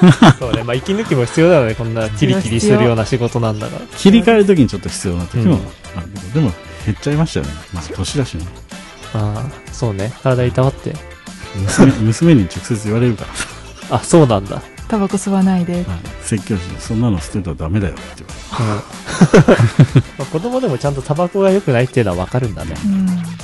[0.38, 0.62] そうね。
[0.64, 1.74] まあ息抜きも必要だよね。
[1.74, 3.86] こんなキリキリするような仕事なんだから。
[3.96, 5.60] 切り替えるときにちょっと必要な時もうん
[5.96, 6.52] あるけど、でも
[6.86, 7.52] 減っちゃいましたよね。
[7.72, 8.44] まあ、年だしね。
[9.12, 10.12] ああそうね。
[10.22, 10.94] 体いたわって。
[11.56, 13.24] 娘娘に直接言われるか
[13.90, 15.74] ら、あそうなんだタバコ吸わないで。
[15.74, 15.84] はい。
[16.22, 18.24] 説教師にそんなの捨てるとダメだよって
[18.58, 20.02] 言わうん。
[20.18, 22.74] まあ子供でもちゃんとタバコが良くないっていうのは分かるんだね。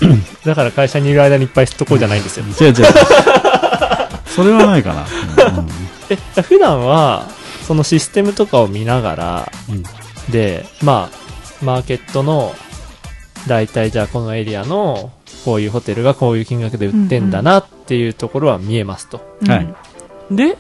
[0.02, 0.24] うん。
[0.44, 2.44] だから会社にいる間にいっぱい吸っとこうじゃないんですよ。
[2.60, 2.74] 違う違う。
[4.26, 5.02] それはないかな。
[5.02, 5.68] うん。
[6.10, 7.26] え普段は
[7.66, 9.84] そのシステムとかを見ながらうん。
[10.32, 12.54] でまあマーケットの
[13.46, 15.12] 大体じゃあこのエリアの
[15.44, 19.48] こういうホテルがこういう金額で売ってんだなっていうところは見えますと、うん。
[19.48, 19.74] はい。
[20.30, 20.58] で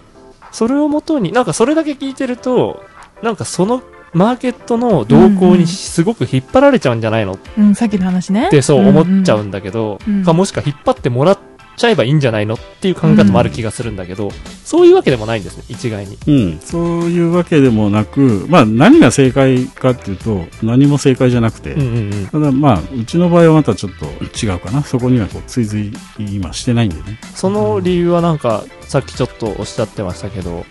[0.56, 2.82] それをもとになんかそれだけ聞いてると
[3.22, 3.82] なんかその
[4.14, 8.48] マーケットの動向にすごく引っ張られちゃうんじゃないのっうん、さっきの話ね。
[8.48, 10.24] てそう思っちゃうんだけど、うんうん。
[10.24, 11.38] かもしくは引っ張ってもらっ
[11.76, 14.30] ちゃえばいいんじゃないのっていう考え方もある気がするんだけど、
[14.64, 16.18] そういうわけでもないんですね一概に。
[16.26, 22.26] うん、そういうわけでもなく、まあ何が正解かっていうと、何も正解じゃなくて、うんうんうん。
[22.28, 24.06] ただまあ、うちの場合はまたちょっと
[24.46, 24.82] 違うかな。
[24.82, 27.18] そこにはこう追随今してないんでね。
[27.34, 30.64] その理由はなんかさっきちょっとおっしゃってましたけど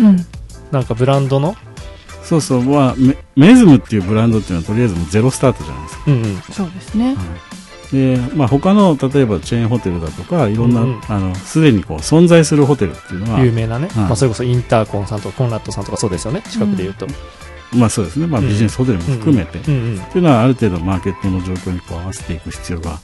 [0.00, 0.26] うん。
[0.72, 1.54] なんかブランドの？
[2.24, 6.02] そうそう、まあ、メメズムっていうブランドっていうのはとりあえずもうゼロスタートじゃないですか。
[6.08, 6.40] うんうん。
[6.40, 7.16] そうですね
[7.92, 11.00] で、まあ他の、例えばチェーンホテルだとか、いろんな、うんうん。
[11.08, 16.42] あの、すでにこう存在するホテルっていうのは、有名なね、うんまあ、それこそインターコンさんとかコンラッドさんとかそうですよね。
[16.50, 17.06] 近くで言うと、
[17.72, 18.48] まあそうですね、まあうん。
[18.48, 22.98] ビジネスホテルも含めて、うんうんっていうのはある程度マーケットの状況にこう合わせていく必要が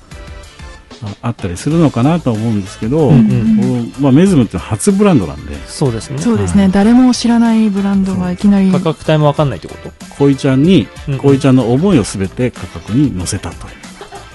[1.04, 6.18] ああったりするのかなとは思うんですけど、うんうんまあ、メズムって初ブランドなんで、そうですね。
[6.18, 6.72] そうですね、はい。
[6.72, 8.70] 誰も知らないブランドがいきなり。
[8.70, 9.90] 価格帯も分かんないってこと？
[10.16, 13.74] 恋ちゃんに、うん恋ちゃんの思いをすべて価格に乗せたという。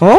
[0.02, 0.18] あ？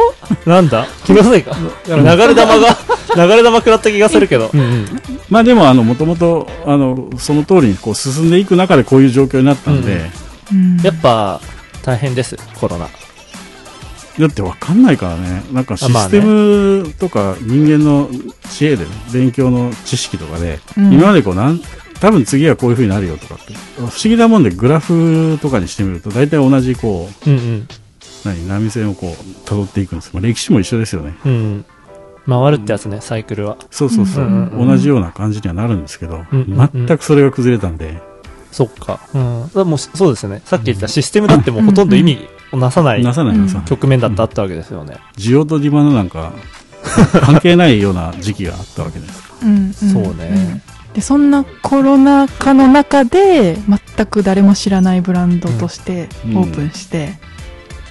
[0.48, 0.86] なんだ？
[1.04, 1.56] 気のせいか
[1.86, 2.76] 流れ玉が
[3.16, 4.86] 流れ玉食らった気がするけど、うんうん、
[5.28, 10.10] まあでも、あの、もともと、あの、その通りにこう進んでいく中でこういう状況になったんで、
[10.52, 11.40] うんやっぱ
[11.82, 12.88] 大変ですコロナ。
[14.18, 15.42] だってわかんないからね。
[15.52, 18.08] なんかシステムとか人間の
[18.50, 20.92] 知恵でね、勉強の知識とかで、うん。
[20.92, 21.60] 今までこうなん、
[22.00, 27.68] 多分次はこういう風になるよとかって、不思議なもんでグラフとかにしてみると、大体同じこう、うんうん
[28.24, 30.10] 何、波線をこう、辿っていくんです。
[30.12, 31.14] まあ、歴史も一緒ですよね。
[31.24, 31.64] うん。
[32.28, 33.56] 回るってやつねサイクルは。
[33.70, 34.24] そうそうそう。
[34.24, 34.68] うんうんうん。
[34.68, 36.86] 同じような感じにはなるんですけど、うんうんうん。
[36.86, 38.02] 全くそれが崩れたんで、
[38.52, 39.00] そっか。
[39.14, 39.68] うん。
[39.68, 40.42] もうそうですよね。
[40.44, 43.66] さっき言ったシステムだってもうほとんど意味をなさないなさないなさない。
[43.66, 46.32] 局面だってあったわけですよね、需要とディマンドなんか、
[47.22, 49.32] 関係ないような時期があったわけです。
[49.42, 49.72] うんうん。
[49.72, 50.62] そうね。
[50.86, 50.94] うん。
[50.94, 53.56] でそんなコロナ禍の中で
[53.96, 56.36] 全く誰も知らないブランドとしてうん。
[56.38, 57.18] オープンして、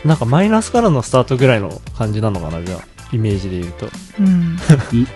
[0.06, 2.82] なんかマイナスからのスタートぐらいの感じなのかなじゃあ
[3.14, 3.88] イメージで言うと。
[4.20, 4.58] う ん。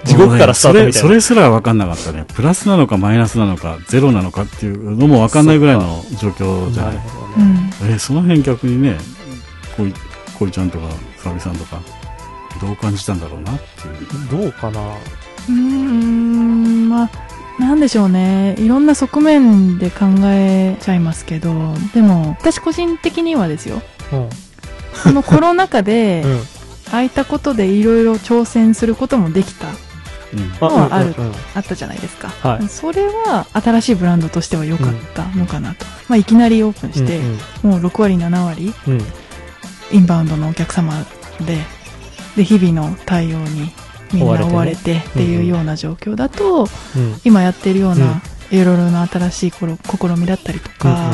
[0.05, 0.93] 地獄からスタートみたいな。
[0.93, 2.25] それそれすら分かんなかったね。
[2.33, 6.97] プラスなのかマイナスなのか、ゼロなのかっていうのも分かんないぐらいの状況じゃない。
[6.97, 7.89] ほどね、うん。
[7.89, 8.97] えーその辺逆にね、
[9.75, 9.93] こい、
[10.39, 10.85] こいちゃんとか、
[11.21, 11.79] 沙美さんとか、
[12.61, 14.41] どう感じたんだろうなっていう。
[14.41, 14.79] どうかな。
[14.79, 17.09] うーんまあ
[17.59, 18.55] なんでしょうね。
[18.57, 23.81] いろんな側面で考えちゃいますけどでも私個人的にはですよ。
[24.13, 24.29] うん
[25.03, 26.41] このコロナ禍でうん。
[26.91, 29.67] 空いたことでいろいろ挑戦することもできた
[30.33, 30.49] うん。
[30.59, 31.35] のはあるうんうんうん。
[31.55, 32.67] あったじゃないですか、はい。
[32.67, 37.19] それは新しいブランドとしては良かったのかなと、まあ、いきなりオープンして、
[37.65, 38.93] もう6割7割うん。
[38.93, 39.01] うん
[39.93, 40.93] インバウンドのお客様
[41.45, 41.57] で
[42.37, 43.71] で日々の対応に
[44.13, 46.63] みんな追われてっていうような状況だと、
[46.95, 48.21] うん今やってるような
[48.51, 49.65] いろいろな新しい試
[50.17, 51.11] みだったりとか、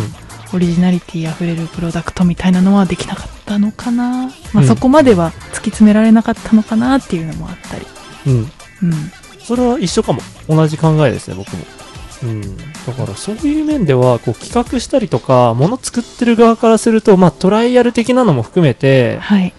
[0.53, 4.67] オリジナリティあふれるプロダクトみたいなのはできなかったのかな、まあ、うん。
[4.67, 7.85] そこまでは突き詰められなかったのかなっていうのもあったり、
[8.27, 8.33] うん。
[8.33, 8.41] うん。
[8.41, 10.21] うん、それは一緒かも。
[10.47, 11.63] 同じ考えですね僕も。
[12.23, 19.53] うん、だからそういう面ではこう企画したりとか物作ってる側からすると、まあ、トライアル的なのも含めてはい、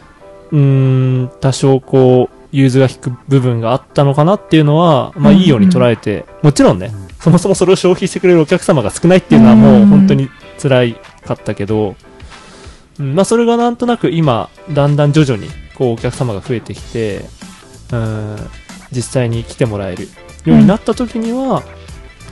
[0.51, 10.29] うーん多少こう融通が引く部分があったのかなっていうのは、まあ、うんいいように捉えて、もちろんねそもそもそれを消費してくれるお客様が少ないっていうのはもう本当に
[10.59, 10.95] 辛い
[11.25, 11.95] かったけど、
[12.99, 17.25] うんまあそれがなんとなく今、だんだん徐々にこうお客様が増えてきて、
[17.93, 18.37] うん、
[18.91, 20.09] 実際に来てもらえる
[20.45, 21.63] ようになった時には、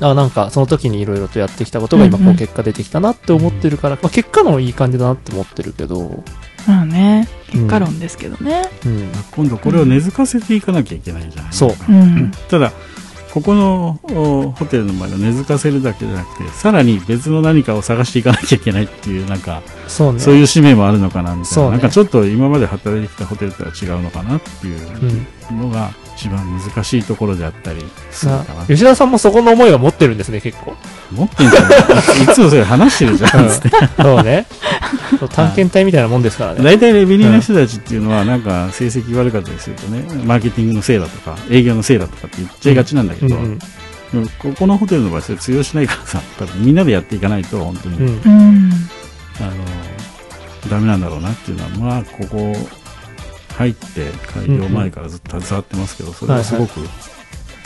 [0.00, 2.22] あなんかその時にいろいろとやってきたことが今うん。
[2.22, 6.22] うこうん結果出てきたなって思ってるから、まあ結果のいい感じだなって思ってるけど、
[6.66, 8.68] まあね結果論ですけどね。
[8.84, 11.70] うん、今度これを根付かせていかなきゃいけないじゃないそう。
[11.88, 12.32] うん。
[12.48, 12.72] ただ
[13.36, 20.20] ここのおホテルの場合は根付かせるだけじゃなくてさらに別の何かを探していかなきゃいけないっていうなんかそうね。
[20.20, 21.70] そういう使命もあるのかなみたいな、ね。
[21.72, 25.60] なんかちょっと今まで働いてきたホテルとは違うのかなっていううん。
[25.60, 28.66] のが一番難しいところであったりするなかな。
[28.66, 30.74] 吉田さんもそこの思いは持ってるんですね、結構。
[31.12, 32.24] 持ってんじゃない。
[32.24, 33.50] いつもそれ話してるじゃん、
[34.02, 34.46] そうね。
[35.30, 36.62] 探検隊みたいなもんですからね。
[36.62, 43.58] 大体レベニーの人たちっていうのはなんか成績悪かったりするとねマーケティングのせいだとか営業のせいだとかって言っちゃいがちなんだけど、うん
[44.14, 44.28] うん。
[44.38, 48.72] ここのホテルの場合それ通用しないからさ多分みんなでやっていかないと本当に、うんうん
[49.38, 49.50] あの
[50.70, 52.56] ダメなんだろうなっていうのはまあここ
[53.56, 56.80] 入って開業前からずっと携わってますけど、それはすごく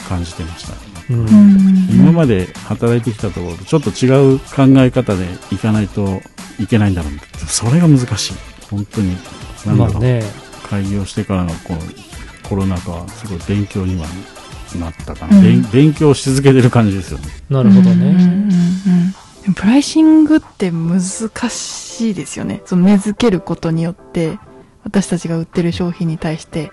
[0.07, 0.73] 感じてました、
[1.09, 6.21] 今まで働いてきたところとちょっと違う考え方でいかないと
[6.59, 8.33] いけないんだろうなそれが難しい。
[8.69, 9.17] 本当に
[9.65, 10.23] なんだろう、まあね。
[10.69, 11.79] 開業してからのこの
[12.47, 14.07] コロナ禍はすごい勉強には
[14.79, 15.43] なったかな、うん。
[15.43, 17.27] 勉勉強し続けてる感じですよね。
[17.49, 18.47] なるほどうんうんうん。
[18.49, 19.13] ね。
[19.55, 21.01] プライシングって難
[21.49, 22.61] しいですよね。
[22.65, 24.37] その根付けることによって
[24.83, 26.71] 私たちが売ってる商品に対して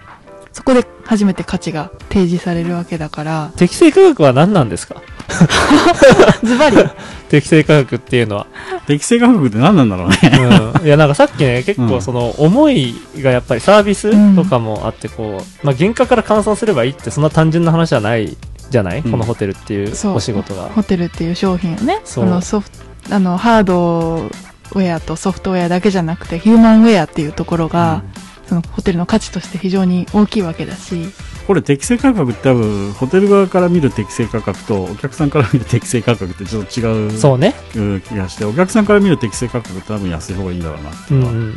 [0.52, 5.02] そこで初めて価値が提示されるわけだから適正価格は何なんですか？
[6.42, 6.76] ズバリ。
[7.28, 8.46] 適正価格っていうのは。
[8.86, 10.16] 適正価格って何なんだろうね。
[10.80, 10.86] うん。
[10.86, 11.88] いや、なんかさっきね、 結うん。
[11.88, 18.34] 構その思いがやっぱりサービスとかもあって、こう、まあ原価から換算すればいいってそんな単純な話じゃない
[18.70, 19.10] じゃない、うん。
[19.10, 20.70] このホテルっていうお仕事が。
[20.74, 22.78] ホテルっていう商品をねそのソフト
[23.14, 24.30] あのハード
[24.72, 28.02] ウェアとソフトウェアだけじゃなくてヒューマンウェアっていうところが、
[28.48, 31.08] そのホテルの価値として非常に大きいわけだし
[31.46, 37.54] これ適正価格って多分ホテル側から見る適正価格とお客さんから見る適正価格ってちょっと違うそうね。
[37.72, 41.54] 気がしてお客さんから見る適正価格って多分安い方がいいんだろうなっていうのは、うんうん。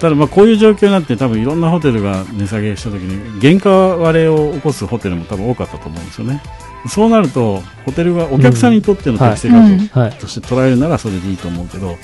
[0.00, 6.42] ただまあこういう状況になって多分いろんなホテルが値下げした時に原価割れを起こすホテルも多分多かったと思うんですよね
[6.88, 10.12] そうなるとホテルがお客さんにとっての適正価うん格はい。
[10.12, 11.96] として捉えるならそれでいいと思うけど、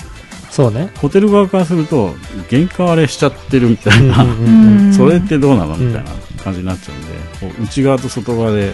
[0.49, 0.91] そうね。
[0.97, 2.13] ホテル側からすると
[2.49, 4.25] 原価割れしちゃってるみたいな、
[4.95, 6.11] それってどうなのうんみたいな
[6.43, 8.73] 感じになっちゃうんで、こう内側と外側で。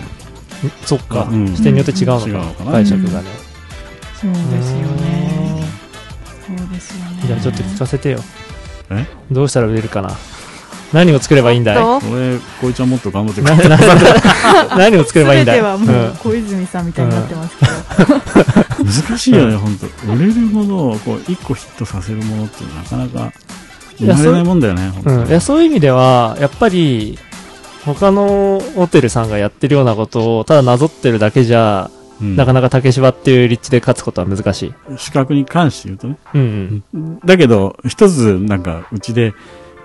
[0.85, 1.55] そっか、うん。
[1.55, 2.71] 視点によって違うのか、違うのかな。
[2.73, 3.29] 解釈がね。
[4.19, 5.63] そうですよね。
[6.45, 7.23] そうですよね。
[7.27, 8.19] じゃあちょっと聞かせてよ。
[8.89, 9.05] え？
[9.31, 10.09] どうしたら売れるかな
[10.93, 11.75] 何を作ればいいんだい？
[11.75, 11.97] と。
[12.09, 13.77] 俺こいちゃんもっと頑張ってくなれな
[14.77, 15.61] 何を作ればいいんだい？
[15.61, 16.09] 全てはもうん。
[16.09, 16.85] う小泉さん。
[16.87, 20.13] みたいになってますけど、難しいよね、本当。
[20.13, 23.31] 売れるものをこう一個ヒットさせるものってなかなか
[23.97, 27.19] 生まれないもんだよね、本当うん、いやそういう意味では、やっぱり、
[27.85, 32.35] 他のホテルさんがやってるようなことをただなぞってるだけじゃ、うん。
[32.35, 34.73] なかなか竹芝っていう立地で勝つことは難しい。
[34.97, 36.17] 資格に関して言うとね。
[36.33, 37.19] うんうん。
[37.25, 39.33] だけど、一つなんかうちで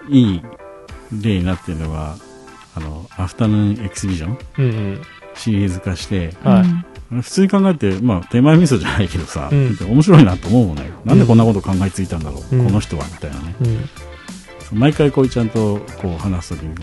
[0.08, 0.42] いい
[1.22, 2.16] 例になってるのが、
[2.76, 5.02] あの、アフタヌーンエキシビジョンうんうん。
[5.34, 10.90] シリーズ化して、はい普通に考えて、まあ、手前味噌じゃないけどさ、うん面白いなと思うもんね。
[11.04, 13.54] なんでこんなこと考えついたんだろう、うんこの人は、みたいなね。
[14.72, 14.78] うん。
[14.78, 16.74] 毎回こいちゃんとこう話すときに、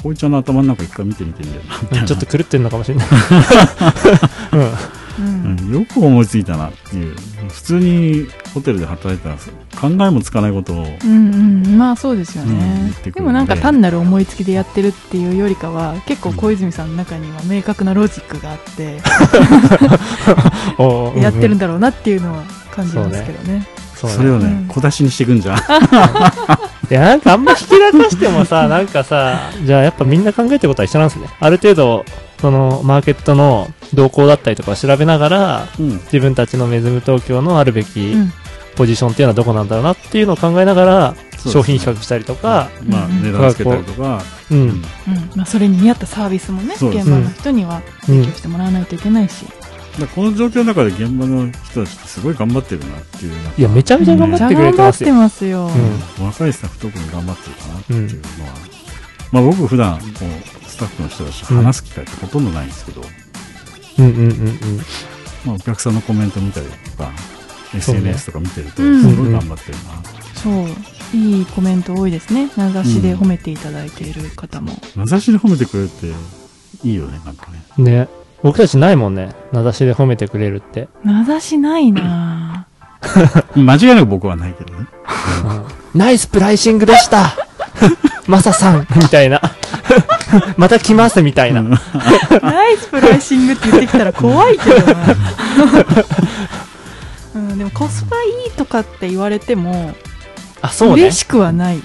[0.00, 1.52] こいちゃんの頭の中一回見てみてみ
[1.88, 2.06] たいな。
[2.06, 3.06] ちょっと狂ってんのかもしれない。
[4.52, 7.16] うんうんよく思いついたなっていう。
[7.48, 9.36] 普通にホテルで働いたら
[9.80, 19.00] 考えもつかないことを、うんうん、まあそうですよねってくるんででもなんか単なる思いつきでやってるっていうよりかは結構小泉さんの中には明確なロジックがあって、
[21.20, 21.62] やってるんだ。
[21.62, 25.58] だろうなっていうのは感じますけどねそうねそれをね、うん小出しにしていくんじゃん。
[26.90, 31.28] いや、なんかあんまひきらかしてもさ、なんかさ、じゃあやっぱみんな考えてることは一緒なんですね。
[31.38, 32.04] ある程度、
[32.42, 35.88] その、マーケットの動向だったりとかを調べながら、うん。
[35.92, 38.32] 自分たちのメズム東京のあるべきうん。
[38.74, 43.22] ポジションっていうのはどこなんだろうなっていうのを考えながら、商品比較したりとか、まあ、うん。
[43.22, 44.54] 値段つけたりとか、う。
[44.54, 44.60] うん。
[44.60, 44.82] んうん。
[45.36, 49.44] まあ、それに見合ったサービスもね現場の人には提供してもらわないといけないし、
[50.14, 53.32] この状況の中で現場の人たちってすごい頑張ってるなっていう。
[53.58, 55.70] いや、めちゃめちゃ頑張ってくれてますよ。
[56.18, 58.52] 若いスタッフ特に頑張ってるかなっていうのは、
[59.32, 63.02] まあ僕普段こうスタッフの人たちと話す機会ってほとんどないんですけど、
[63.98, 64.56] うんうんうんうん。
[65.44, 67.12] まあお客さんのコメント見たりとか、
[67.74, 70.02] SNS とか見てると、うんすごい頑張ってるな。
[70.34, 76.06] そういいコメント多いですね名指しで褒めていただいている方も、名指しで褒めてくれるって
[76.88, 77.84] いいよね、なんかね。
[77.84, 78.08] ね。
[78.42, 79.34] 僕たちないもんね。
[79.52, 80.88] 名指しで褒めてくれるって。
[81.04, 84.86] 名指しないなぁ 間違いなく僕はないけどね。
[85.94, 87.36] ナイスプライシングでした
[88.26, 89.40] マサさんみたいな。
[90.56, 91.60] また来ますみたいな。
[91.60, 91.70] うん
[92.42, 95.16] ナイスプライシングって言ってきたら怖いけどな、
[97.34, 99.94] うん、でもコスパいいとかって言われても
[100.60, 101.16] あ、そうね嬉。
[101.18, 101.80] しくはない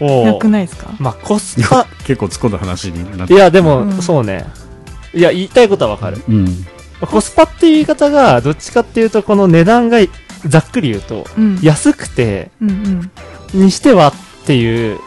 [0.00, 0.90] なくないですか？
[0.98, 3.34] まあ、コスパ、結構突っ込んだ話になって。
[3.34, 4.46] いや、でも、うんそうね。
[5.12, 6.22] いや、言いたいことはわかる。
[6.28, 6.66] うん。
[7.00, 9.98] コスパっていう言い方が、どっちかっていうと、この値段が、
[10.46, 13.10] ざっくり言うと、うん安くて、うん
[13.54, 14.12] にしてはっ
[14.44, 14.98] ていう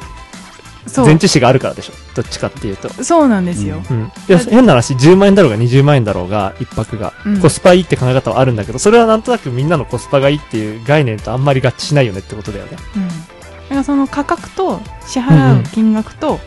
[0.98, 1.94] 前置詞があるからでしょ。
[2.16, 2.90] どっちかっていうと。
[3.04, 4.12] そうなんですよ、うん。
[4.28, 7.40] いや、変な話、10万円だろうが20万円だろうが、一泊が、うん。
[7.40, 12.72] コスパいいって考え方はあるんだけど、それはなんとなくみんなのコスパがいいっていう概念とあんまり合致しないよねってことだよね。
[12.96, 16.40] うん、だからその価格と支払う金額と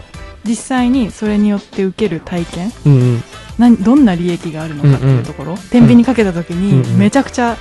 [0.45, 2.73] 実際にそれによって受ける体験。
[2.87, 3.23] うんうん。
[3.59, 6.99] 何どんな利益があるのかっていうところ、天秤にかけた時にうんうん。
[6.99, 7.57] めちゃくちゃ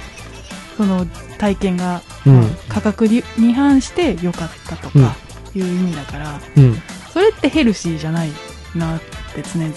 [0.78, 1.06] その
[1.38, 2.50] 体験が、うん。
[2.68, 5.16] 価格にに反して良かったとか
[5.56, 6.82] いう意味だから、うん。
[7.14, 8.30] それってヘルシーじゃない
[8.76, 9.00] なっ
[9.36, 9.74] て常々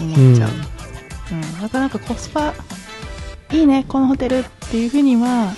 [0.00, 0.50] 思っちゃう、
[1.32, 1.60] うん。
[1.60, 2.54] だからなんかコスパ
[3.52, 5.52] いいねこのホテルっていうふうには。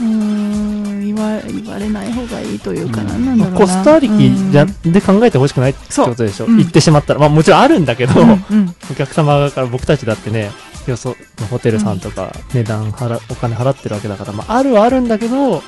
[0.00, 3.06] うーん言わ言われない方がいいというか、うん。
[3.08, 3.58] なんだろうな。
[3.60, 6.46] コストありきじゃ、うんで考えてほしくないってことでしょ。
[6.46, 6.48] そう。
[6.48, 7.20] うん言ってしまったら。
[7.20, 8.74] まあもちろんあるんだけど、うんうん。
[8.90, 10.50] お客様側から僕たちだってね、
[10.86, 15.62] よそのホテルさんとか値段払、お金払ってるわけだから、まああるはあるんだけど、お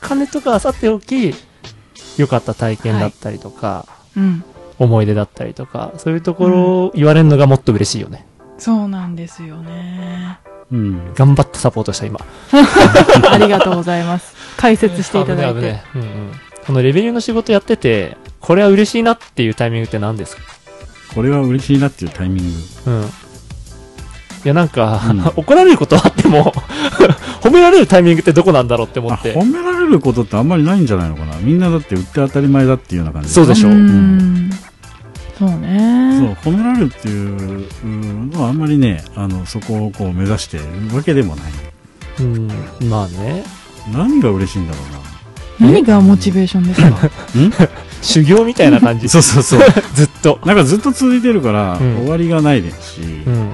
[0.00, 1.34] 金とかはさておき、
[2.18, 4.44] 良かった体験だったりとか、うん
[4.80, 8.24] 思い出だったりとか、そういうところを言われるのがもっと嬉しいよね。
[8.58, 10.38] そうなんですよね
[10.70, 11.14] うん。
[11.14, 12.20] 頑張ってサポートした今。
[13.32, 16.32] ありがとうございます解説していただいて うんうん。
[16.64, 20.42] このレベルの仕事やってて、これは嬉しいなっていうタイミングって何ですか？
[21.14, 22.44] これは嬉しいなっていうタイミン
[22.84, 22.90] グ。
[22.92, 23.10] うん。
[24.44, 26.52] いや、なんか、うん 怒られることはあっても、
[27.42, 29.34] 褒められるタイミングってどこなんだろうって思あって。
[29.34, 34.50] 褒められることってあんまりないんじゃないのかなみんなだって売って当たり前だっていうような感じそうでしょううん
[35.38, 40.60] そうねそう、褒められるっていうのはあんまりね、あの、そこをこう目指してい
[40.90, 41.52] るわけでもない。
[42.20, 42.48] うん、
[42.90, 43.44] まあね。
[43.92, 44.78] 何が嬉しいんだろ
[45.60, 47.10] 何がモチベーションですか？
[48.02, 49.08] 修行みたいな感じ。
[49.08, 49.60] そうそうそう。
[49.94, 50.38] ずっと。
[50.44, 53.50] なんかずっと続いてるから、うん終わりがないですし、うん。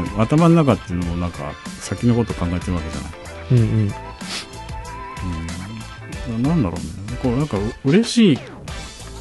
[0.00, 3.12] って頭の中っていうのもなんか先のこと考えてるわけじゃない。
[3.52, 3.92] うんうん。
[6.34, 7.18] うん、なんだろうね。
[7.22, 8.38] こうなんかう嬉しい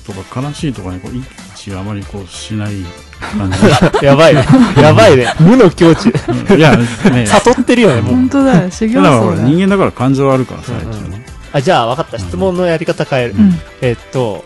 [0.05, 2.74] とか悲しいとかね、こう、一致あまりこうしない
[3.19, 3.51] 感
[4.01, 4.45] やばいね。
[4.82, 5.34] やばいね。
[5.39, 6.11] 無の境地。
[6.47, 6.55] じ。
[6.55, 8.15] いや、ね、悟ってるよね、もう。
[8.15, 11.22] 本当だ修行だから人間だから感情あるからさ、うんうん
[11.53, 12.17] あ、じゃあ分かった。
[12.17, 13.36] 質問のやり方変える。
[13.38, 14.43] うんえっと、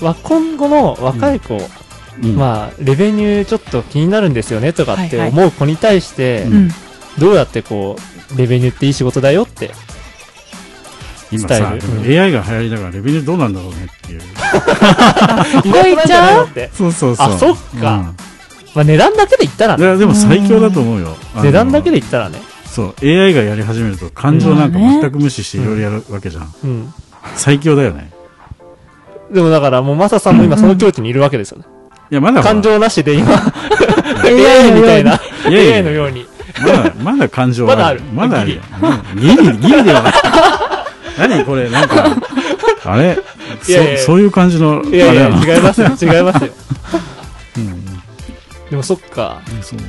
[0.00, 1.60] わ今後の若い子、
[2.22, 6.70] うんまあ、レベニューちょっと気になるんですよねとかってはいはい思う子に対して、うんうん
[7.18, 7.96] どうやってこ
[8.34, 9.72] う、レベニューっていい仕事だよって。
[11.32, 11.86] 今さ、伝えるで
[12.16, 14.20] も AI が流行りながらレベルどうなんだろうねっていう。
[14.20, 14.26] そ
[15.62, 16.70] こ行っちゃうって。
[16.72, 17.26] そうそうそう。
[17.26, 18.14] あそっか
[18.74, 19.80] まあ値段だけで言ったらうん。
[19.80, 19.90] いね。
[19.90, 21.16] や、でも最強だと思うよ。
[21.42, 22.38] 値段だけで言ったらね。
[22.64, 26.54] そう、AI がやり始めると感情なんか全く無視していろいろやるわけじゃん。
[26.64, 26.94] うん。
[27.34, 28.12] 最強だよね。
[29.32, 31.64] でもだからもうマサさんも今その境地にいるわけですよね。
[32.10, 33.30] いや、まだ感情なしで今、
[34.24, 36.26] AI みたいな、いやいや AI のように。
[36.60, 38.62] まだ、まだ感情はまだあるまだあるよ。
[39.16, 40.12] ギリ、ギリではない。
[41.18, 42.16] 何これ、なんか、
[42.84, 43.18] あれ？
[43.68, 46.52] いやいやそそういう感じの、あいやいや、違いますよ、違いますよ。
[47.58, 47.84] うん
[48.70, 49.42] でもそっか。
[49.62, 49.80] そう。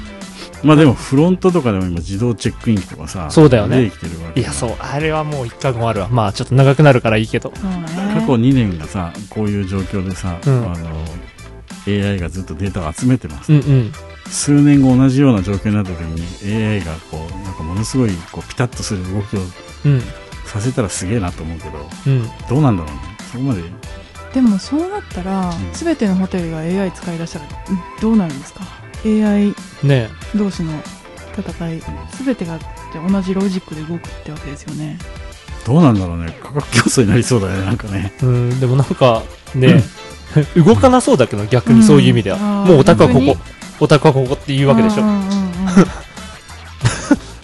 [0.63, 6.09] まあでも、フロントとかでも今自動チェックインとかさ、そうだよね出てきてるわけいや、そう、あれはもう一過言あるわ。
[6.09, 7.51] まあちょっと長くなるからいいけど。
[7.51, 11.05] 過去2年がさ、こういう状況でさ、うんあの、
[11.87, 13.51] AI がずっとデータを集めてます。
[13.51, 13.91] うんうん。
[14.29, 19.39] 数年後同じような状況になった時に AI がこう、なんかものすごいこうピタッとする動きを
[19.85, 20.01] うん。
[20.45, 22.29] させたらすげえなと思うけど、うん。
[22.49, 23.01] どうなんだろうね。
[23.31, 23.61] そこまで。
[24.33, 28.61] でもそうなったら、ん全てのホテルが AI 使い出したらうんどうなるんですか
[29.05, 29.53] ？AI
[29.83, 30.71] ね同士の
[31.37, 31.81] 戦い
[32.23, 34.97] 全てがじゃあ同じロジックで動くってわけですよね
[35.65, 36.33] どうなんだろうね。
[36.41, 38.13] 価格競争になりそうだね、なんかね。
[38.23, 39.23] うん、でもなんか、
[39.53, 39.83] ね、
[40.55, 42.37] 動かなそうだけど、逆にそういう意味では。
[42.37, 43.37] うんもうオタクはここ、
[43.79, 45.03] オタクはここっていうわけでしょ。
[45.03, 45.27] うんうんうんうん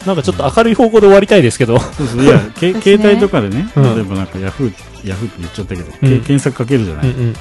[0.06, 1.78] なんかちょっと明るい方向で終わりたいですけど。
[1.80, 2.24] そうそう。
[2.24, 4.74] いや、 携帯とかでね、うん例えばなんかヤフー、
[5.10, 7.08] ヤフーって言っちゃったけど、けうん検索かけるじゃない。
[7.08, 7.40] うんだ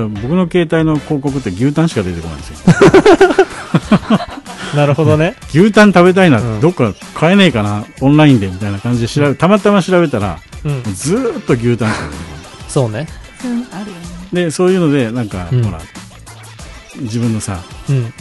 [0.00, 0.14] うん。
[0.14, 2.56] 僕の携帯の広告って牛タンしか出てこないんですよ。
[4.74, 5.34] なるほどね。
[5.54, 10.82] 牛タン食べたいな、うんどっか買えねえかな、オンラインでみたいな感じで調べ、たまたま調べたら、うん。
[10.94, 12.70] ずーっと牛タンしか出てこない。
[12.70, 13.06] そうね。
[13.72, 15.62] あるよねで、そういうので、なんか、うん。
[15.62, 15.80] ほら、
[17.00, 18.12] 自分のさ、うん。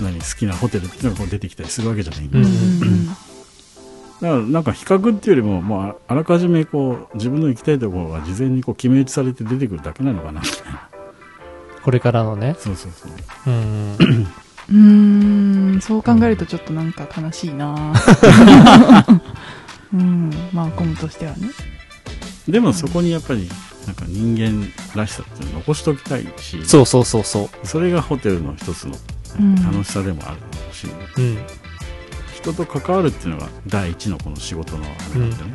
[0.00, 3.06] 何、好きなホテルっていうのがこう出てきたりするわけじゃない、うんうんうん。
[3.06, 3.18] だか
[4.20, 10.40] らなんか比較っていうよりも、まあ、あらかじめこう自分の行きたいところが事前にこう決め打ちされて出てくるだけなのかな。
[10.40, 10.88] みたいな
[11.82, 12.56] これからのね。
[12.58, 13.10] そうそうそう。
[13.46, 13.96] うん。
[14.70, 15.80] うーん。
[15.80, 17.94] そう考えるとちょっとなんか悲しいな。
[19.92, 20.30] うん。
[20.52, 21.48] まあコムとしてはね。
[22.48, 23.48] でもそこにやっぱり
[23.86, 27.66] なんか人間らしさっていうのを残しときたいしそうそうそうそう。
[27.66, 28.94] それがホテルの一つの
[29.38, 30.38] うん楽しさでもある
[30.74, 31.38] し、うん。
[32.34, 35.54] 人と関わるっていうのが第一のこの仕事のあれなんでね、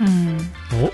[0.00, 0.92] うんお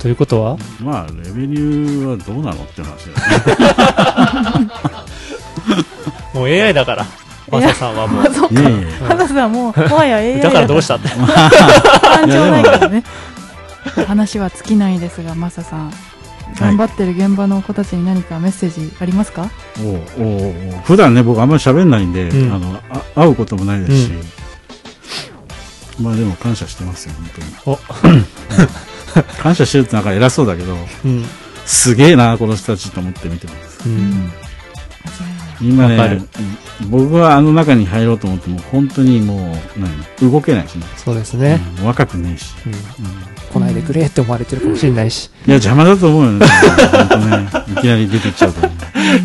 [0.00, 0.56] ということは？
[0.80, 4.70] まあレベニューはどうなのっていう話だよね
[6.34, 7.06] もう AI だから。
[7.50, 8.22] マサさんはもう。
[8.22, 11.08] あそうかいやいやいや花さんもうもはや AI だからどうしたって。
[11.08, 13.02] 感情ないからね
[13.88, 15.92] 話は尽きないですがマサさん。
[16.58, 20.46] 頑張ってる現場の子たちに何かメッセージありますか、おうおう。
[20.74, 22.52] おう普段ね僕あんまり喋んないんで、うん。
[22.52, 24.10] あのあ会うこともないですし、
[26.00, 27.28] まあでも感謝してますよ本
[29.14, 29.26] 当に。
[29.42, 30.74] 感謝してるってなんか偉そうだけど
[31.04, 31.24] うん。
[31.66, 33.86] すげえなこの人たちと思って見てます。
[33.86, 34.32] うん。
[35.60, 36.22] 今ね
[36.80, 41.60] うん僕はあの中に入ろうと思っても本当にもう何動けないしね、そうですね。
[41.80, 42.72] うん若くねえし、うん。
[42.72, 42.80] うん
[43.48, 45.30] 来ないでくれって思われてるかもしれないし。
[45.46, 46.46] いや邪魔だと思うよね
[46.92, 48.74] 本当ねいきなり出てきちゃうとね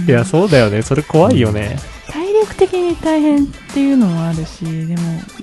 [0.07, 0.81] いや、そうだよね。
[0.81, 1.77] それ怖いよね。
[2.09, 5.01] 体力的に大変っていうのもあるしでも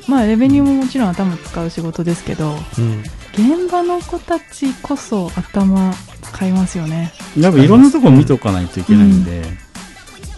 [0.09, 3.03] まあレベニューももちろん頭使う仕事ですけどうん。
[3.33, 9.43] 現場の子たちこそ頭使いますよねやっぱいろんなとこ見とかないといけないんで、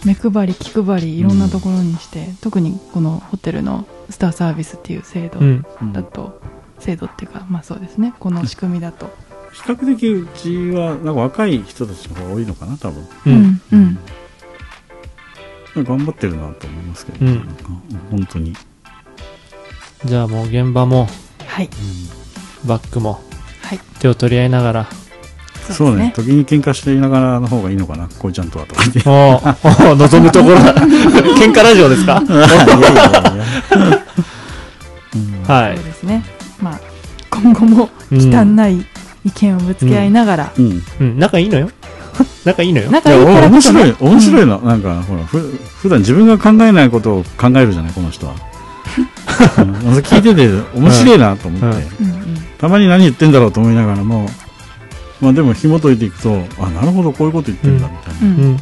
[0.05, 5.65] 目配り気配りいろんなところにして、特にこのホテルのスターサービスっていう制度うん。
[5.81, 6.39] うんだと、
[6.83, 8.13] 制度っていうかまあそうですね。
[8.19, 9.13] この仕組みだと、
[9.53, 13.07] 比較的うちはなんか若い人たちの方が多いのかな多分。
[13.25, 13.61] うん。
[13.71, 13.99] うん
[15.75, 17.35] 頑張ってるなと思いますけど、うん。
[17.35, 17.69] なんか
[18.11, 18.53] 本当に、
[20.05, 21.07] じゃあもう現場も、
[21.47, 21.69] はい。
[22.65, 23.19] バックも、
[23.63, 23.79] はい。
[23.99, 24.87] 手を取り合いながら、
[25.71, 26.09] そうね。
[26.15, 28.83] です時に喧嘩していながらの方がいいのかなこいちゃんとはとか。
[28.83, 29.03] 言
[29.97, 30.59] 望むところ。
[30.59, 30.75] だ。
[31.39, 32.21] 喧嘩ラジオですか？
[32.21, 34.03] や いやいやいや、
[35.15, 35.75] う んはい。
[35.77, 35.85] そう。
[35.85, 36.23] ですね。
[36.27, 36.32] まあ
[37.41, 38.85] 今後も忌憚ない
[39.25, 40.83] 意見をぶつけ合いながら、うん。
[40.99, 41.69] うん、仲いいのよ。
[42.45, 42.91] 仲いいのよ。
[42.91, 43.79] 仲いいからこそ、ね。
[43.79, 48.33] 白い、面白いの、なんかほらふ普段自分が考えないことを考えるじゃないこの人は、
[49.57, 49.73] うん。
[49.99, 51.71] 聞いてて面白いなと思って、うん。
[51.71, 52.23] うんうん
[52.63, 54.25] たまに何言ってんだろうと思いながらも
[55.19, 58.35] まあでも紐解いていくとあなるほどこういうこと言ってんだみたいな、うん。
[58.35, 58.51] うん。
[58.51, 58.57] うん。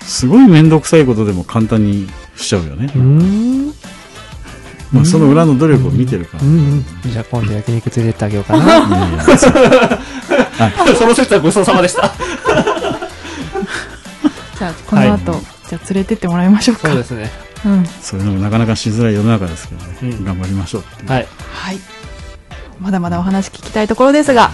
[0.00, 3.74] すごい面倒くさいことでも簡単にしちゃうよね、うーん。
[4.96, 6.84] まあ、その裏の努力を見てるから、うんうん。
[7.04, 8.64] じゃあ今度焼肉連れてってあげようかな。
[8.64, 9.24] いやいや。
[10.98, 12.12] その説はごちそうさまでした。
[14.58, 15.32] じゃあこの後、
[15.68, 16.88] じゃあ連れてってもらいましょうか。
[16.88, 17.30] そうですね。
[17.64, 17.86] うん。
[18.00, 20.24] そういうのもなかなかしづらい世の中ですけどね、うん。
[20.24, 21.10] 頑張りましょうっていう。
[21.10, 21.26] はい。
[21.52, 21.80] はい。
[22.80, 24.50] まだまだお話聞きたいところですが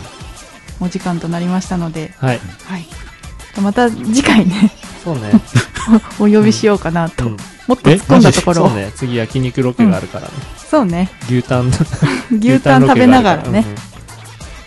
[0.80, 2.40] お時間となりましたので、はい。
[2.66, 2.86] はい、
[3.61, 4.72] また次回ね。
[5.05, 5.32] そうね。
[6.18, 7.36] お呼びしようかなと、うん
[7.67, 8.65] もっと突っ込んだところ。
[8.65, 8.93] をそうね。
[8.95, 10.33] 次焼肉ロケがあるからね。
[10.57, 11.11] そうね。
[11.29, 11.71] 牛タン、
[12.39, 13.65] 牛タン食べながらね。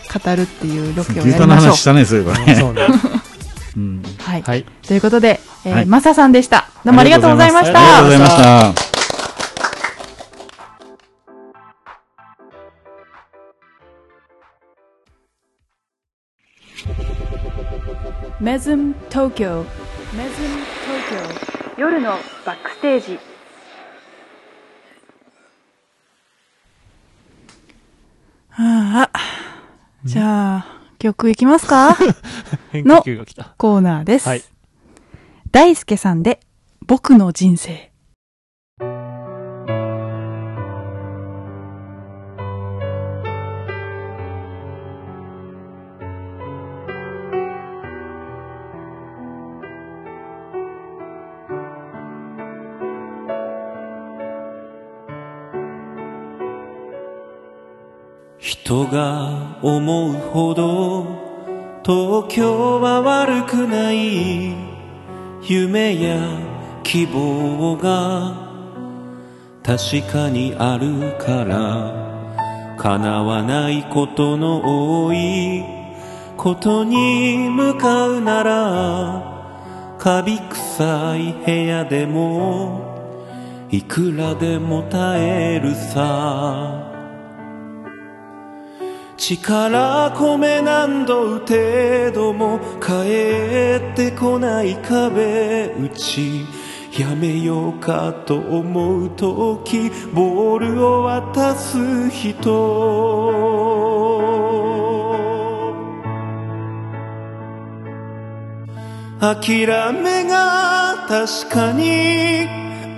[0.10, 1.70] 牛語るっていうロケを牛タンのやりましょう。
[1.72, 2.88] 話したねそういえばね、そうね。
[3.76, 4.04] うん。
[4.20, 4.66] はい、はい。
[4.88, 5.86] ということで、えーはい。
[5.86, 6.68] マサさんでした。
[6.86, 7.80] どうもありがとうございました。
[7.80, 8.96] ありがとうございました。
[18.40, 19.64] メズム東京
[20.14, 22.12] メズム東京夜の
[22.46, 23.20] バックステージ。
[28.58, 29.20] ああ
[30.06, 31.98] じゃあ曲いきますか？
[32.72, 33.54] 変化球が来た。
[33.58, 34.44] コーナーです、はい。
[35.52, 36.40] 大輔さんで
[36.86, 37.92] 僕の人生
[58.64, 64.56] 人が思うほど東京は悪くない
[65.44, 66.18] 夢や
[66.82, 68.48] 希望が
[69.62, 75.64] 確かにあるから叶わないことの多い
[76.38, 85.22] ことに向かうならカビ臭い部屋でもいくらでも耐
[85.56, 86.85] えるさ。
[89.18, 96.46] 力込め何度打てども帰ってこない壁打ち。
[96.98, 102.46] やめようかと思う時ボールを渡す人。
[109.20, 112.48] 諦めが確かに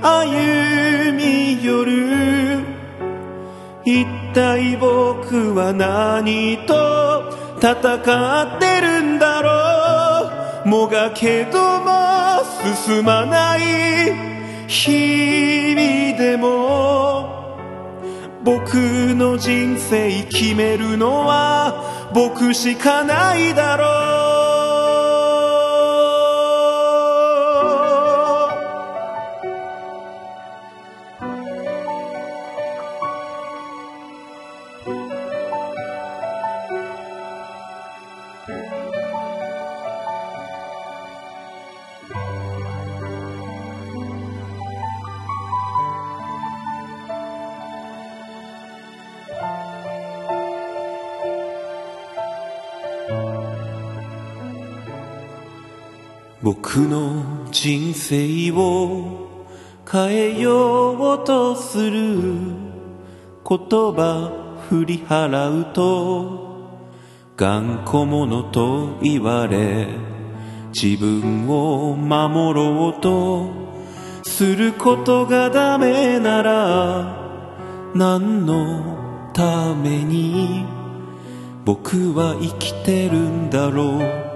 [0.03, 2.77] 歩み寄る。
[3.89, 10.68] 一体僕は何と戦ってるんだろう。
[10.68, 12.43] もがけども
[12.84, 13.61] 進まない。
[14.68, 17.38] 日々でも。
[18.43, 18.76] 僕
[19.15, 24.27] の人生決めるのは僕しかないだろう。
[56.49, 59.28] 僕の人生を
[59.86, 66.69] 変えようとする言葉振り払うと
[67.36, 69.90] 頑固者と言われ
[70.74, 73.49] 自分を守ろうと
[74.24, 80.65] することがダメなら何のために
[81.65, 84.27] 僕は生きてるんだろう。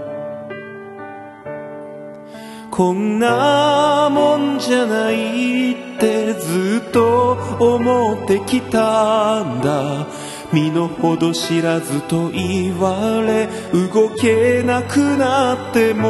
[2.81, 10.07] こんなもんじゃないってずっと思ってきたんだ。
[10.51, 16.09] 身の程知らずと言われ動けなくなっても。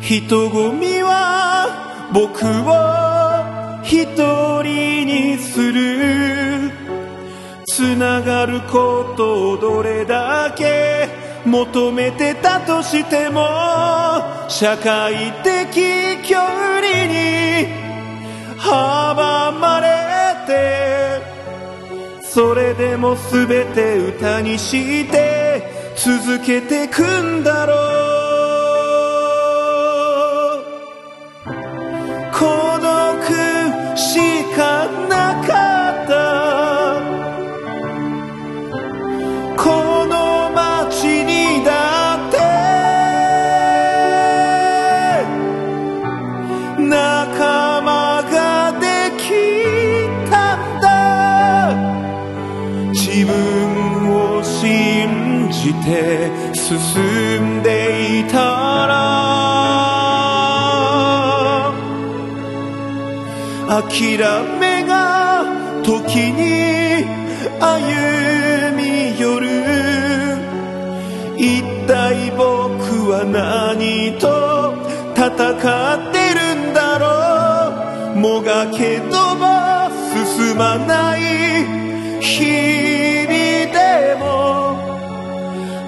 [0.00, 4.14] 人混みは僕を一
[4.62, 6.33] 人にする。
[7.76, 11.08] つながることをどれだけ
[11.44, 13.48] 求めてたとしても
[14.48, 17.66] 社会的距離に
[18.60, 28.03] 阻まれてそれでも全て歌にして続けてくんだろう。
[55.84, 58.38] て進んでいた
[58.86, 58.94] ら
[63.68, 64.18] 諦
[64.60, 65.44] めが
[65.84, 67.04] 時に
[67.60, 69.44] 歩み寄る。
[71.36, 74.24] 一体僕は何と
[75.14, 76.40] 戦ってる
[76.70, 77.04] んだろ
[78.14, 78.16] う。
[78.18, 79.90] もがけども
[80.36, 81.20] 進まない
[82.20, 82.84] 日。
[82.84, 82.93] 々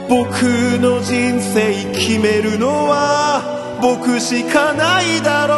[0.09, 0.43] 僕
[0.79, 5.55] の人生決めるのは僕しかないだろ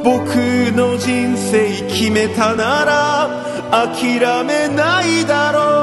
[0.00, 0.02] う。
[0.02, 0.36] 僕
[0.76, 3.28] の人生決めたなら
[3.70, 5.73] 諦めないだろう。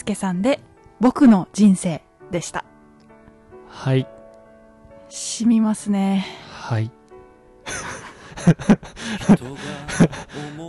[0.00, 0.60] 大輔さんで
[0.98, 2.64] 僕の人生でした
[3.68, 4.06] はい。
[5.10, 6.90] 染みますねはい。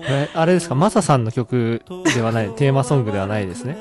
[0.10, 0.76] えあれですか？
[0.76, 1.82] マサさんの曲
[2.14, 3.78] ではない、 テーマソングではないですね。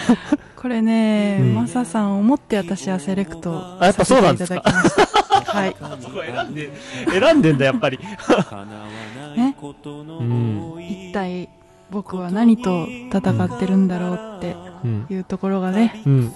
[0.56, 4.62] これね、うんマサさんを思って私はセレクトあやっぱそうなんですか？
[4.62, 5.76] はい。
[6.00, 6.70] そこ選んで、
[7.10, 7.98] 選んでんだ、やっぱり。
[9.36, 10.82] ねうん。
[10.82, 11.48] 一体
[11.90, 15.06] 僕は何と戦ってるんだろうってうん。
[15.08, 16.32] いうところがね、うん。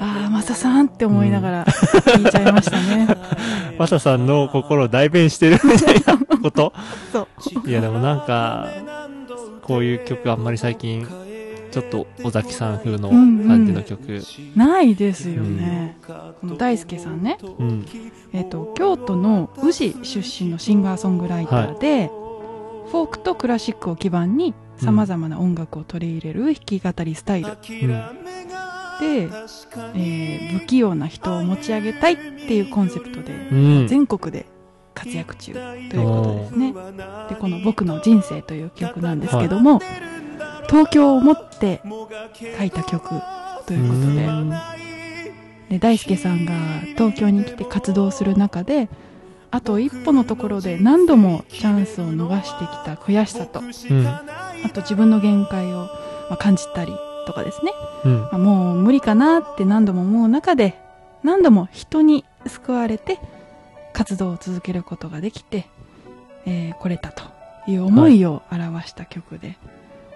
[0.00, 3.08] ああ、マサさんって思いながら聞いちゃいましたね。
[3.78, 6.72] マサさんの心を代弁してるみたいなこと？
[7.12, 7.28] そ
[7.64, 7.68] う。
[7.68, 8.68] いや、でもなんか、
[9.62, 11.06] こういう曲あんまり最近、
[11.70, 14.20] ちょっと尾崎さん風の感じの曲。
[14.56, 15.96] ないですよね。
[16.06, 17.86] この大輔さんね、うん。
[18.32, 22.10] えっ、と、京都の宇治出身のシンガーソングライターで、
[22.90, 28.00] フォークとクラシックを基盤に様々な音楽を取り入れる弾き語りスタイルで、うん。
[29.00, 33.54] えー不器用な人を持ち上げたいっていうコンセプトで、う
[33.84, 33.86] ん。
[33.86, 34.46] 全国で
[34.94, 36.74] 活躍中ということですね。
[37.28, 39.80] で、この僕の人生という曲なんですけども、
[40.68, 41.80] 東京を持って
[42.58, 43.08] 書いた曲
[43.66, 44.52] ということで、うん
[45.70, 46.52] で大輔さんが
[46.96, 48.88] 東京に来て活動する中で
[49.52, 54.06] あと一歩のところで何度もチャンスを逃してきた悔しさとうん。
[54.06, 55.88] あと自分の限界を
[56.28, 56.92] まあ感じたり
[57.26, 57.72] とかですね、
[58.04, 58.20] うん。
[58.20, 60.78] まあもう無理かなって何度も思う中で
[61.22, 63.18] 何度も人に救われて
[63.92, 65.66] 活動を続けることができて、
[66.46, 67.24] えー来れたと
[67.66, 69.58] いう思いを表した曲で、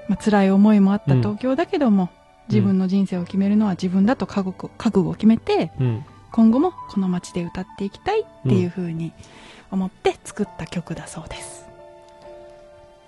[0.09, 2.09] まあ辛い思いもあった東京だけども、
[2.49, 6.05] 自分の人生を決めるのは自分だと覚悟覚悟を決めてうん。
[6.35, 9.13] 今後もこの街で歌っていきたいっていう風に
[9.71, 11.65] 思って作った曲だそうです。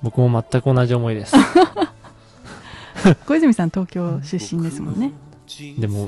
[0.01, 1.35] 僕も全く同じ思いです。
[3.27, 5.11] 小泉さん東京出身ですもんね。
[5.77, 6.07] でも、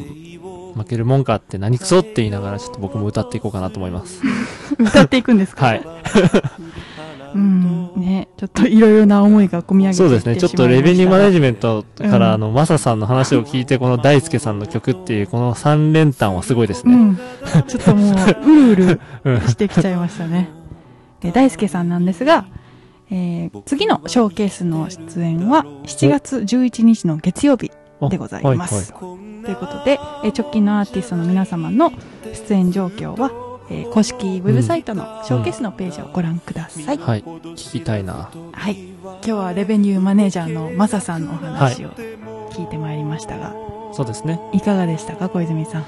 [0.76, 4.20] 負けるもんかって何くそって言いながら、ちょっと僕も歌っていこうかなと思います。
[4.78, 5.66] 歌っていくんですか？
[5.66, 5.82] はい。
[7.34, 10.36] うん、ね、ちょっといろいろな思いが込み上げてそうですね。
[10.36, 16.94] ちょっとレベニューマネジメントかうんら、あの、マサさんの話を聞いて、この大輔さんの曲っていう、この3連単はすごいですね。
[16.94, 17.16] うん、
[17.66, 19.40] ちょっともう、うるうるうん。
[19.42, 20.50] してきちゃいましたね。
[21.20, 22.46] で、大輔さんなんですが、
[23.10, 27.70] えー次のショーケースの出演は7月11日の月曜日
[28.10, 28.92] でございます。
[28.92, 31.90] はいはいということで、えー直近のアーティストの皆様の
[32.34, 33.30] 出演状況は、
[33.70, 36.98] えー公式ウェブサイトのショーケースのページをご覧ください。
[36.98, 37.22] はい。
[37.22, 38.30] 聞きたいな。
[38.52, 38.76] はい。
[38.76, 41.90] 今日はレベニューマネージャーのマサさんのお話を
[42.50, 43.54] 聞いてまいりましたが、
[43.92, 44.40] そうですね。
[44.52, 45.82] い、かがでしたか、小泉さん。
[45.82, 45.84] う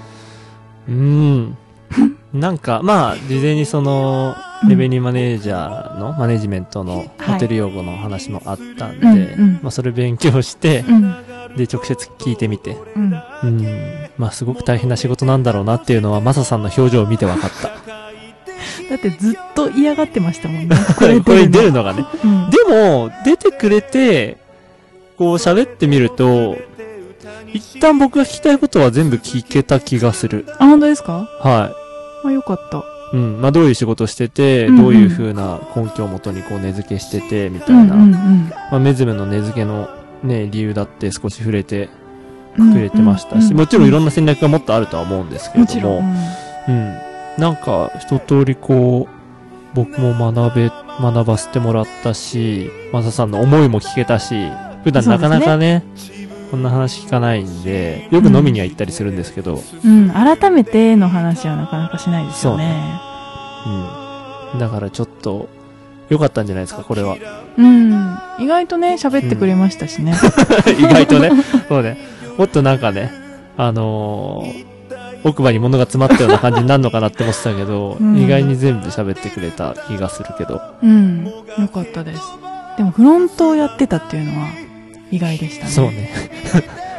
[0.91, 1.57] ーん。
[2.33, 4.37] なんか、まあ、事前にその、
[4.69, 11.03] レベニューマネージャーのマネジメントのホテル用語の話もあったんで、うんうんまあ、それ勉強して、うん。
[11.57, 13.15] で、直接聞いてみて、うん。
[13.43, 14.00] うん。
[14.21, 17.69] まあ、すごく大変な仕事なんだろうなっていうのは、マサさんの表情を見て分かった。
[17.69, 20.77] だってずっと嫌がってましたもんね。
[21.25, 21.79] これ出るの。
[21.79, 22.05] のがね。
[22.23, 22.51] うん。
[22.51, 24.37] でも、出てくれて、
[25.17, 26.59] こう喋ってみると、
[27.55, 30.45] 一旦僕が聞きたいことは全部聞けた気がする。
[30.59, 31.27] あ、本当ですか？
[31.41, 31.73] は
[32.23, 32.79] あ、よかった。
[32.79, 32.83] い。
[33.15, 33.41] うん。
[33.41, 37.95] まあ、どういう仕事してて、うんうんどういう風な根拠をもとにこう根付けしてて、みたいな。
[37.95, 39.89] うんうんまあ、メズムの根付けの
[40.23, 42.00] ね、理由だって少し触れてうん。
[42.57, 45.99] くれてましたし、もちろんいろんな戦略がもっとあるとは思うんですけれども。
[45.99, 46.99] うんうん。
[47.39, 50.71] なんか、一通りこう、僕も学べ、
[51.01, 54.49] 学ばせてもらったし、マサさんの思いも聞けたし、
[54.85, 55.85] 普段なかなかね、
[56.51, 60.11] こんな話聞かないんで、よく飲みには行ったりするんですけど、うん。
[60.11, 63.01] 改めての話はなかなかしないですよね。
[64.53, 64.59] うん。
[64.59, 65.49] だからちょっと、
[66.09, 67.17] 良かったんじゃないですか、これは。
[67.57, 68.19] うん。
[68.41, 70.13] 意外とね、喋ってくれましたしね。
[70.77, 71.31] 意外とね。
[71.69, 71.97] そうね。
[72.39, 73.13] もっとなんかね、
[73.57, 74.71] あのー
[75.23, 80.61] 奥歯に物が詰まったような感じになるのかなって思ってたけど、うん意外に全部喋ってくれた気がするけど。
[80.83, 81.25] うん。
[81.27, 82.21] よかったです。
[82.79, 84.49] でも、フロントをやってたっていうのは
[85.11, 85.71] 意外でしたね。
[85.71, 85.85] そう。
[85.87, 86.11] ね。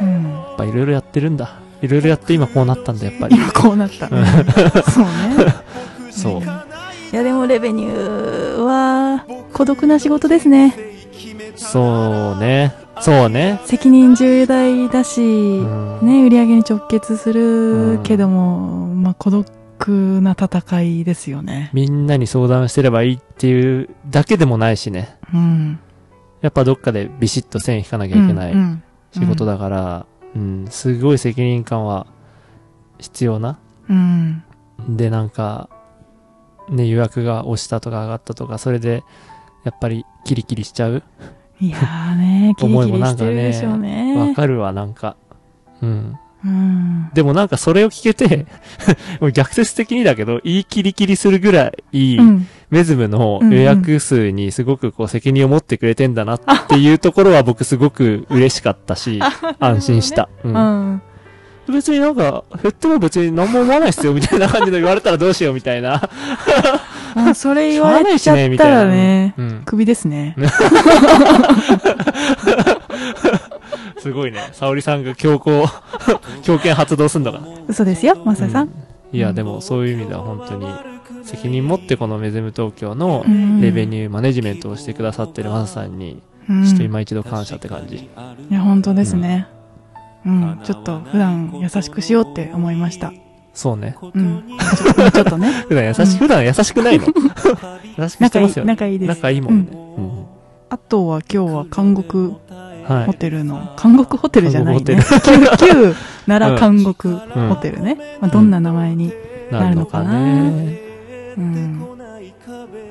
[0.00, 0.22] うん。
[0.32, 1.58] やっぱいろいろやってるんだ。
[1.82, 3.36] いろいろやって今こうなったんだ、やっぱり。
[3.36, 4.06] 今こうなった。
[4.06, 4.24] うん
[4.84, 5.54] そうね。
[6.12, 6.42] そう。
[7.12, 10.76] いや、でも、レベニューは、孤独な仕事ですね。
[11.56, 12.72] そうね。
[13.02, 13.60] そうね。
[13.64, 21.70] 責任重大だし、うんね、売り上げに直結するけども、まあ、孤独な戦いですよね。
[21.72, 25.18] みんなに相談してればいいっていうだけでもないしね。
[25.34, 25.80] うん。
[26.42, 32.06] やっぱどっかでビシッと線引かなきゃいけないうんうん仕事だから、うん、すごい責任感は
[32.98, 33.58] 必要な。
[33.90, 34.44] うん。
[34.88, 35.68] で、なんか、
[36.70, 39.02] ね、予約が押したとか上がったとか、それで、
[39.64, 41.02] やっぱりキリキリしちゃう。
[41.62, 44.32] いやー ね、キリキリしてるでしょうわね。
[44.34, 45.16] かるわ、なんか。
[45.80, 46.16] うん。
[46.44, 47.10] うん。
[47.14, 48.46] でもなんかそれを聞けて、
[49.20, 52.48] もう逆説的にだけど、言い切り切りするぐらい、うん。
[52.70, 59.20] メズムの予約数にすごくこう責任を持ってくれてんだなっていうところは僕すごく嬉しかったし、
[59.60, 60.28] 安心した。
[60.42, 60.54] ううん
[60.94, 61.02] ん。
[61.68, 66.02] 別になんか、減っても別に何も思わないっすよみたいな感じで言われたらどうしようみたいな。
[67.14, 69.62] もうそれ言われちゃったらね、うん。
[69.64, 70.34] 首ですね。
[73.98, 74.40] すごいね。
[74.52, 75.68] 沙織さんが強行、
[76.42, 77.46] 強権発動すんのかな。
[77.68, 78.70] 嘘ですよ、マサさん。
[79.12, 80.66] いや、でもそういう意味では本当に
[81.24, 87.96] 責任持ってこのメズム東京のうんレベニューマネジメントをしてくださってるマサさんに、うんちょっと今一度感謝って感じ。
[87.96, 88.08] い
[88.50, 89.46] や、本当ですね。
[89.54, 89.61] うん。
[90.64, 93.12] ちょっと普段優しくしようって思いました。
[93.54, 93.96] そうね。
[94.00, 94.44] うん。
[95.12, 95.64] ちょっとね。
[95.68, 97.06] 普段優し、うん普段優しくないの
[97.98, 98.72] 優しくして仲いい、ますよね。
[98.72, 99.08] 仲いいです。
[99.08, 99.66] 仲いいもんね。
[99.72, 100.24] うん
[100.70, 102.32] あとは今日は監獄
[102.84, 103.06] はい。
[103.06, 104.96] ホテルの、監獄ホテルじゃないね。
[105.22, 105.94] 旧、旧
[106.26, 107.96] 奈良監獄ホテルね。
[108.20, 109.12] まあ、どんな名前に、
[109.50, 110.80] なるのかなね。
[111.36, 111.86] うん。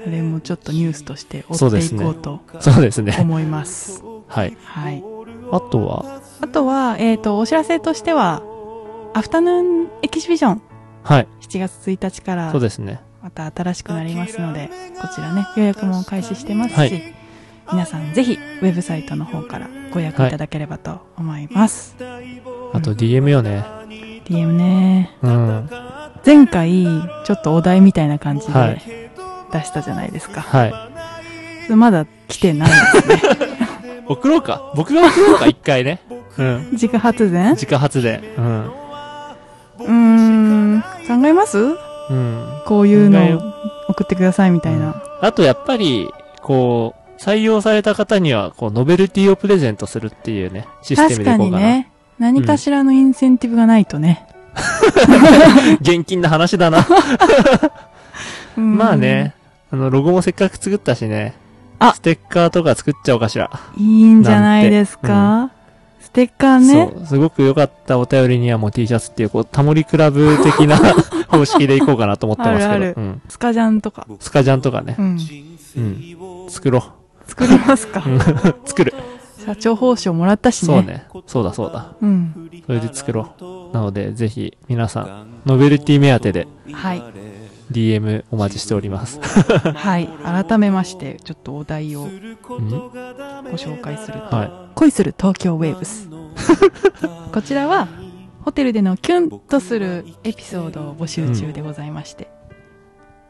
[0.08, 3.18] あれもちょっとニュースとして追っていそうですねこうとそうですね。
[3.20, 4.04] 思います。
[4.28, 4.58] はい。
[4.64, 5.04] はい。
[5.52, 8.42] あとは、あとは、えっ、と、お知らせとしては、
[9.14, 10.62] アフタヌーンエキシビジョン、
[11.04, 11.28] はい。
[11.42, 13.02] 7月1日からそうですね。
[13.22, 14.70] また新しくなりますので、
[15.00, 17.22] こちらね、予約も開始してますし、はい
[17.72, 21.96] 皆さんぜひ、ウェブサイトの方からご予約いただければと思います。
[22.74, 23.64] あと DM よね。
[24.26, 25.16] DM ね。
[25.22, 25.70] うん。
[26.26, 26.86] 前回、
[27.26, 29.10] ちょっとお題みたいな感じはいで
[29.54, 30.42] 出したじゃないですか。
[30.42, 30.66] は
[31.70, 31.74] い。
[31.74, 33.48] まだ来てないですね。
[34.08, 34.72] 送ろうか。
[34.76, 36.00] 僕が送ろうか、 一回ね。
[36.38, 36.70] うん。
[36.74, 37.52] 自家発電？
[37.52, 38.22] 自家発電。
[38.38, 38.66] うん。
[38.66, 41.58] うーん、考えます？
[41.58, 42.62] うん。
[42.66, 43.54] こういうのを
[43.90, 45.02] 送ってくださいみたいな。
[45.22, 46.10] あとやっぱり、
[46.42, 51.64] こう、採用された方には、こう、ノベルティをプレゼントするっていうね、システム確かでいこうかな。
[51.68, 54.26] にね、何かしらのインセンティブがないとね。
[55.82, 56.86] 現金な話だな。
[58.58, 59.34] うんまあね、
[59.72, 61.34] あの、ロゴもせっかく作ったしね。
[61.84, 63.50] あステッカーとか作っちゃおうかしら。
[63.78, 65.52] いいんじゃないですか、
[66.00, 66.92] ステッカーね。
[66.96, 67.06] そう。
[67.08, 70.78] すごく良かったお便りにはもう T シャツっていう、こう、タモリクラブ的な
[71.28, 72.70] 方式でいこうかなと思ってますけど。
[72.72, 73.22] あるあるうん。
[73.30, 74.06] スカジャンとか。
[74.20, 75.02] スカジャンとかねう。
[75.02, 75.18] ん。
[75.78, 76.50] うん。
[76.50, 76.84] 作ろ
[77.28, 78.04] 作りますか？
[78.06, 78.10] う。
[78.10, 78.20] う ん
[78.66, 78.94] 作る。
[79.46, 80.68] 社長報酬もらったしね。
[80.68, 80.84] そう。
[80.84, 81.06] ね。
[81.26, 81.94] そうだそうだ。
[82.00, 82.50] うん。
[82.68, 83.74] それで作ろう。
[83.74, 87.02] なので、ぜひ、皆さん、ノベルティ目当てではい。
[87.72, 89.20] DM お待ちしております。
[89.76, 90.10] はい。
[90.24, 92.38] 改めまして、ちょっとお題をうん？
[92.42, 92.58] ご
[93.58, 94.36] 紹介すると。
[94.36, 94.52] はい。
[94.76, 96.10] 恋する東京ウェーブス。
[97.34, 97.88] こちらは、
[98.42, 102.30] ホテルでのキュンとするエピソードを募集中でございまして。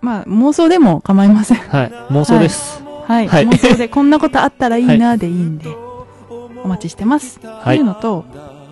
[0.01, 1.57] まあ、妄想でも構いません。
[1.57, 1.91] はい。
[2.09, 2.81] 妄想です。
[3.07, 3.27] はい。
[3.27, 5.67] はい妄想でこんなことあったらいいなでいいんで、
[6.63, 7.39] お待ちしてます。
[7.43, 8.25] はいというのと、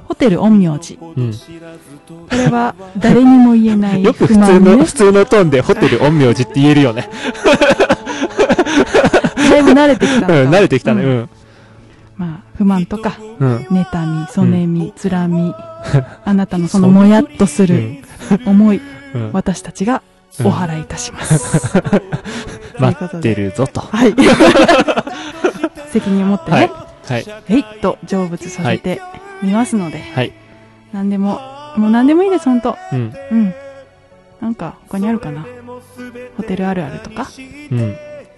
[0.10, 0.98] ホテル陰陽師。
[1.00, 1.32] うん。
[1.32, 1.40] こ
[2.32, 4.92] れは誰にも言えないよく不普通の、普。
[4.92, 7.08] 通のトーンでホテル陰陽師って言えるよね。
[9.38, 11.04] だいぶ慣れてきたうん、慣れてきたね。
[11.04, 11.30] ううんん。
[12.18, 13.58] まあ、不満とか、うん。
[13.70, 15.54] 妬み、そねみ、つらみ、
[16.26, 18.50] あなたのそのもやっとするうん。
[18.50, 18.82] 思い、
[19.14, 19.30] うん。
[19.32, 20.02] 私たちが
[20.44, 21.72] お払いいたします。
[22.80, 23.82] 待ってるぞと。
[23.82, 24.16] はい。
[25.92, 26.72] 責任を持ってはいね、。
[27.08, 27.26] はい。
[27.50, 29.02] えいっと成仏させて
[29.42, 30.34] みますので、はい。
[30.94, 31.40] 何でも、
[31.78, 32.78] もう何でもいいです、ほんと。
[32.92, 33.14] うん。
[33.32, 33.54] うん。
[34.42, 35.46] なんか、他にあるかな？
[36.38, 37.28] ホテルあるあるとか、
[37.72, 37.96] うん。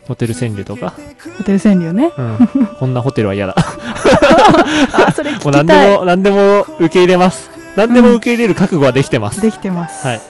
[0.08, 0.94] ホテル川柳とか？
[1.38, 2.12] ホテル川柳ね。
[2.18, 2.38] うん。
[2.80, 3.56] こんなホテルは嫌だ。
[3.58, 5.64] あ、それもう聞きたい。
[5.66, 7.50] 何でも、何でも受け入れます。
[7.76, 9.42] 何でも受け入れる覚悟はできてます。
[9.42, 10.06] できてます。
[10.06, 10.22] はい。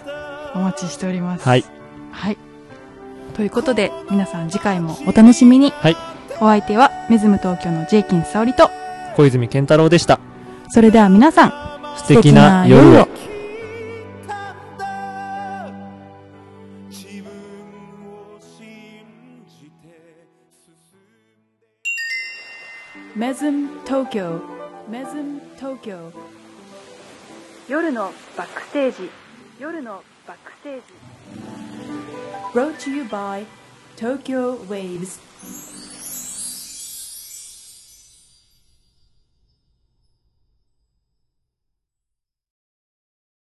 [0.54, 1.48] お待ちしております。
[1.48, 1.66] はい。
[2.12, 2.38] はい。
[3.34, 5.72] ということで、皆さん次回もお楽しみに。
[5.72, 5.98] はい。
[6.42, 8.70] お相手は、メズム東京のジェイキン沙織と、
[9.16, 10.20] 小泉健太郎でした。
[10.74, 13.08] それでは皆さん、素敵な夜を。
[23.14, 24.42] メズム東京、
[24.90, 26.14] メズム東京。
[27.68, 29.10] 夜のバックステージ、
[29.60, 30.82] 夜のバックステージ。
[32.54, 33.46] brought to you by
[33.98, 35.20] Tokyo Waves